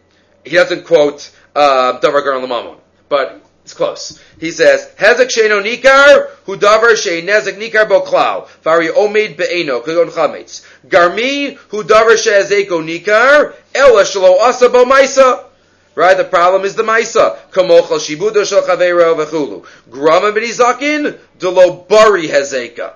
He 0.43 0.51
doesn't 0.51 0.85
quote 0.85 1.31
uh, 1.55 1.99
Davar 1.99 2.23
Garan 2.23 2.45
Lamamon, 2.45 2.77
but 3.07 3.43
it's 3.63 3.73
close. 3.73 4.21
He 4.39 4.51
says, 4.51 4.91
Hezek 4.97 5.29
Sheno 5.29 5.63
Nikar, 5.63 6.29
Hu 6.45 6.57
Davar 6.57 6.97
She 6.97 7.21
Nezek 7.21 7.57
Nikar 7.57 7.87
Boklau, 7.87 8.47
Vari 8.61 8.89
Omed 8.89 9.37
Be'eno, 9.37 9.81
Kagon 9.81 10.09
Chametz. 10.09 10.65
Garmi, 10.85 11.55
Hu 11.55 11.83
Davar 11.83 12.17
She 12.17 12.29
Ezeko 12.29 12.83
Nikar, 12.83 13.55
Ela 13.73 14.03
Shalo 14.03 14.37
Asa 14.39 14.67
Maisa. 14.67 15.45
Right? 15.95 16.17
The 16.17 16.23
problem 16.23 16.63
is 16.63 16.75
the 16.75 16.83
Maisa. 16.83 17.37
Kamochal 17.51 17.99
Shibudo 17.99 18.45
Shal 18.45 18.63
Chavero 18.63 19.15
Vechulu. 19.15 19.65
Grama 19.89 20.31
B'nizakin, 20.31 21.19
Delo 21.37 21.85
Bari 21.87 22.27
Hezeka. 22.27 22.95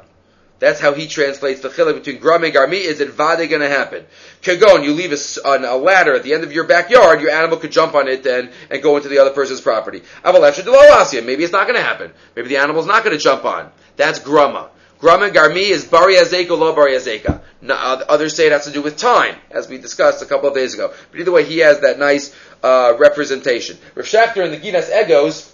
That's 0.60 0.80
how 0.80 0.94
he 0.94 1.08
translates 1.08 1.62
the 1.62 1.70
chiluk 1.70 1.96
between 1.96 2.20
gram 2.20 2.44
and 2.44 2.54
garmi. 2.54 2.80
Is 2.80 3.00
it 3.00 3.10
vade 3.10 3.48
going 3.48 3.62
to 3.62 3.70
happen? 3.70 4.06
Kagon, 4.42 4.84
you 4.84 4.94
leave 4.94 5.12
a, 5.12 5.18
a 5.46 5.78
ladder 5.78 6.16
at 6.16 6.24
the 6.24 6.34
end 6.34 6.44
of 6.44 6.52
your 6.52 6.64
backyard, 6.64 7.22
your 7.22 7.30
animal 7.30 7.58
could 7.58 7.72
jump 7.72 7.94
on 7.94 8.08
it 8.08 8.26
and, 8.26 8.50
and 8.72 8.82
go 8.82 8.98
into 8.98 9.08
the 9.08 9.20
other 9.20 9.30
person's 9.30 9.62
property. 9.62 10.02
Maybe 10.24 11.44
it's 11.44 11.52
not 11.52 11.68
going 11.68 11.80
to 11.80 11.84
happen. 11.84 12.12
Maybe 12.36 12.50
the 12.50 12.58
animal's 12.58 12.88
not 12.88 13.04
going 13.04 13.16
to 13.16 13.22
jump 13.22 13.46
on. 13.46 13.72
That's 13.98 14.18
grama. 14.18 14.70
Grama 15.00 15.30
garmi 15.30 15.70
is 15.70 15.86
bari 15.86 16.16
azeka, 16.16 16.58
lo 16.58 16.74
bari 16.74 16.94
azeka. 16.94 17.42
Others 17.70 18.36
say 18.36 18.48
it 18.48 18.52
has 18.52 18.66
to 18.66 18.72
do 18.72 18.82
with 18.82 18.98
time, 18.98 19.36
as 19.52 19.68
we 19.68 19.78
discussed 19.78 20.22
a 20.22 20.26
couple 20.26 20.50
of 20.50 20.56
days 20.56 20.74
ago. 20.74 20.94
But 21.12 21.20
either 21.20 21.32
way, 21.32 21.44
he 21.44 21.60
has 21.60 21.82
that 21.82 22.00
nice 22.00 22.36
uh, 22.64 22.96
representation. 22.98 23.78
Rav 23.96 24.06
Schachter 24.06 24.44
in 24.46 24.52
the 24.52 24.58
Ginas 24.58 24.90
Egoz 24.90 25.54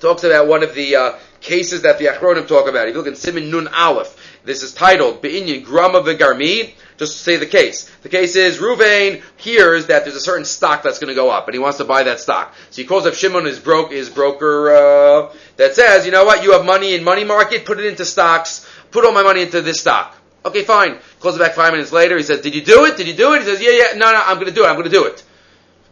talks 0.00 0.24
about 0.24 0.46
one 0.46 0.62
of 0.62 0.74
the 0.74 0.96
uh, 0.96 1.12
cases 1.40 1.82
that 1.82 1.98
the 1.98 2.06
Achronim 2.06 2.48
talk 2.48 2.68
about. 2.68 2.88
If 2.88 2.94
you 2.94 3.02
look 3.02 3.06
at 3.06 3.18
Simon 3.18 3.50
Nun 3.50 3.68
Aleph, 3.68 4.16
this 4.44 4.62
is 4.62 4.72
titled 4.72 5.22
Be'inyan 5.22 5.64
Grama 5.64 6.00
V'Garmi, 6.00 6.72
just 6.96 7.12
to 7.12 7.18
say 7.18 7.36
the 7.36 7.46
case. 7.46 7.90
The 8.02 8.08
case 8.08 8.36
is 8.36 8.58
Ruvain 8.58 9.22
hears 9.36 9.86
that 9.86 10.04
there's 10.04 10.16
a 10.16 10.20
certain 10.20 10.44
stock 10.44 10.82
that's 10.82 10.98
going 10.98 11.08
to 11.08 11.14
go 11.14 11.30
up, 11.30 11.48
and 11.48 11.54
he 11.54 11.58
wants 11.58 11.78
to 11.78 11.84
buy 11.84 12.04
that 12.04 12.20
stock. 12.20 12.54
So 12.70 12.82
he 12.82 12.86
calls 12.86 13.06
up 13.06 13.14
Shimon, 13.14 13.44
his, 13.44 13.58
his 13.90 14.10
broker, 14.10 14.70
uh, 14.70 15.34
that 15.56 15.74
says, 15.74 16.06
you 16.06 16.12
know 16.12 16.24
what, 16.24 16.42
you 16.42 16.52
have 16.52 16.64
money 16.64 16.94
in 16.94 17.04
money 17.04 17.24
market, 17.24 17.64
put 17.64 17.78
it 17.78 17.86
into 17.86 18.04
stocks, 18.04 18.68
put 18.90 19.04
all 19.04 19.12
my 19.12 19.22
money 19.22 19.42
into 19.42 19.60
this 19.60 19.80
stock. 19.80 20.16
Okay, 20.44 20.62
fine. 20.62 20.98
Calls 21.20 21.36
it 21.36 21.38
back 21.38 21.54
five 21.54 21.72
minutes 21.72 21.90
later. 21.90 22.16
He 22.16 22.22
says, 22.22 22.40
did 22.42 22.54
you 22.54 22.62
do 22.62 22.84
it? 22.84 22.96
Did 22.96 23.06
you 23.08 23.14
do 23.14 23.32
it? 23.34 23.40
He 23.42 23.46
says, 23.46 23.62
yeah, 23.62 23.70
yeah, 23.70 23.98
no, 23.98 24.12
no, 24.12 24.22
I'm 24.24 24.36
going 24.36 24.48
to 24.48 24.52
do 24.52 24.64
it. 24.64 24.68
I'm 24.68 24.74
going 24.74 24.84
to 24.84 24.90
do 24.90 25.06
it 25.06 25.24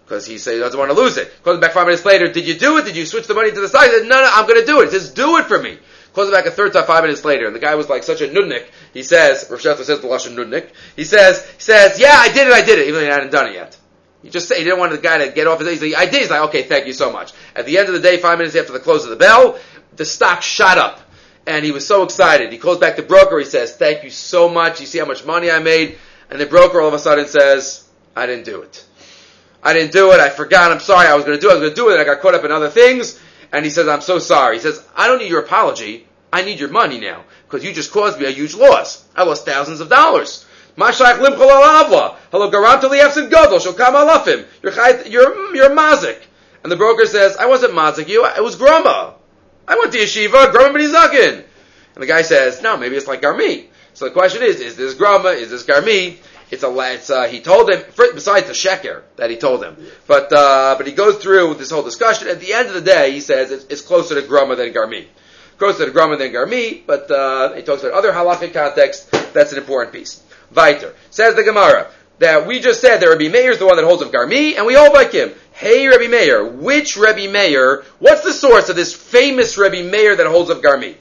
because 0.05 0.26
he 0.26 0.36
says 0.36 0.55
he 0.55 0.61
doesn't 0.61 0.78
want 0.78 0.90
to 0.90 0.96
lose 0.96 1.16
it. 1.16 1.32
Calls 1.42 1.59
back 1.59 1.72
five 1.72 1.86
minutes 1.86 2.05
later. 2.05 2.30
Did 2.30 2.46
you 2.46 2.59
do 2.59 2.76
it? 2.76 2.84
Did 2.84 2.96
you 2.96 3.07
switch 3.07 3.26
the 3.26 3.32
money 3.32 3.50
to 3.50 3.61
the 3.61 3.68
side? 3.68 3.90
He 3.90 3.98
said, 3.98 4.09
no, 4.09 4.20
no, 4.20 4.30
I'm 4.30 4.46
going 4.46 4.61
to 4.61 4.66
do 4.66 4.82
it. 4.82 4.90
Says, 4.90 5.11
do 5.11 5.38
it 5.38 5.46
for 5.46 5.59
me. 5.59 5.78
Calls 6.13 6.29
it 6.29 6.33
back 6.33 6.47
a 6.47 6.51
third 6.51 6.73
time 6.75 6.85
five 6.85 7.05
minutes 7.05 7.25
later, 7.25 7.47
and 7.47 7.57
the 7.57 7.61
guy 7.61 7.75
was 7.75 7.89
like 7.89 8.03
such 8.03 8.21
a 8.21 8.29
nudnik. 8.29 8.67
He 8.93 9.03
says, 9.03 9.47
Rav 9.51 9.61
says 9.61 9.87
the 9.87 10.09
lashon 10.09 10.35
nudnik. 10.35 10.71
He 10.95 11.05
says, 11.05 11.49
he 11.53 11.61
says, 11.61 11.99
yeah, 11.99 12.15
I 12.17 12.31
did 12.33 12.47
it, 12.47 12.53
I 12.53 12.63
did 12.63 12.79
it, 12.79 12.89
even 12.89 12.95
though 12.95 13.07
he 13.07 13.07
hadn't 13.07 13.33
done 13.33 13.49
it 13.49 13.55
yet. 13.55 13.79
He 14.23 14.31
just 14.31 14.47
said 14.47 14.59
he 14.59 14.65
didn't 14.65 14.79
want 14.79 14.93
the 14.93 14.99
guy 14.99 15.25
to 15.27 15.33
get 15.33 15.47
off 15.47 15.59
his. 15.59 15.81
He's 15.81 15.95
like, 15.95 16.01
I 16.01 16.11
did. 16.11 16.21
He's 16.21 16.31
like, 16.31 16.43
okay, 16.49 16.63
thank 16.63 16.87
you 16.87 16.93
so 16.93 17.11
much. 17.11 17.33
At 17.57 17.67
the 17.67 17.79
end 17.79 17.89
of 17.89 17.95
the 17.95 18.01
day, 18.01 18.19
five 18.19 18.39
minutes 18.39 18.55
after 18.55 18.73
the 18.73 18.79
close 18.79 19.05
of 19.05 19.11
the 19.11 19.17
bell, 19.17 19.59
the 19.97 20.05
stock 20.05 20.43
shot 20.43 20.79
up. 20.79 21.01
And 21.45 21.65
he 21.65 21.73
was 21.73 21.85
so 21.85 22.05
excited. 22.05 22.53
He 22.53 22.59
calls 22.59 22.79
back 22.79 22.95
the 22.95 23.03
broker. 23.03 23.37
He 23.39 23.45
says, 23.45 23.77
thank 23.77 24.05
you 24.05 24.11
so 24.11 24.49
much. 24.49 24.81
You 24.81 24.87
see 24.87 24.99
how 24.99 25.07
much 25.07 25.25
money 25.25 25.51
I 25.51 25.59
made? 25.59 25.99
And 26.31 26.41
the 26.41 26.47
broker 26.47 26.81
all 26.81 26.87
of 26.87 26.95
a 26.95 27.01
sudden 27.01 27.27
says, 27.27 27.89
I 28.15 28.27
didn't 28.27 28.45
do 28.45 28.63
it. 28.63 28.85
I 29.61 29.73
didn't 29.73 29.93
do 29.93 30.13
it. 30.13 30.21
I 30.21 30.29
forgot. 30.29 30.71
I'm 30.71 30.79
sorry. 30.79 31.09
I 31.09 31.17
was 31.17 31.25
going 31.25 31.37
to 31.37 31.41
do 31.41 31.49
it. 31.49 31.53
I 31.53 31.55
was 31.55 31.63
going 31.63 31.75
to 31.75 31.77
do 31.77 31.89
it. 31.89 31.93
And 31.95 32.01
I 32.01 32.05
got 32.05 32.21
caught 32.21 32.35
up 32.35 32.45
in 32.45 32.53
other 32.53 32.71
things. 32.71 33.21
And 33.53 33.64
he 33.64 33.70
says, 33.70 33.86
I'm 33.86 34.00
so 34.00 34.18
sorry. 34.18 34.57
He 34.57 34.62
says, 34.62 34.84
I 34.96 35.07
don't 35.07 35.18
need 35.18 35.28
your 35.28 35.42
apology. 35.42 36.07
I 36.32 36.42
need 36.42 36.59
your 36.59 36.70
money 36.70 36.98
now. 36.98 37.24
Because 37.46 37.62
you 37.62 37.72
just 37.74 37.92
caused 37.92 38.18
me 38.18 38.24
a 38.24 38.30
huge 38.30 38.55
loss. 38.55 39.07
I 39.14 39.24
lost 39.24 39.44
thousands 39.44 39.80
of 39.80 39.90
dollars. 39.90 40.46
Mashach 40.76 41.18
limchol 41.18 41.50
alavla. 41.50 42.16
Hello, 42.30 42.50
garanto 42.50 42.88
liefsin 42.88 43.30
gadol. 43.30 43.59
Shokam 43.59 43.92
alafim. 43.92 44.46
You're, 44.62 45.07
you're, 45.07 45.55
you're 45.55 45.70
mazik. 45.70 46.18
And 46.62 46.72
the 46.72 46.76
broker 46.76 47.05
says, 47.05 47.36
I 47.36 47.46
wasn't 47.46 47.74
mazik 47.74 48.09
you. 48.09 48.24
It 48.26 48.42
was 48.42 48.57
grama. 48.57 49.14
I 49.68 49.76
went 49.76 49.92
to 49.92 49.98
yeshiva. 49.98 50.50
Grama 50.50 50.78
b'nizakin. 50.78 51.44
And 51.94 52.03
the 52.03 52.07
guy 52.07 52.22
says, 52.22 52.62
no, 52.62 52.78
maybe 52.78 52.96
it's 52.96 53.07
like 53.07 53.20
garmi. 53.20 53.66
So 53.92 54.07
the 54.07 54.12
question 54.12 54.42
is, 54.42 54.61
is 54.61 54.76
this 54.76 54.94
grama? 54.94 55.30
Is 55.30 55.50
this 55.50 55.64
garmi? 55.64 56.16
It's 56.53 56.62
a 56.62 56.92
it's 56.92 57.09
uh, 57.09 57.28
he 57.28 57.40
told 57.40 57.70
him 57.70 57.82
besides 57.96 58.46
the 58.46 58.53
sheker 58.53 59.00
that 59.16 59.30
he 59.30 59.38
told 59.38 59.64
him, 59.64 59.74
but 60.07 60.30
uh, 60.34 60.74
but 60.76 60.86
he 60.86 60.92
goes 60.92 61.16
through 61.16 61.55
this 61.55 61.70
whole 61.70 61.82
discussion. 61.82 62.28
At 62.28 62.40
the 62.40 62.53
end 62.53 62.68
of 62.68 62.74
the 62.74 62.82
day, 62.82 63.11
he 63.12 63.20
says 63.20 63.50
it's, 63.50 63.64
it's 63.70 63.80
closer 63.80 64.20
to 64.20 64.26
grama 64.28 64.55
than 64.55 64.70
garmi, 64.74 65.07
closer 65.57 65.86
to 65.86 65.90
grama 65.90 66.18
than 66.18 66.30
garmi. 66.30 66.82
But 66.86 67.11
uh, 67.11 67.55
he 67.55 67.62
talks 67.62 67.82
about 67.82 67.94
other 67.94 68.12
halachic 68.12 68.53
context. 68.53 69.11
That's 69.32 69.53
an 69.53 69.59
important 69.59 69.94
piece. 69.94 70.22
Viter 70.55 70.92
says 71.09 71.36
the 71.36 71.42
Gemara 71.42 71.90
that 72.18 72.46
we 72.46 72.61
just 72.61 72.82
said 72.82 72.98
that 72.98 73.07
Rabbi 73.07 73.28
Meir 73.28 73.53
is 73.53 73.59
the 73.59 73.64
one 73.64 73.76
that 73.76 73.86
holds 73.86 74.03
of 74.03 74.11
garmi, 74.11 74.59
and 74.59 74.66
we 74.66 74.74
hold 74.74 74.92
like 74.92 75.12
him. 75.12 75.32
Hey, 75.53 75.88
Rabbi 75.88 76.09
Meir, 76.09 76.44
which 76.44 76.98
Rabbi 76.98 77.28
Meir? 77.28 77.82
What's 77.98 78.24
the 78.24 78.32
source 78.34 78.68
of 78.68 78.76
this 78.76 78.94
famous 78.94 79.57
Rabbi 79.57 79.80
Meir 79.80 80.16
that 80.16 80.26
holds 80.26 80.50
of 80.50 80.61
garmi? 80.61 80.96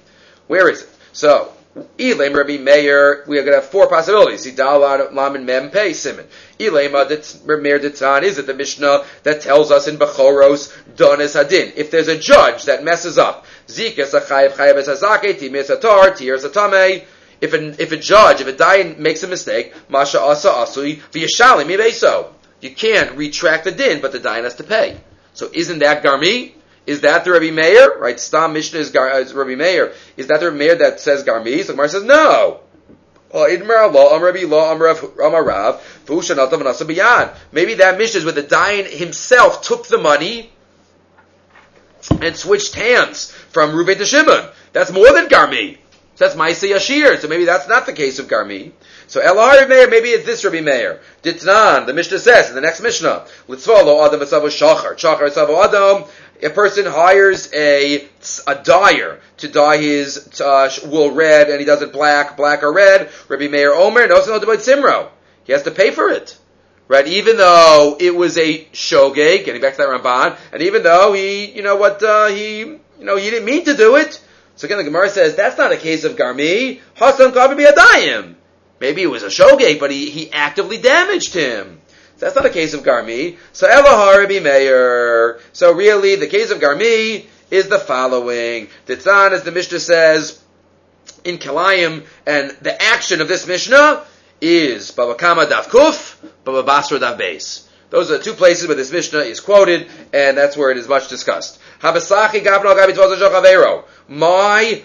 Where 0.48 0.70
is 0.70 0.84
it? 0.84 0.90
So 1.12 1.52
Elam 1.98 2.34
Rabbi 2.36 2.58
Meir, 2.58 3.24
we 3.28 3.38
are 3.38 3.44
going 3.44 3.54
to 3.54 3.62
have 3.62 3.70
four 3.70 3.88
possibilities. 3.88 4.46
Lam 4.58 5.46
Mem 5.46 5.72
Pei. 5.72 5.92
Elema 5.92 7.62
Meir 7.62 7.80
Ditzan 7.80 8.24
is 8.24 8.38
it 8.38 8.46
the 8.46 8.54
Mishnah 8.54 9.06
that 9.24 9.42
tells 9.42 9.72
us 9.72 9.88
in 9.88 9.98
Bechoros 9.98 10.76
Donis 10.96 11.42
Hadin. 11.42 11.72
If 11.76 11.90
there's 11.90 12.10
a 12.10 12.18
judge 12.18 12.66
that 12.66 12.84
messes 12.84 13.18
up, 13.18 13.46
Zikas 13.68 14.20
Achayev 14.20 14.52
Chayev 14.52 14.84
Esazake 14.84 15.40
Timis 15.40 15.70
Atar 15.70 16.16
Tiers 16.16 16.44
Atame. 16.44 17.06
If 17.40 17.54
a, 17.54 17.82
if 17.82 17.92
a 17.92 17.98
judge, 17.98 18.42
if 18.42 18.48
a 18.48 18.54
dayan 18.54 19.00
makes 19.00 19.24
a 19.24 19.28
mistake, 19.28 19.74
Masha 19.90 20.20
Asa 20.20 20.50
Asui 20.50 21.02
V'Yashalim 21.12 21.66
Mibeso. 21.66 22.34
You 22.60 22.72
can't 22.72 23.18
retract 23.18 23.64
the 23.64 23.72
din, 23.72 24.02
but 24.02 24.12
the 24.12 24.20
dayan 24.20 24.44
has 24.44 24.56
to 24.56 24.64
pay. 24.64 25.00
So 25.34 25.50
isn't 25.54 25.80
that 25.80 26.04
Garmi? 26.04 26.54
Is 26.92 27.02
that 27.02 27.24
the 27.24 27.32
Rabbi 27.32 27.52
Meir? 27.52 27.98
Right, 28.00 28.20
Stam 28.20 28.52
Mishnah 28.52 28.80
is, 28.80 28.92
Gar, 28.92 29.22
is 29.22 29.34
Rabbi 29.34 29.56
Meir. 29.56 29.94
Is 30.18 30.28
that 30.28 30.42
the 30.42 30.48
Rabbi 30.48 30.58
Meir 30.58 30.76
that 30.76 31.00
says 31.00 31.24
Garmi? 31.24 31.64
So 31.64 31.72
Gemara 31.72 31.88
says 31.88 32.04
no. 32.04 32.60
Maybe 33.34 33.56
that 37.76 37.98
Mishnah 37.98 38.18
is 38.18 38.26
where 38.26 38.34
the 38.34 38.44
Dayan 38.44 38.90
himself 38.90 39.62
took 39.62 39.88
the 39.88 40.00
money 40.00 40.52
and 42.22 42.36
switched 42.36 42.76
hands 42.76 43.32
from 43.32 43.72
Reuven 43.72 44.00
to 44.00 44.06
Shimon. 44.06 44.50
That's 44.74 44.92
more 44.92 45.14
than 45.14 45.30
Garmi. 45.30 45.78
So 46.16 46.26
that's 46.26 46.36
Maisa 46.36 46.70
Yashir. 46.70 47.22
So 47.22 47.30
maybe 47.30 47.46
that's 47.46 47.70
not 47.70 47.86
the 47.86 47.94
case 47.94 48.20
of 48.20 48.28
Garmi. 48.28 48.74
So 49.08 49.22
Elahar 49.22 49.68
Meir, 49.68 49.90
maybe 49.90 50.10
it's 50.10 50.26
this 50.26 50.46
Rabbi 50.46 50.62
Meir. 50.62 51.02
Ditnan, 51.24 51.86
the 51.86 51.94
Mishnah 51.94 52.20
says 52.20 52.50
in 52.50 52.56
the 52.56 52.62
next 52.62 52.82
Mishnah, 52.82 53.26
Litzvalo 53.48 54.06
Adam 54.06 54.22
Esavo 54.22 54.48
Shachar. 54.48 54.96
Shachar 54.96 55.30
Esavo 55.30 55.64
Adam 55.64 56.06
a 56.44 56.50
person 56.50 56.86
hires 56.86 57.52
a, 57.54 58.08
a 58.48 58.56
dyer 58.64 59.20
to 59.38 59.48
dye 59.48 59.78
his 59.78 60.42
uh, 60.42 60.70
wool 60.86 61.12
red 61.12 61.50
and 61.50 61.60
he 61.60 61.66
does 61.66 61.82
it 61.82 61.94
black, 61.94 62.38
black 62.38 62.64
or 62.64 62.74
red, 62.74 63.10
Rabbi 63.28 63.48
Meir 63.48 63.74
Omer 63.74 64.08
not 64.08 64.28
about 64.28 64.60
Simro. 64.60 65.10
He 65.44 65.54
has 65.54 65.64
to 65.64 65.72
pay 65.72 65.92
for 65.92 66.10
it. 66.10 66.38
Right? 66.88 67.08
Even 67.08 67.38
though 67.38 67.96
it 68.00 68.14
was 68.14 68.38
a 68.38 68.66
shogeg, 68.74 69.46
getting 69.46 69.62
back 69.62 69.76
to 69.76 69.78
that 69.78 69.88
Ramban, 69.88 70.38
and 70.52 70.62
even 70.62 70.84
though 70.84 71.14
he, 71.14 71.46
you 71.46 71.62
know 71.62 71.78
what, 71.78 72.04
uh, 72.04 72.28
he, 72.28 72.60
you 72.60 72.80
know, 73.00 73.16
he 73.16 73.30
didn't 73.30 73.46
mean 73.46 73.64
to 73.66 73.78
do 73.78 73.96
it. 73.96 74.22
So 74.58 74.66
again, 74.66 74.78
the 74.78 74.84
Gemara 74.84 75.10
says, 75.10 75.36
that's 75.36 75.58
not 75.58 75.72
a 75.72 75.78
case 75.78 76.04
of 76.04 76.18
Garmi. 76.18 76.82
Hasan 76.96 77.32
Kabi 77.32 77.66
Adayim. 77.66 78.36
Maybe 78.82 79.04
it 79.04 79.08
was 79.08 79.24
a 79.24 79.28
shogeg, 79.28 79.80
but 79.80 79.92
he, 79.92 80.10
he 80.10 80.32
actively 80.34 80.78
damaged 80.78 81.34
him. 81.34 81.80
That's 82.22 82.36
not 82.36 82.46
a 82.46 82.52
case 82.52 82.76
of 82.76 82.84
Garmi. 82.84 83.38
So 83.52 83.68
Rabbi 83.68 84.40
Meir. 84.40 85.40
So 85.54 85.74
really, 85.74 86.18
the 86.18 86.28
case 86.28 86.52
of 86.52 86.60
Garmi 86.60 87.26
is 87.50 87.68
the 87.68 87.80
following. 87.80 88.68
Titzan, 88.86 89.32
as 89.32 89.42
the 89.42 89.52
Mishnah 89.52 89.80
says, 89.80 90.40
in 91.26 91.40
Kalayim, 91.40 92.06
and 92.28 92.52
the 92.62 92.80
action 92.80 93.22
of 93.22 93.28
this 93.28 93.48
Mishnah 93.48 94.06
is 94.40 94.92
Baba 94.92 95.16
Kama 95.16 95.50
Dav 95.50 95.68
Kuf, 95.68 96.16
Baba 96.44 96.62
Basra 96.62 97.00
Dav 97.00 97.18
Beis. 97.18 97.68
Those 97.90 98.12
are 98.12 98.20
the 98.20 98.24
two 98.24 98.34
places 98.34 98.68
where 98.68 98.78
this 98.78 98.92
Mishnah 98.92 99.22
is 99.22 99.40
quoted, 99.40 99.88
and 100.14 100.38
that's 100.38 100.56
where 100.56 100.70
it 100.70 100.78
is 100.78 100.88
much 100.88 101.10
discussed. 101.10 101.60
My 101.82 102.00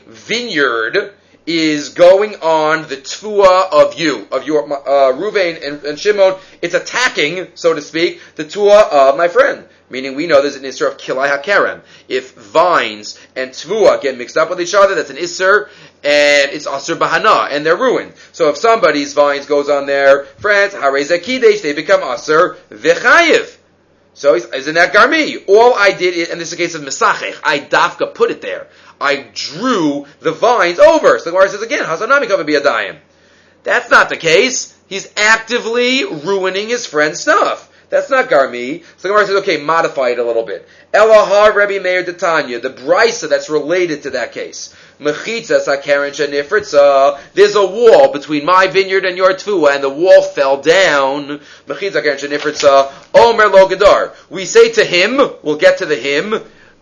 vineyard 0.07 1.15
is 1.47 1.91
going 1.91 2.35
on 2.37 2.89
the 2.89 2.97
tua 2.97 3.69
of 3.73 3.99
you, 3.99 4.27
of 4.33 4.47
your 4.47 4.65
uh, 4.73 5.13
Ruvain 5.13 5.65
and, 5.67 5.85
and, 5.85 5.99
Shimon. 5.99 6.37
It's 6.61 6.75
attacking, 6.75 7.49
so 7.55 7.75
to 7.75 7.81
speak, 7.81 8.21
the 8.35 8.45
tua 8.45 8.81
of 8.81 9.17
my 9.17 9.29
friend. 9.29 9.65
Meaning, 9.89 10.17
we 10.17 10.27
know 10.27 10.43
there's 10.43 10.57
an 10.57 10.65
isser 10.65 10.89
of 10.89 10.99
kilai 10.99 11.31
hakerem. 11.31 11.83
If 12.09 12.35
vines 12.35 13.21
and 13.37 13.53
tvua 13.53 14.03
get 14.03 14.19
mixed 14.19 14.37
up 14.37 14.51
with 14.51 14.61
each 14.61 14.75
other, 14.75 14.97
that's 14.97 15.11
an 15.11 15.17
isser, 15.17 15.69
and 16.03 16.51
it's 16.51 16.67
asur 16.67 16.97
bahana, 16.97 17.53
and 17.53 17.65
they're 17.65 17.77
ruined. 17.77 18.15
So 18.33 18.49
if 18.49 18.57
somebody's 18.57 19.13
vines 19.13 19.47
goes 19.47 19.69
on 19.69 19.87
their 19.87 20.25
friends, 20.25 20.75
harei 20.75 21.05
kidesh, 21.21 21.63
they 21.63 21.73
become 21.73 22.01
asur 22.01 22.57
v'chayiv. 22.71 23.57
So 24.15 24.35
isn't 24.35 24.75
that 24.75 24.95
garmi? 24.95 25.45
All 25.47 25.75
I 25.75 25.93
did, 25.93 26.31
and 26.31 26.41
this 26.41 26.49
is 26.49 26.55
a 26.55 26.57
case 26.57 26.75
of 26.75 26.81
mesachech, 26.81 27.39
I 27.45 27.61
dafka 27.61 28.15
put 28.15 28.31
it 28.31 28.41
there. 28.41 28.67
I 29.01 29.27
drew 29.35 30.07
the 30.21 30.33
vines 30.33 30.79
over. 30.79 31.19
So 31.19 31.27
the 31.27 31.31
Gemara 31.33 31.49
says 31.49 31.63
again, 31.63 31.85
a 31.85 31.87
dayan. 31.87 32.99
That's 33.63 33.91
not 33.91 34.09
the 34.09 34.17
case. 34.17 34.79
He's 34.89 35.13
actively 35.17 36.05
ruining 36.05 36.69
his 36.69 36.87
friend's 36.87 37.21
stuff. 37.21 37.73
That's 37.89 38.11
not 38.11 38.29
garmi. 38.29 38.83
So 38.97 39.03
the 39.03 39.09
Gemara 39.09 39.27
says, 39.27 39.37
okay, 39.37 39.59
modify 39.59 40.09
it 40.11 40.19
a 40.19 40.25
little 40.25 40.45
bit. 40.45 40.69
Elahar 40.93 41.55
Rebbe 41.55 41.83
Meir 41.83 42.05
Detanya, 42.05 42.61
the 42.61 42.71
brisa 42.71 43.29
that's 43.29 43.49
related 43.49 44.03
to 44.05 44.11
that 44.11 44.33
case. 44.33 44.75
Mechitzas 44.99 45.67
hakeren 45.67 46.11
shenifritza. 46.11 47.21
There's 47.35 47.55
a 47.55 47.65
wall 47.65 48.13
between 48.13 48.45
my 48.45 48.67
vineyard 48.67 49.05
and 49.05 49.17
your 49.17 49.35
tfua, 49.35 49.75
and 49.75 49.85
the 49.85 49.91
wall 49.91 50.23
fell 50.23 50.61
down. 50.63 51.41
Mechitzas 51.67 52.03
hakeren 52.03 52.19
shenifritza. 52.19 52.93
Omer 53.15 53.49
lo. 53.49 54.13
We 54.31 54.47
say 54.47 54.73
to 54.73 54.85
him, 54.85 55.19
we'll 55.43 55.59
get 55.59 55.79
to 55.79 55.87
the 55.87 55.97
him, 55.97 56.35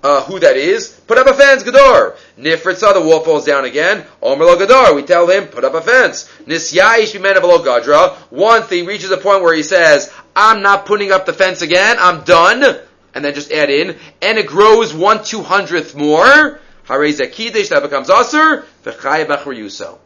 uh, 0.05 0.23
who 0.25 0.39
that 0.39 0.59
is, 0.59 0.89
put 1.07 1.17
up 1.17 1.27
a 1.27 1.33
fence, 1.33 1.63
Gador. 1.63 2.15
Nifritza, 2.39 2.93
the 2.93 3.01
wall 3.01 3.21
falls 3.21 3.47
down 3.47 3.65
again. 3.65 4.05
Omer 4.23 4.45
lo 4.45 4.57
Gador, 4.59 4.95
we 4.95 5.03
tell 5.03 5.27
him, 5.27 5.47
put 5.47 5.65
up 5.65 5.73
a 5.73 5.81
fence. 5.81 6.31
Nisyayish 6.45 7.19
b'men 7.19 7.37
gadra. 7.65 8.15
Once 8.31 8.69
he 8.69 8.83
reaches 8.83 9.11
a 9.11 9.17
point 9.17 9.43
where 9.43 9.55
he 9.55 9.63
says, 9.63 10.13
I'm 10.37 10.61
not 10.61 10.85
putting 10.85 11.11
up 11.11 11.25
the 11.25 11.33
fence 11.33 11.63
again, 11.63 11.97
I'm 11.99 12.23
done. 12.23 12.81
And 13.15 13.25
then 13.25 13.33
just 13.33 13.51
add 13.51 13.71
in, 13.71 13.97
and 14.21 14.39
it 14.39 14.47
grows 14.47 14.93
one 14.93 15.25
two 15.25 15.43
hundredth 15.43 15.95
more. 15.95 16.61
Harei 16.87 17.33
Kiddush, 17.33 17.71
that 17.71 17.83
becomes 17.83 18.11
Aser, 18.11 18.67
v'chayev 18.85 19.99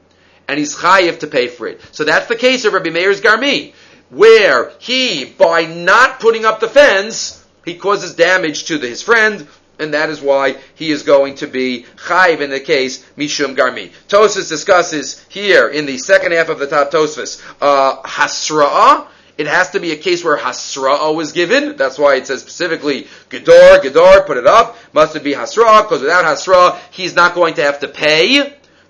And 0.46 0.58
he's 0.58 0.76
chayev 0.76 1.18
to 1.20 1.26
pay 1.26 1.48
for 1.48 1.66
it. 1.66 1.80
So 1.90 2.04
that's 2.04 2.28
the 2.28 2.36
case 2.36 2.64
of 2.64 2.72
Rabbi 2.72 2.90
Meir's 2.90 3.20
Garmi, 3.20 3.72
where 4.10 4.70
he, 4.78 5.24
by 5.24 5.64
not 5.64 6.20
putting 6.20 6.44
up 6.44 6.60
the 6.60 6.68
fence, 6.68 7.44
he 7.64 7.74
causes 7.74 8.14
damage 8.14 8.66
to 8.66 8.78
the, 8.78 8.86
his 8.86 9.02
friend, 9.02 9.46
and 9.78 9.94
that 9.94 10.10
is 10.10 10.20
why 10.20 10.56
he 10.74 10.90
is 10.90 11.02
going 11.02 11.36
to 11.36 11.46
be 11.46 11.86
chayiv 11.96 12.40
in 12.40 12.50
the 12.50 12.60
case 12.60 13.04
mishum 13.16 13.56
garmi. 13.56 13.90
Tosfos 14.08 14.48
discusses 14.48 15.24
here 15.28 15.68
in 15.68 15.86
the 15.86 15.98
second 15.98 16.32
half 16.32 16.48
of 16.48 16.58
the 16.58 16.66
top 16.66 16.90
Tosfos 16.90 17.42
uh. 17.60 19.04
It 19.38 19.46
has 19.46 19.70
to 19.70 19.78
be 19.78 19.92
a 19.92 19.96
case 19.96 20.24
where 20.24 20.36
hasra'ah 20.36 21.14
was 21.14 21.30
given. 21.30 21.76
That's 21.76 21.96
why 21.96 22.16
it 22.16 22.26
says 22.26 22.40
specifically 22.40 23.06
gedor, 23.30 23.78
gedor, 23.78 24.26
put 24.26 24.36
it 24.36 24.48
up. 24.48 24.76
Must 24.92 25.14
it 25.14 25.22
be 25.22 25.32
hasra'ah? 25.32 25.84
Because 25.84 26.00
without 26.00 26.24
hasra'ah, 26.24 26.76
he's 26.90 27.14
not 27.14 27.36
going 27.36 27.54
to 27.54 27.62
have 27.62 27.78
to 27.80 27.88
pay. 27.88 28.40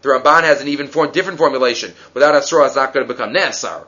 The 0.00 0.08
Ramban 0.08 0.44
has 0.44 0.62
an 0.62 0.68
even 0.68 0.88
form, 0.88 1.12
different 1.12 1.36
formulation. 1.36 1.92
Without 2.14 2.34
hasra'ah, 2.34 2.68
it's 2.68 2.76
not 2.76 2.94
going 2.94 3.06
to 3.06 3.12
become 3.12 3.34
nesar. 3.34 3.84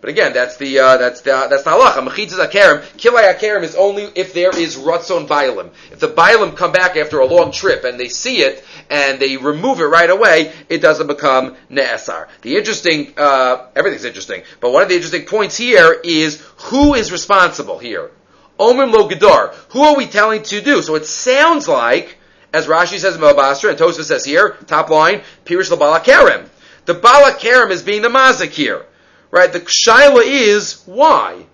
But 0.00 0.08
again, 0.08 0.32
that's 0.32 0.56
the 0.56 0.78
uh, 0.78 0.96
that's 0.96 1.20
the 1.20 1.46
that's 1.50 1.62
the 1.62 1.70
halacha. 1.70 2.06
Mechitzas 2.06 2.44
akarim, 2.44 2.80
kilay 2.96 3.34
akarim 3.34 3.62
is 3.62 3.74
only 3.74 4.04
if 4.14 4.32
there 4.32 4.56
is 4.58 4.76
ratzon 4.76 5.28
bailim. 5.28 5.70
If 5.92 6.00
the 6.00 6.08
bailim 6.08 6.56
come 6.56 6.72
back 6.72 6.96
after 6.96 7.20
a 7.20 7.26
long 7.26 7.52
trip 7.52 7.84
and 7.84 8.00
they 8.00 8.08
see 8.08 8.38
it 8.38 8.64
and 8.88 9.20
they 9.20 9.36
remove 9.36 9.80
it 9.80 9.84
right 9.84 10.08
away, 10.08 10.52
it 10.70 10.78
doesn't 10.78 11.06
become 11.06 11.54
ne'asar. 11.70 12.28
The 12.40 12.56
interesting, 12.56 13.12
uh, 13.18 13.66
everything's 13.76 14.06
interesting, 14.06 14.42
but 14.60 14.72
one 14.72 14.82
of 14.82 14.88
the 14.88 14.94
interesting 14.94 15.26
points 15.26 15.58
here 15.58 16.00
is 16.02 16.40
who 16.56 16.94
is 16.94 17.12
responsible 17.12 17.78
here. 17.78 18.10
Omer 18.58 18.86
lo 18.86 19.06
gedar. 19.06 19.54
Who 19.70 19.82
are 19.82 19.96
we 19.96 20.06
telling 20.06 20.42
to 20.44 20.62
do? 20.62 20.80
So 20.80 20.94
it 20.94 21.04
sounds 21.04 21.68
like, 21.68 22.16
as 22.54 22.66
Rashi 22.66 22.98
says 22.98 23.16
in 23.16 23.20
Melbasra 23.20 23.70
and 23.70 23.78
Tosfos 23.78 24.04
says 24.04 24.24
here, 24.24 24.56
top 24.66 24.88
line, 24.88 25.20
Pirish 25.44 25.68
the 25.68 25.76
Balakarim. 25.76 26.48
The 26.86 26.94
Balakarim 26.94 27.70
is 27.70 27.82
being 27.82 28.00
the 28.00 28.08
mazik 28.08 28.50
here. 28.50 28.86
Right? 29.30 29.52
The 29.52 29.60
shaila 29.60 30.22
is 30.24 30.82
why. 30.86 31.46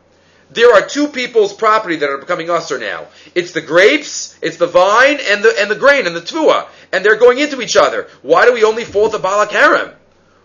There 0.50 0.72
are 0.72 0.86
two 0.86 1.08
people's 1.08 1.52
property 1.52 1.96
that 1.96 2.08
are 2.08 2.18
becoming 2.18 2.48
usher 2.50 2.78
now. 2.78 3.06
It's 3.34 3.52
the 3.52 3.60
grapes, 3.60 4.38
it's 4.40 4.56
the 4.56 4.66
vine, 4.66 5.18
and 5.20 5.42
the 5.42 5.54
and 5.58 5.70
the 5.70 5.74
grain 5.74 6.06
and 6.06 6.14
the 6.14 6.20
tvua, 6.20 6.68
and 6.92 7.04
they're 7.04 7.16
going 7.16 7.38
into 7.38 7.60
each 7.60 7.76
other. 7.76 8.08
Why 8.22 8.46
do 8.46 8.52
we 8.52 8.64
only 8.64 8.84
fault 8.84 9.12
the 9.12 9.18
balak 9.18 9.50
harem? 9.50 9.92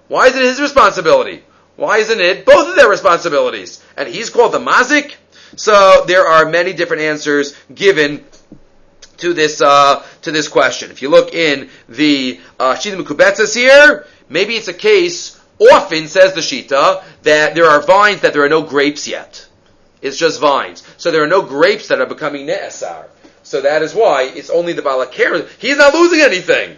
Why 0.08 0.28
is 0.28 0.36
it 0.36 0.42
his 0.42 0.60
responsibility? 0.60 1.44
Why 1.76 2.00
isn't 2.00 2.20
it 2.20 2.46
both 2.46 2.68
of 2.68 2.76
their 2.76 2.90
responsibilities? 2.90 3.84
And 3.96 4.10
he's 4.10 4.30
called 4.30 4.52
the 4.52 4.60
mazik. 4.60 5.16
So 5.56 6.04
there 6.08 6.28
are 6.28 6.46
many 6.46 6.74
different 6.74 7.04
answers 7.04 7.56
given 7.74 8.26
to 9.18 9.34
this 9.34 9.62
uh, 9.62 10.04
to 10.24 10.32
this 10.32 10.48
question. 10.48 10.92
If 10.92 11.02
you 11.02 11.10
look 11.10 11.34
in 11.34 11.70
the 11.88 12.40
uh, 12.60 12.76
Shita 12.76 13.56
here, 13.56 14.06
maybe 14.30 14.56
it's 14.56 14.68
a 14.68 14.74
case 14.74 15.41
Often, 15.62 16.08
says 16.08 16.34
the 16.34 16.42
Shita, 16.42 17.04
that 17.22 17.54
there 17.54 17.66
are 17.66 17.82
vines 17.82 18.22
that 18.22 18.34
there 18.34 18.44
are 18.44 18.50
no 18.50 18.64
grapes 18.64 19.08
yet. 19.08 19.48
It's 20.02 20.18
just 20.18 20.42
vines. 20.42 20.84
So 20.98 21.12
there 21.12 21.24
are 21.24 21.28
no 21.28 21.44
grapes 21.44 21.90
that 21.90 22.02
are 22.02 22.08
becoming 22.08 22.48
Ne'esar. 22.48 23.06
So 23.44 23.62
that 23.62 23.84
is 23.84 23.94
why 23.94 24.24
it's 24.24 24.50
only 24.50 24.74
the 24.74 24.82
Balakir. 24.82 25.48
He's 25.60 25.78
not 25.78 25.94
losing 25.94 26.22
anything. 26.22 26.78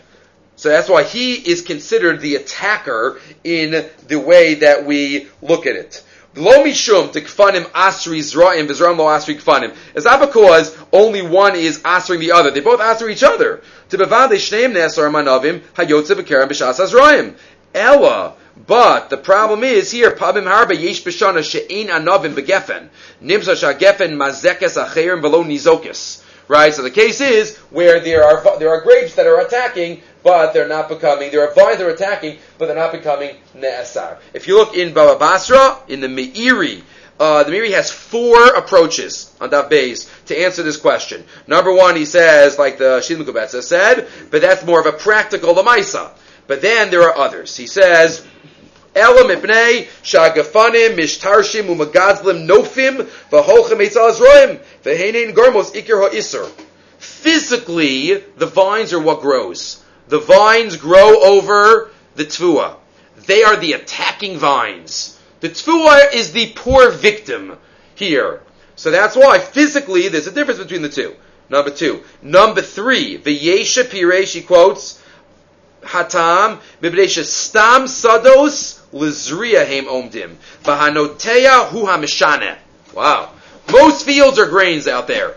So 0.56 0.70
that's 0.70 0.90
why 0.90 1.04
he 1.04 1.36
is 1.36 1.62
considered 1.62 2.20
the 2.20 2.36
attacker 2.36 3.20
in 3.44 3.90
the 4.08 4.20
way 4.20 4.56
that 4.56 4.86
we 4.86 5.28
look 5.42 5.66
at 5.66 5.76
it. 5.76 6.04
Lo 6.36 6.64
mishum 6.64 7.14
tikfanim 7.14 7.66
asri 7.72 8.20
zra'im 8.20 8.68
v'zra'im 8.68 8.98
lo 8.98 9.06
asri 9.06 9.40
kfanim. 9.40 9.76
Is 9.96 10.04
that 10.04 10.20
because 10.20 10.76
only 10.92 11.22
one 11.22 11.56
is 11.56 11.80
asring 11.86 12.20
the 12.20 12.32
other? 12.32 12.52
They 12.52 12.60
both 12.60 12.80
asr 12.80 13.10
each 13.10 13.24
other. 13.24 13.62
To 13.90 13.98
bevade 13.98 14.32
shneim 14.32 14.74
nesar 14.74 15.12
manavim 15.12 15.62
hayotze 15.76 16.16
b'kerem 16.16 16.50
b'shas 16.50 16.80
azra'im. 16.84 17.36
Ella 17.74 18.36
but 18.56 19.10
the 19.10 19.18
problem 19.18 19.64
is 19.64 19.92
here, 19.92 20.12
Pabim 20.12 20.44
Harba 20.44 20.80
Yesh 20.80 21.04
Bishana 21.04 21.40
Anavim 21.42 22.36
Begefen. 22.36 22.90
Nimsa 23.22 23.56
Shagefen 23.56 24.12
Mazekes 24.14 24.82
Acherim 24.82 25.22
Below 25.22 25.44
Nizokis. 25.44 26.24
Right? 26.48 26.74
So 26.74 26.82
the 26.82 26.92
case 26.92 27.22
is 27.22 27.58
where 27.72 28.00
there 28.02 28.24
are 28.24 28.60
there 28.60 28.70
are 28.70 28.82
grapes 28.82 29.16
that 29.16 29.26
are 29.26 29.40
attacking, 29.40 30.02
but 30.24 30.54
they're 30.54 30.68
not 30.68 30.90
becoming. 30.90 31.32
There 31.32 31.48
are 31.48 31.54
vines 31.54 31.78
that 31.78 31.88
are 31.88 31.92
attacking, 31.92 32.38
but 32.58 32.68
they're 32.68 32.76
not 32.76 32.92
becoming 32.92 33.38
ne'asar. 33.56 34.18
If 34.34 34.48
you 34.48 34.58
look 34.58 34.76
in 34.76 34.94
Baba 34.94 35.18
Basra, 35.18 35.80
in 35.88 36.02
the 36.02 36.08
Meiri, 36.08 36.84
uh, 37.20 37.44
the 37.44 37.52
Meiri 37.52 37.72
has 37.72 37.90
four 37.90 38.48
approaches 38.48 39.34
on 39.40 39.52
that 39.52 39.70
base 39.70 40.12
to 40.26 40.38
answer 40.38 40.64
this 40.64 40.78
question. 40.78 41.24
Number 41.48 41.74
one, 41.74 41.96
he 41.96 42.06
says, 42.06 42.60
like 42.60 42.78
the 42.78 43.00
Shilmukubetza 43.00 43.64
said, 43.64 44.08
but 44.30 44.42
that's 44.42 44.66
more 44.66 44.82
of 44.82 44.86
a 44.86 44.92
practical 44.92 45.56
lamaisa. 45.56 46.12
But 46.46 46.62
then 46.62 46.92
there 46.92 47.04
are 47.04 47.16
others. 47.16 47.56
He 47.56 47.68
says, 47.68 48.26
Elam 48.96 49.30
ipnei 49.30 49.88
shagafanim 50.04 50.96
mishtarshim 50.96 51.66
umagazlim 51.76 52.48
nofim 52.48 53.08
v'holchem 53.32 53.80
eitzal 53.80 54.12
azroim 54.12 54.60
v'heinin 54.84 55.34
gormos 55.34 55.72
ikir 55.72 56.10
ha'isr. 56.10 56.50
Physically, 57.00 58.14
the 58.38 58.46
vines 58.46 58.94
are 58.94 59.00
what 59.00 59.22
grows. 59.22 59.84
The 60.08 60.20
vines 60.20 60.78
grow 60.78 61.22
over 61.24 61.90
the 62.16 62.26
tvua. 62.26 62.76
They 63.26 63.44
are 63.44 63.56
the 63.56 63.74
attacking 63.74 64.38
vines. 64.38 65.20
The 65.40 65.50
tvua 65.50 66.14
is 66.14 66.32
the 66.32 66.52
poor 66.56 66.92
victim 66.92 67.58
here. 67.96 68.42
So 68.76 68.92
that's 68.92 69.16
why 69.16 69.40
physically 69.40 70.08
there's 70.08 70.28
a 70.28 70.32
difference 70.32 70.60
between 70.60 70.82
the 70.82 70.90
two. 70.90 71.16
Number 71.50 71.72
two. 71.72 72.04
Number 72.22 72.62
three, 72.62 73.18
V'yesha 73.18 73.84
Pirei, 73.84 74.26
she 74.26 74.42
quotes, 74.42 75.03
Hatam, 75.84 76.60
Mibnesha 76.82 77.24
Stam 77.24 77.84
Sados, 77.84 78.82
Lizriya 78.92 79.66
Haim 79.66 79.86
Omdim. 79.86 80.36
Bahanoteya 80.64 81.70
Hu 81.70 81.86
HaMishane. 81.86 82.58
Wow. 82.94 83.32
Most 83.72 84.06
fields 84.06 84.40
are 84.40 84.48
grains 84.48 84.88
out 84.88 85.08
there. 85.08 85.36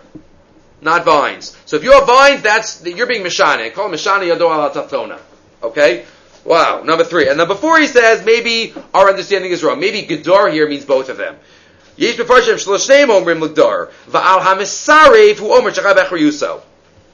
Not 0.80 1.04
vines. 1.04 1.56
So 1.64 1.76
if 1.76 1.84
you 1.84 1.92
have 1.92 2.06
vines, 2.06 2.42
that's, 2.42 2.84
you're 2.84 3.06
being 3.06 3.22
Mishane. 3.22 3.72
Call 3.72 3.88
Mishane 3.88 4.22
Yado 4.22 4.42
Ala. 4.42 5.20
Okay? 5.62 6.04
Wow. 6.44 6.82
Number 6.82 7.04
three. 7.04 7.28
And 7.28 7.38
number 7.38 7.54
four 7.54 7.78
he 7.80 7.86
says, 7.86 8.24
maybe 8.24 8.74
our 8.92 9.08
understanding 9.08 9.50
is 9.50 9.64
wrong. 9.64 9.80
Maybe 9.80 10.02
Gedar 10.02 10.48
here 10.48 10.68
means 10.68 10.84
both 10.84 11.08
of 11.08 11.16
them. 11.16 11.36
Yesh 11.96 12.16
Befarshem 12.16 12.54
Shloshem 12.54 13.08
Omrim 13.08 13.40
L'Gdar. 13.40 13.90
Va'al 14.08 14.40
HaMisarev 14.40 15.38
Hu 15.38 15.52
Omer 15.54 15.70
Shachab 15.70 16.08
Yuso. 16.08 16.60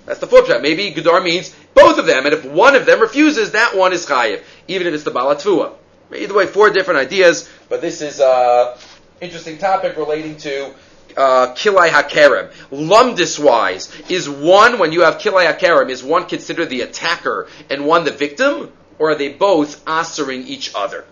That's 0.07 0.19
the 0.19 0.27
flip 0.27 0.47
side. 0.47 0.63
Maybe 0.63 0.91
Gedar 0.91 1.21
means 1.21 1.55
both 1.75 1.99
of 1.99 2.07
them, 2.07 2.25
and 2.27 2.35
if 2.35 2.45
one 2.45 2.75
of 2.75 2.87
them 2.87 3.01
refuses, 3.01 3.53
that 3.53 3.77
one 3.77 3.93
is 3.93 4.07
chayiv, 4.07 4.43
even 4.69 4.87
if 4.87 4.95
it's 4.95 5.05
the 5.05 5.11
balatvua. 5.11 5.75
Either 6.15 6.35
way, 6.35 6.47
four 6.47 6.71
different 6.71 7.01
ideas, 7.01 7.49
but 7.69 7.81
this 7.81 8.03
is 8.03 8.21
an 8.21 8.27
uh, 8.29 8.77
interesting 9.21 9.59
topic 9.59 9.97
relating 9.97 10.37
to 10.37 10.75
uh, 11.17 11.55
kilai 11.55 11.89
hakerem. 11.89 12.53
Lumdis 12.71 13.43
wise, 13.43 13.91
is 14.11 14.29
one 14.29 14.79
when 14.79 14.93
you 14.93 15.03
have 15.03 15.19
kilai 15.19 15.51
hakerem, 15.51 15.89
is 15.89 16.03
one 16.03 16.27
considered 16.27 16.69
the 16.69 16.83
attacker 16.83 17.49
and 17.71 17.87
one 17.87 18.05
the 18.05 18.11
victim, 18.11 18.73
or 18.99 19.11
are 19.11 19.15
they 19.15 19.33
both 19.33 19.87
answering 19.89 20.47
each 20.47 20.73
other? 20.75 21.05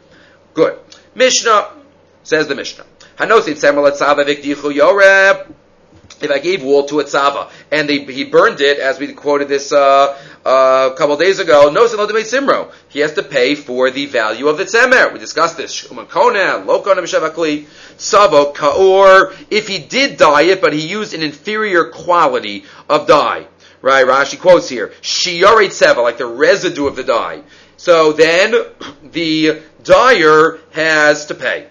Good. 0.52 0.78
Mishnah 1.14 1.70
says 2.22 2.48
the 2.48 2.54
Mishnah. 2.54 2.84
Hanosim 3.16 3.56
if 6.22 6.30
I 6.30 6.38
gave 6.38 6.62
wool 6.62 6.84
to 6.84 7.00
a 7.00 7.04
tzava 7.04 7.50
and 7.70 7.88
they, 7.88 8.04
he 8.04 8.24
burned 8.24 8.60
it, 8.60 8.78
as 8.78 8.98
we 8.98 9.12
quoted 9.12 9.48
this 9.48 9.72
uh, 9.72 10.18
uh, 10.44 10.90
a 10.92 10.96
couple 10.96 11.16
days 11.16 11.38
ago, 11.38 11.70
no 11.70 11.86
simro. 11.86 12.72
He 12.88 13.00
has 13.00 13.14
to 13.14 13.22
pay 13.22 13.54
for 13.54 13.90
the 13.90 14.06
value 14.06 14.48
of 14.48 14.58
the 14.58 14.64
tzemer. 14.64 15.12
We 15.12 15.18
discussed 15.18 15.56
this. 15.56 15.86
Kaor. 18.54 19.36
If 19.50 19.68
he 19.68 19.78
did 19.78 20.16
dye 20.16 20.42
it, 20.42 20.60
but 20.60 20.72
he 20.72 20.86
used 20.86 21.14
an 21.14 21.22
inferior 21.22 21.84
quality 21.90 22.64
of 22.88 23.06
dye. 23.06 23.46
Right, 23.82 24.04
Rashi 24.06 24.38
quotes 24.38 24.68
here, 24.68 24.88
shiore 25.00 25.66
tseva, 25.68 26.02
like 26.02 26.18
the 26.18 26.26
residue 26.26 26.86
of 26.86 26.96
the 26.96 27.04
dye. 27.04 27.42
So 27.78 28.12
then 28.12 28.54
the 29.02 29.62
dyer 29.82 30.58
has 30.72 31.26
to 31.26 31.34
pay. 31.34 31.68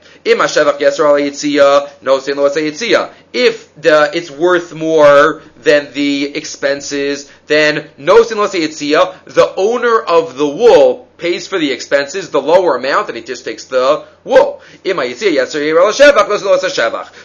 If 3.32 3.76
the, 3.82 4.11
it's 4.13 4.32
worth 4.32 4.74
more 4.74 5.41
than 5.57 5.93
the 5.93 6.36
expenses, 6.36 7.32
then 7.47 7.89
no 7.97 8.24
the 8.24 9.53
owner 9.55 10.01
of 10.01 10.38
the 10.38 10.47
wool 10.47 11.07
pays 11.17 11.47
for 11.47 11.59
the 11.59 11.72
expenses, 11.72 12.30
the 12.30 12.41
lower 12.41 12.78
amount, 12.78 13.09
and 13.09 13.17
he 13.17 13.24
just 13.24 13.45
takes 13.45 13.65
the 13.65 14.05
wool. 14.24 14.61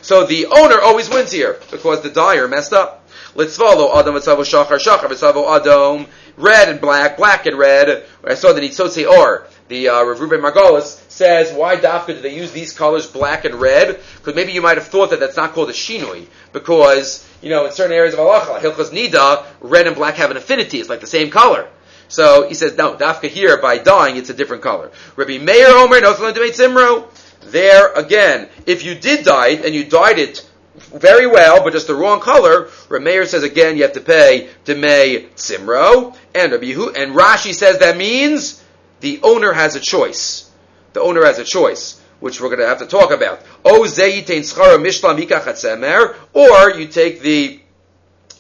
So 0.03 0.24
the 0.26 0.47
owner 0.47 0.80
always 0.80 1.09
wins 1.09 1.30
here 1.30 1.61
because 1.70 2.03
the 2.03 2.11
dyer 2.11 2.49
messed 2.49 2.72
up. 2.72 3.09
Let's 3.36 3.57
follow 3.57 3.99
Adam 3.99 4.16
Adam 4.16 6.07
red 6.37 6.68
and 6.68 6.80
black, 6.80 7.16
black 7.16 7.47
and 7.47 7.59
red. 7.59 8.05
I 8.24 8.35
saw 8.35 8.53
the 8.53 8.61
Nitzotze 8.61 9.09
Or, 9.09 9.47
the 9.68 9.89
uh, 9.89 10.03
Rav 10.03 10.20
Ruben 10.20 10.41
Margolis 10.41 11.01
says, 11.11 11.53
why 11.53 11.76
dafka 11.76 12.09
do 12.09 12.20
they 12.20 12.35
use 12.35 12.53
these 12.53 12.72
colors, 12.72 13.07
black 13.07 13.45
and 13.45 13.55
red? 13.55 14.01
Because 14.16 14.35
maybe 14.35 14.53
you 14.53 14.62
might 14.62 14.76
have 14.76 14.87
thought 14.87 15.11
that 15.11 15.20
that's 15.20 15.37
not 15.37 15.53
called 15.53 15.70
a 15.70 15.72
shinui, 15.72 16.26
because, 16.53 17.26
you 17.41 17.51
know, 17.51 17.66
in 17.66 17.72
certain 17.72 17.97
areas 17.97 18.14
of 18.14 18.20
halacha, 18.20 18.61
hilchas 18.61 18.91
nida, 18.91 19.47
red 19.61 19.87
and 19.87 19.97
black 19.97 20.16
have 20.16 20.30
an 20.30 20.37
affinity, 20.37 20.80
it's 20.80 20.89
like 20.89 21.01
the 21.01 21.07
same 21.07 21.30
color. 21.30 21.68
So 22.09 22.47
he 22.49 22.55
says, 22.55 22.76
no, 22.76 22.95
dafka 22.95 23.28
here, 23.28 23.57
by 23.61 23.78
dyeing, 23.78 24.16
it's 24.16 24.30
a 24.30 24.35
different 24.35 24.62
color. 24.62 24.91
Rabbi 25.16 25.39
Meir 25.39 25.68
Omer, 25.68 26.01
no 26.01 26.14
Simro. 26.14 27.09
There, 27.51 27.93
again, 27.93 28.49
if 28.66 28.85
you 28.85 28.95
did 28.95 29.24
dye 29.24 29.49
it, 29.49 29.64
and 29.64 29.74
you 29.74 29.85
dyed 29.85 30.18
it 30.18 30.49
very 30.77 31.27
well, 31.27 31.62
but 31.62 31.72
just 31.72 31.87
the 31.87 31.95
wrong 31.95 32.20
color, 32.20 32.64
Rameir 32.89 33.27
says 33.27 33.43
again 33.43 33.77
you 33.77 33.83
have 33.83 33.93
to 33.93 34.01
pay 34.01 34.49
Demei 34.64 35.29
Simro, 35.35 36.16
and 36.35 36.53
Rabbi 36.53 36.66
and 36.66 37.14
Rashi 37.14 37.55
says 37.55 37.79
that 37.79 37.97
means 37.97 38.62
the 39.01 39.20
owner 39.22 39.53
has 39.53 39.77
a 39.77 39.81
choice. 39.81 40.51
The 40.93 41.01
owner 41.01 41.25
has 41.25 41.39
a 41.39 41.45
choice, 41.45 42.01
which 42.20 42.41
we're 42.41 42.49
going 42.49 42.61
to 42.61 42.66
have 42.66 42.79
to 42.79 42.87
talk 42.87 43.12
about. 43.12 43.41
O 43.64 43.83
Schara 43.83 44.79
Mishlam 44.79 46.14
or 46.33 46.79
you 46.79 46.89
take 46.89 47.20
the 47.20 47.61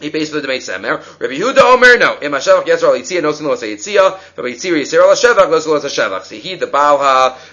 he 0.00 0.10
pays 0.10 0.28
for 0.28 0.40
the 0.40 0.46
Demei 0.46 0.56
Semer. 0.56 0.98
Rabbi 1.20 1.34
Yehuda 1.34 1.58
Omer, 1.58 1.96
no. 1.96 2.18
Im 2.20 2.32
HaShevach 2.32 2.64
Yisrael 2.64 2.98
Yitzia, 2.98 3.22
no 3.22 3.32
sin 3.32 3.46
lo 3.46 3.56
Yitzia, 3.56 4.18
but 4.34 4.44
Yitzir 4.44 4.72
Yisrael 4.72 5.12
HaShevach, 5.14 5.48
no 5.48 5.58
sin 5.60 5.72
lo 5.72 5.80
HaShevach. 5.80 6.24
See, 6.24 6.40
he, 6.40 6.56
the 6.56 6.66
Baal 6.66 6.98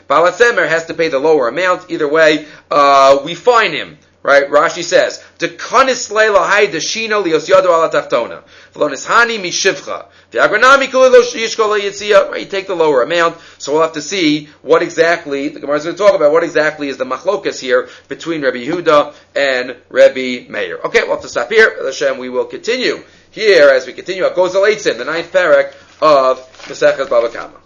HaSemer, 0.10 0.68
has 0.68 0.86
to 0.88 0.96
pay 0.96 1.08
the 1.08 1.20
lower 1.20 1.48
amount. 1.48 1.90
Either 1.92 2.10
way, 2.10 2.48
uh, 2.72 3.20
we 3.24 3.36
fine 3.36 3.72
him. 3.72 3.98
Right? 4.24 4.48
Rashi 4.48 4.84
says, 4.84 5.24
"Dekanis 5.40 6.12
leila 6.12 6.48
hay 6.48 6.68
deshino 6.68 7.24
lios 7.24 7.50
yado 7.50 7.66
ala 7.66 7.90
taftona. 7.90 8.44
V'lonis 8.74 9.08
hani 9.08 9.40
mishivcha. 9.40 10.06
V'agranami 10.32 10.92
kulilo 10.92 11.24
yishkola 11.24 11.80
yitzia." 11.80 12.30
Right? 12.30 12.42
You 12.42 12.46
take 12.46 12.68
the 12.68 12.76
lower 12.76 13.02
amount. 13.02 13.38
So 13.58 13.74
we'll 13.74 13.82
have 13.82 13.94
to 13.94 14.02
see 14.02 14.50
what 14.62 14.84
exactly 14.84 15.50
the 15.50 15.60
Gemara 15.60 15.78
is 15.78 15.86
going 15.86 15.96
to 15.96 16.04
talk 16.04 16.14
about. 16.14 16.32
What 16.32 16.44
exactly 16.44 16.90
is 16.90 16.98
the 16.98 17.06
machlokas 17.06 17.60
here 17.60 17.90
between 18.10 18.44
Rabbi 18.44 18.60
Yehuda 18.60 19.16
and 19.36 19.76
Rabbi 19.90 20.46
Meir? 20.50 20.80
Okay, 20.86 21.02
we'll 21.02 21.14
have 21.14 21.22
to 21.22 21.30
stop 21.30 21.50
here. 21.52 21.84
Hashem, 21.84 22.20
we 22.20 22.30
will 22.30 22.46
continue 22.46 23.04
here 23.32 23.70
as 23.70 23.88
we 23.88 23.94
continue. 23.94 24.26
It 24.26 24.36
Goes 24.36 24.54
the 24.54 25.04
ninth 25.06 25.32
parak 25.32 25.74
of 26.00 26.40
Masechas 26.68 27.10
Baba 27.10 27.30
Kama. 27.30 27.61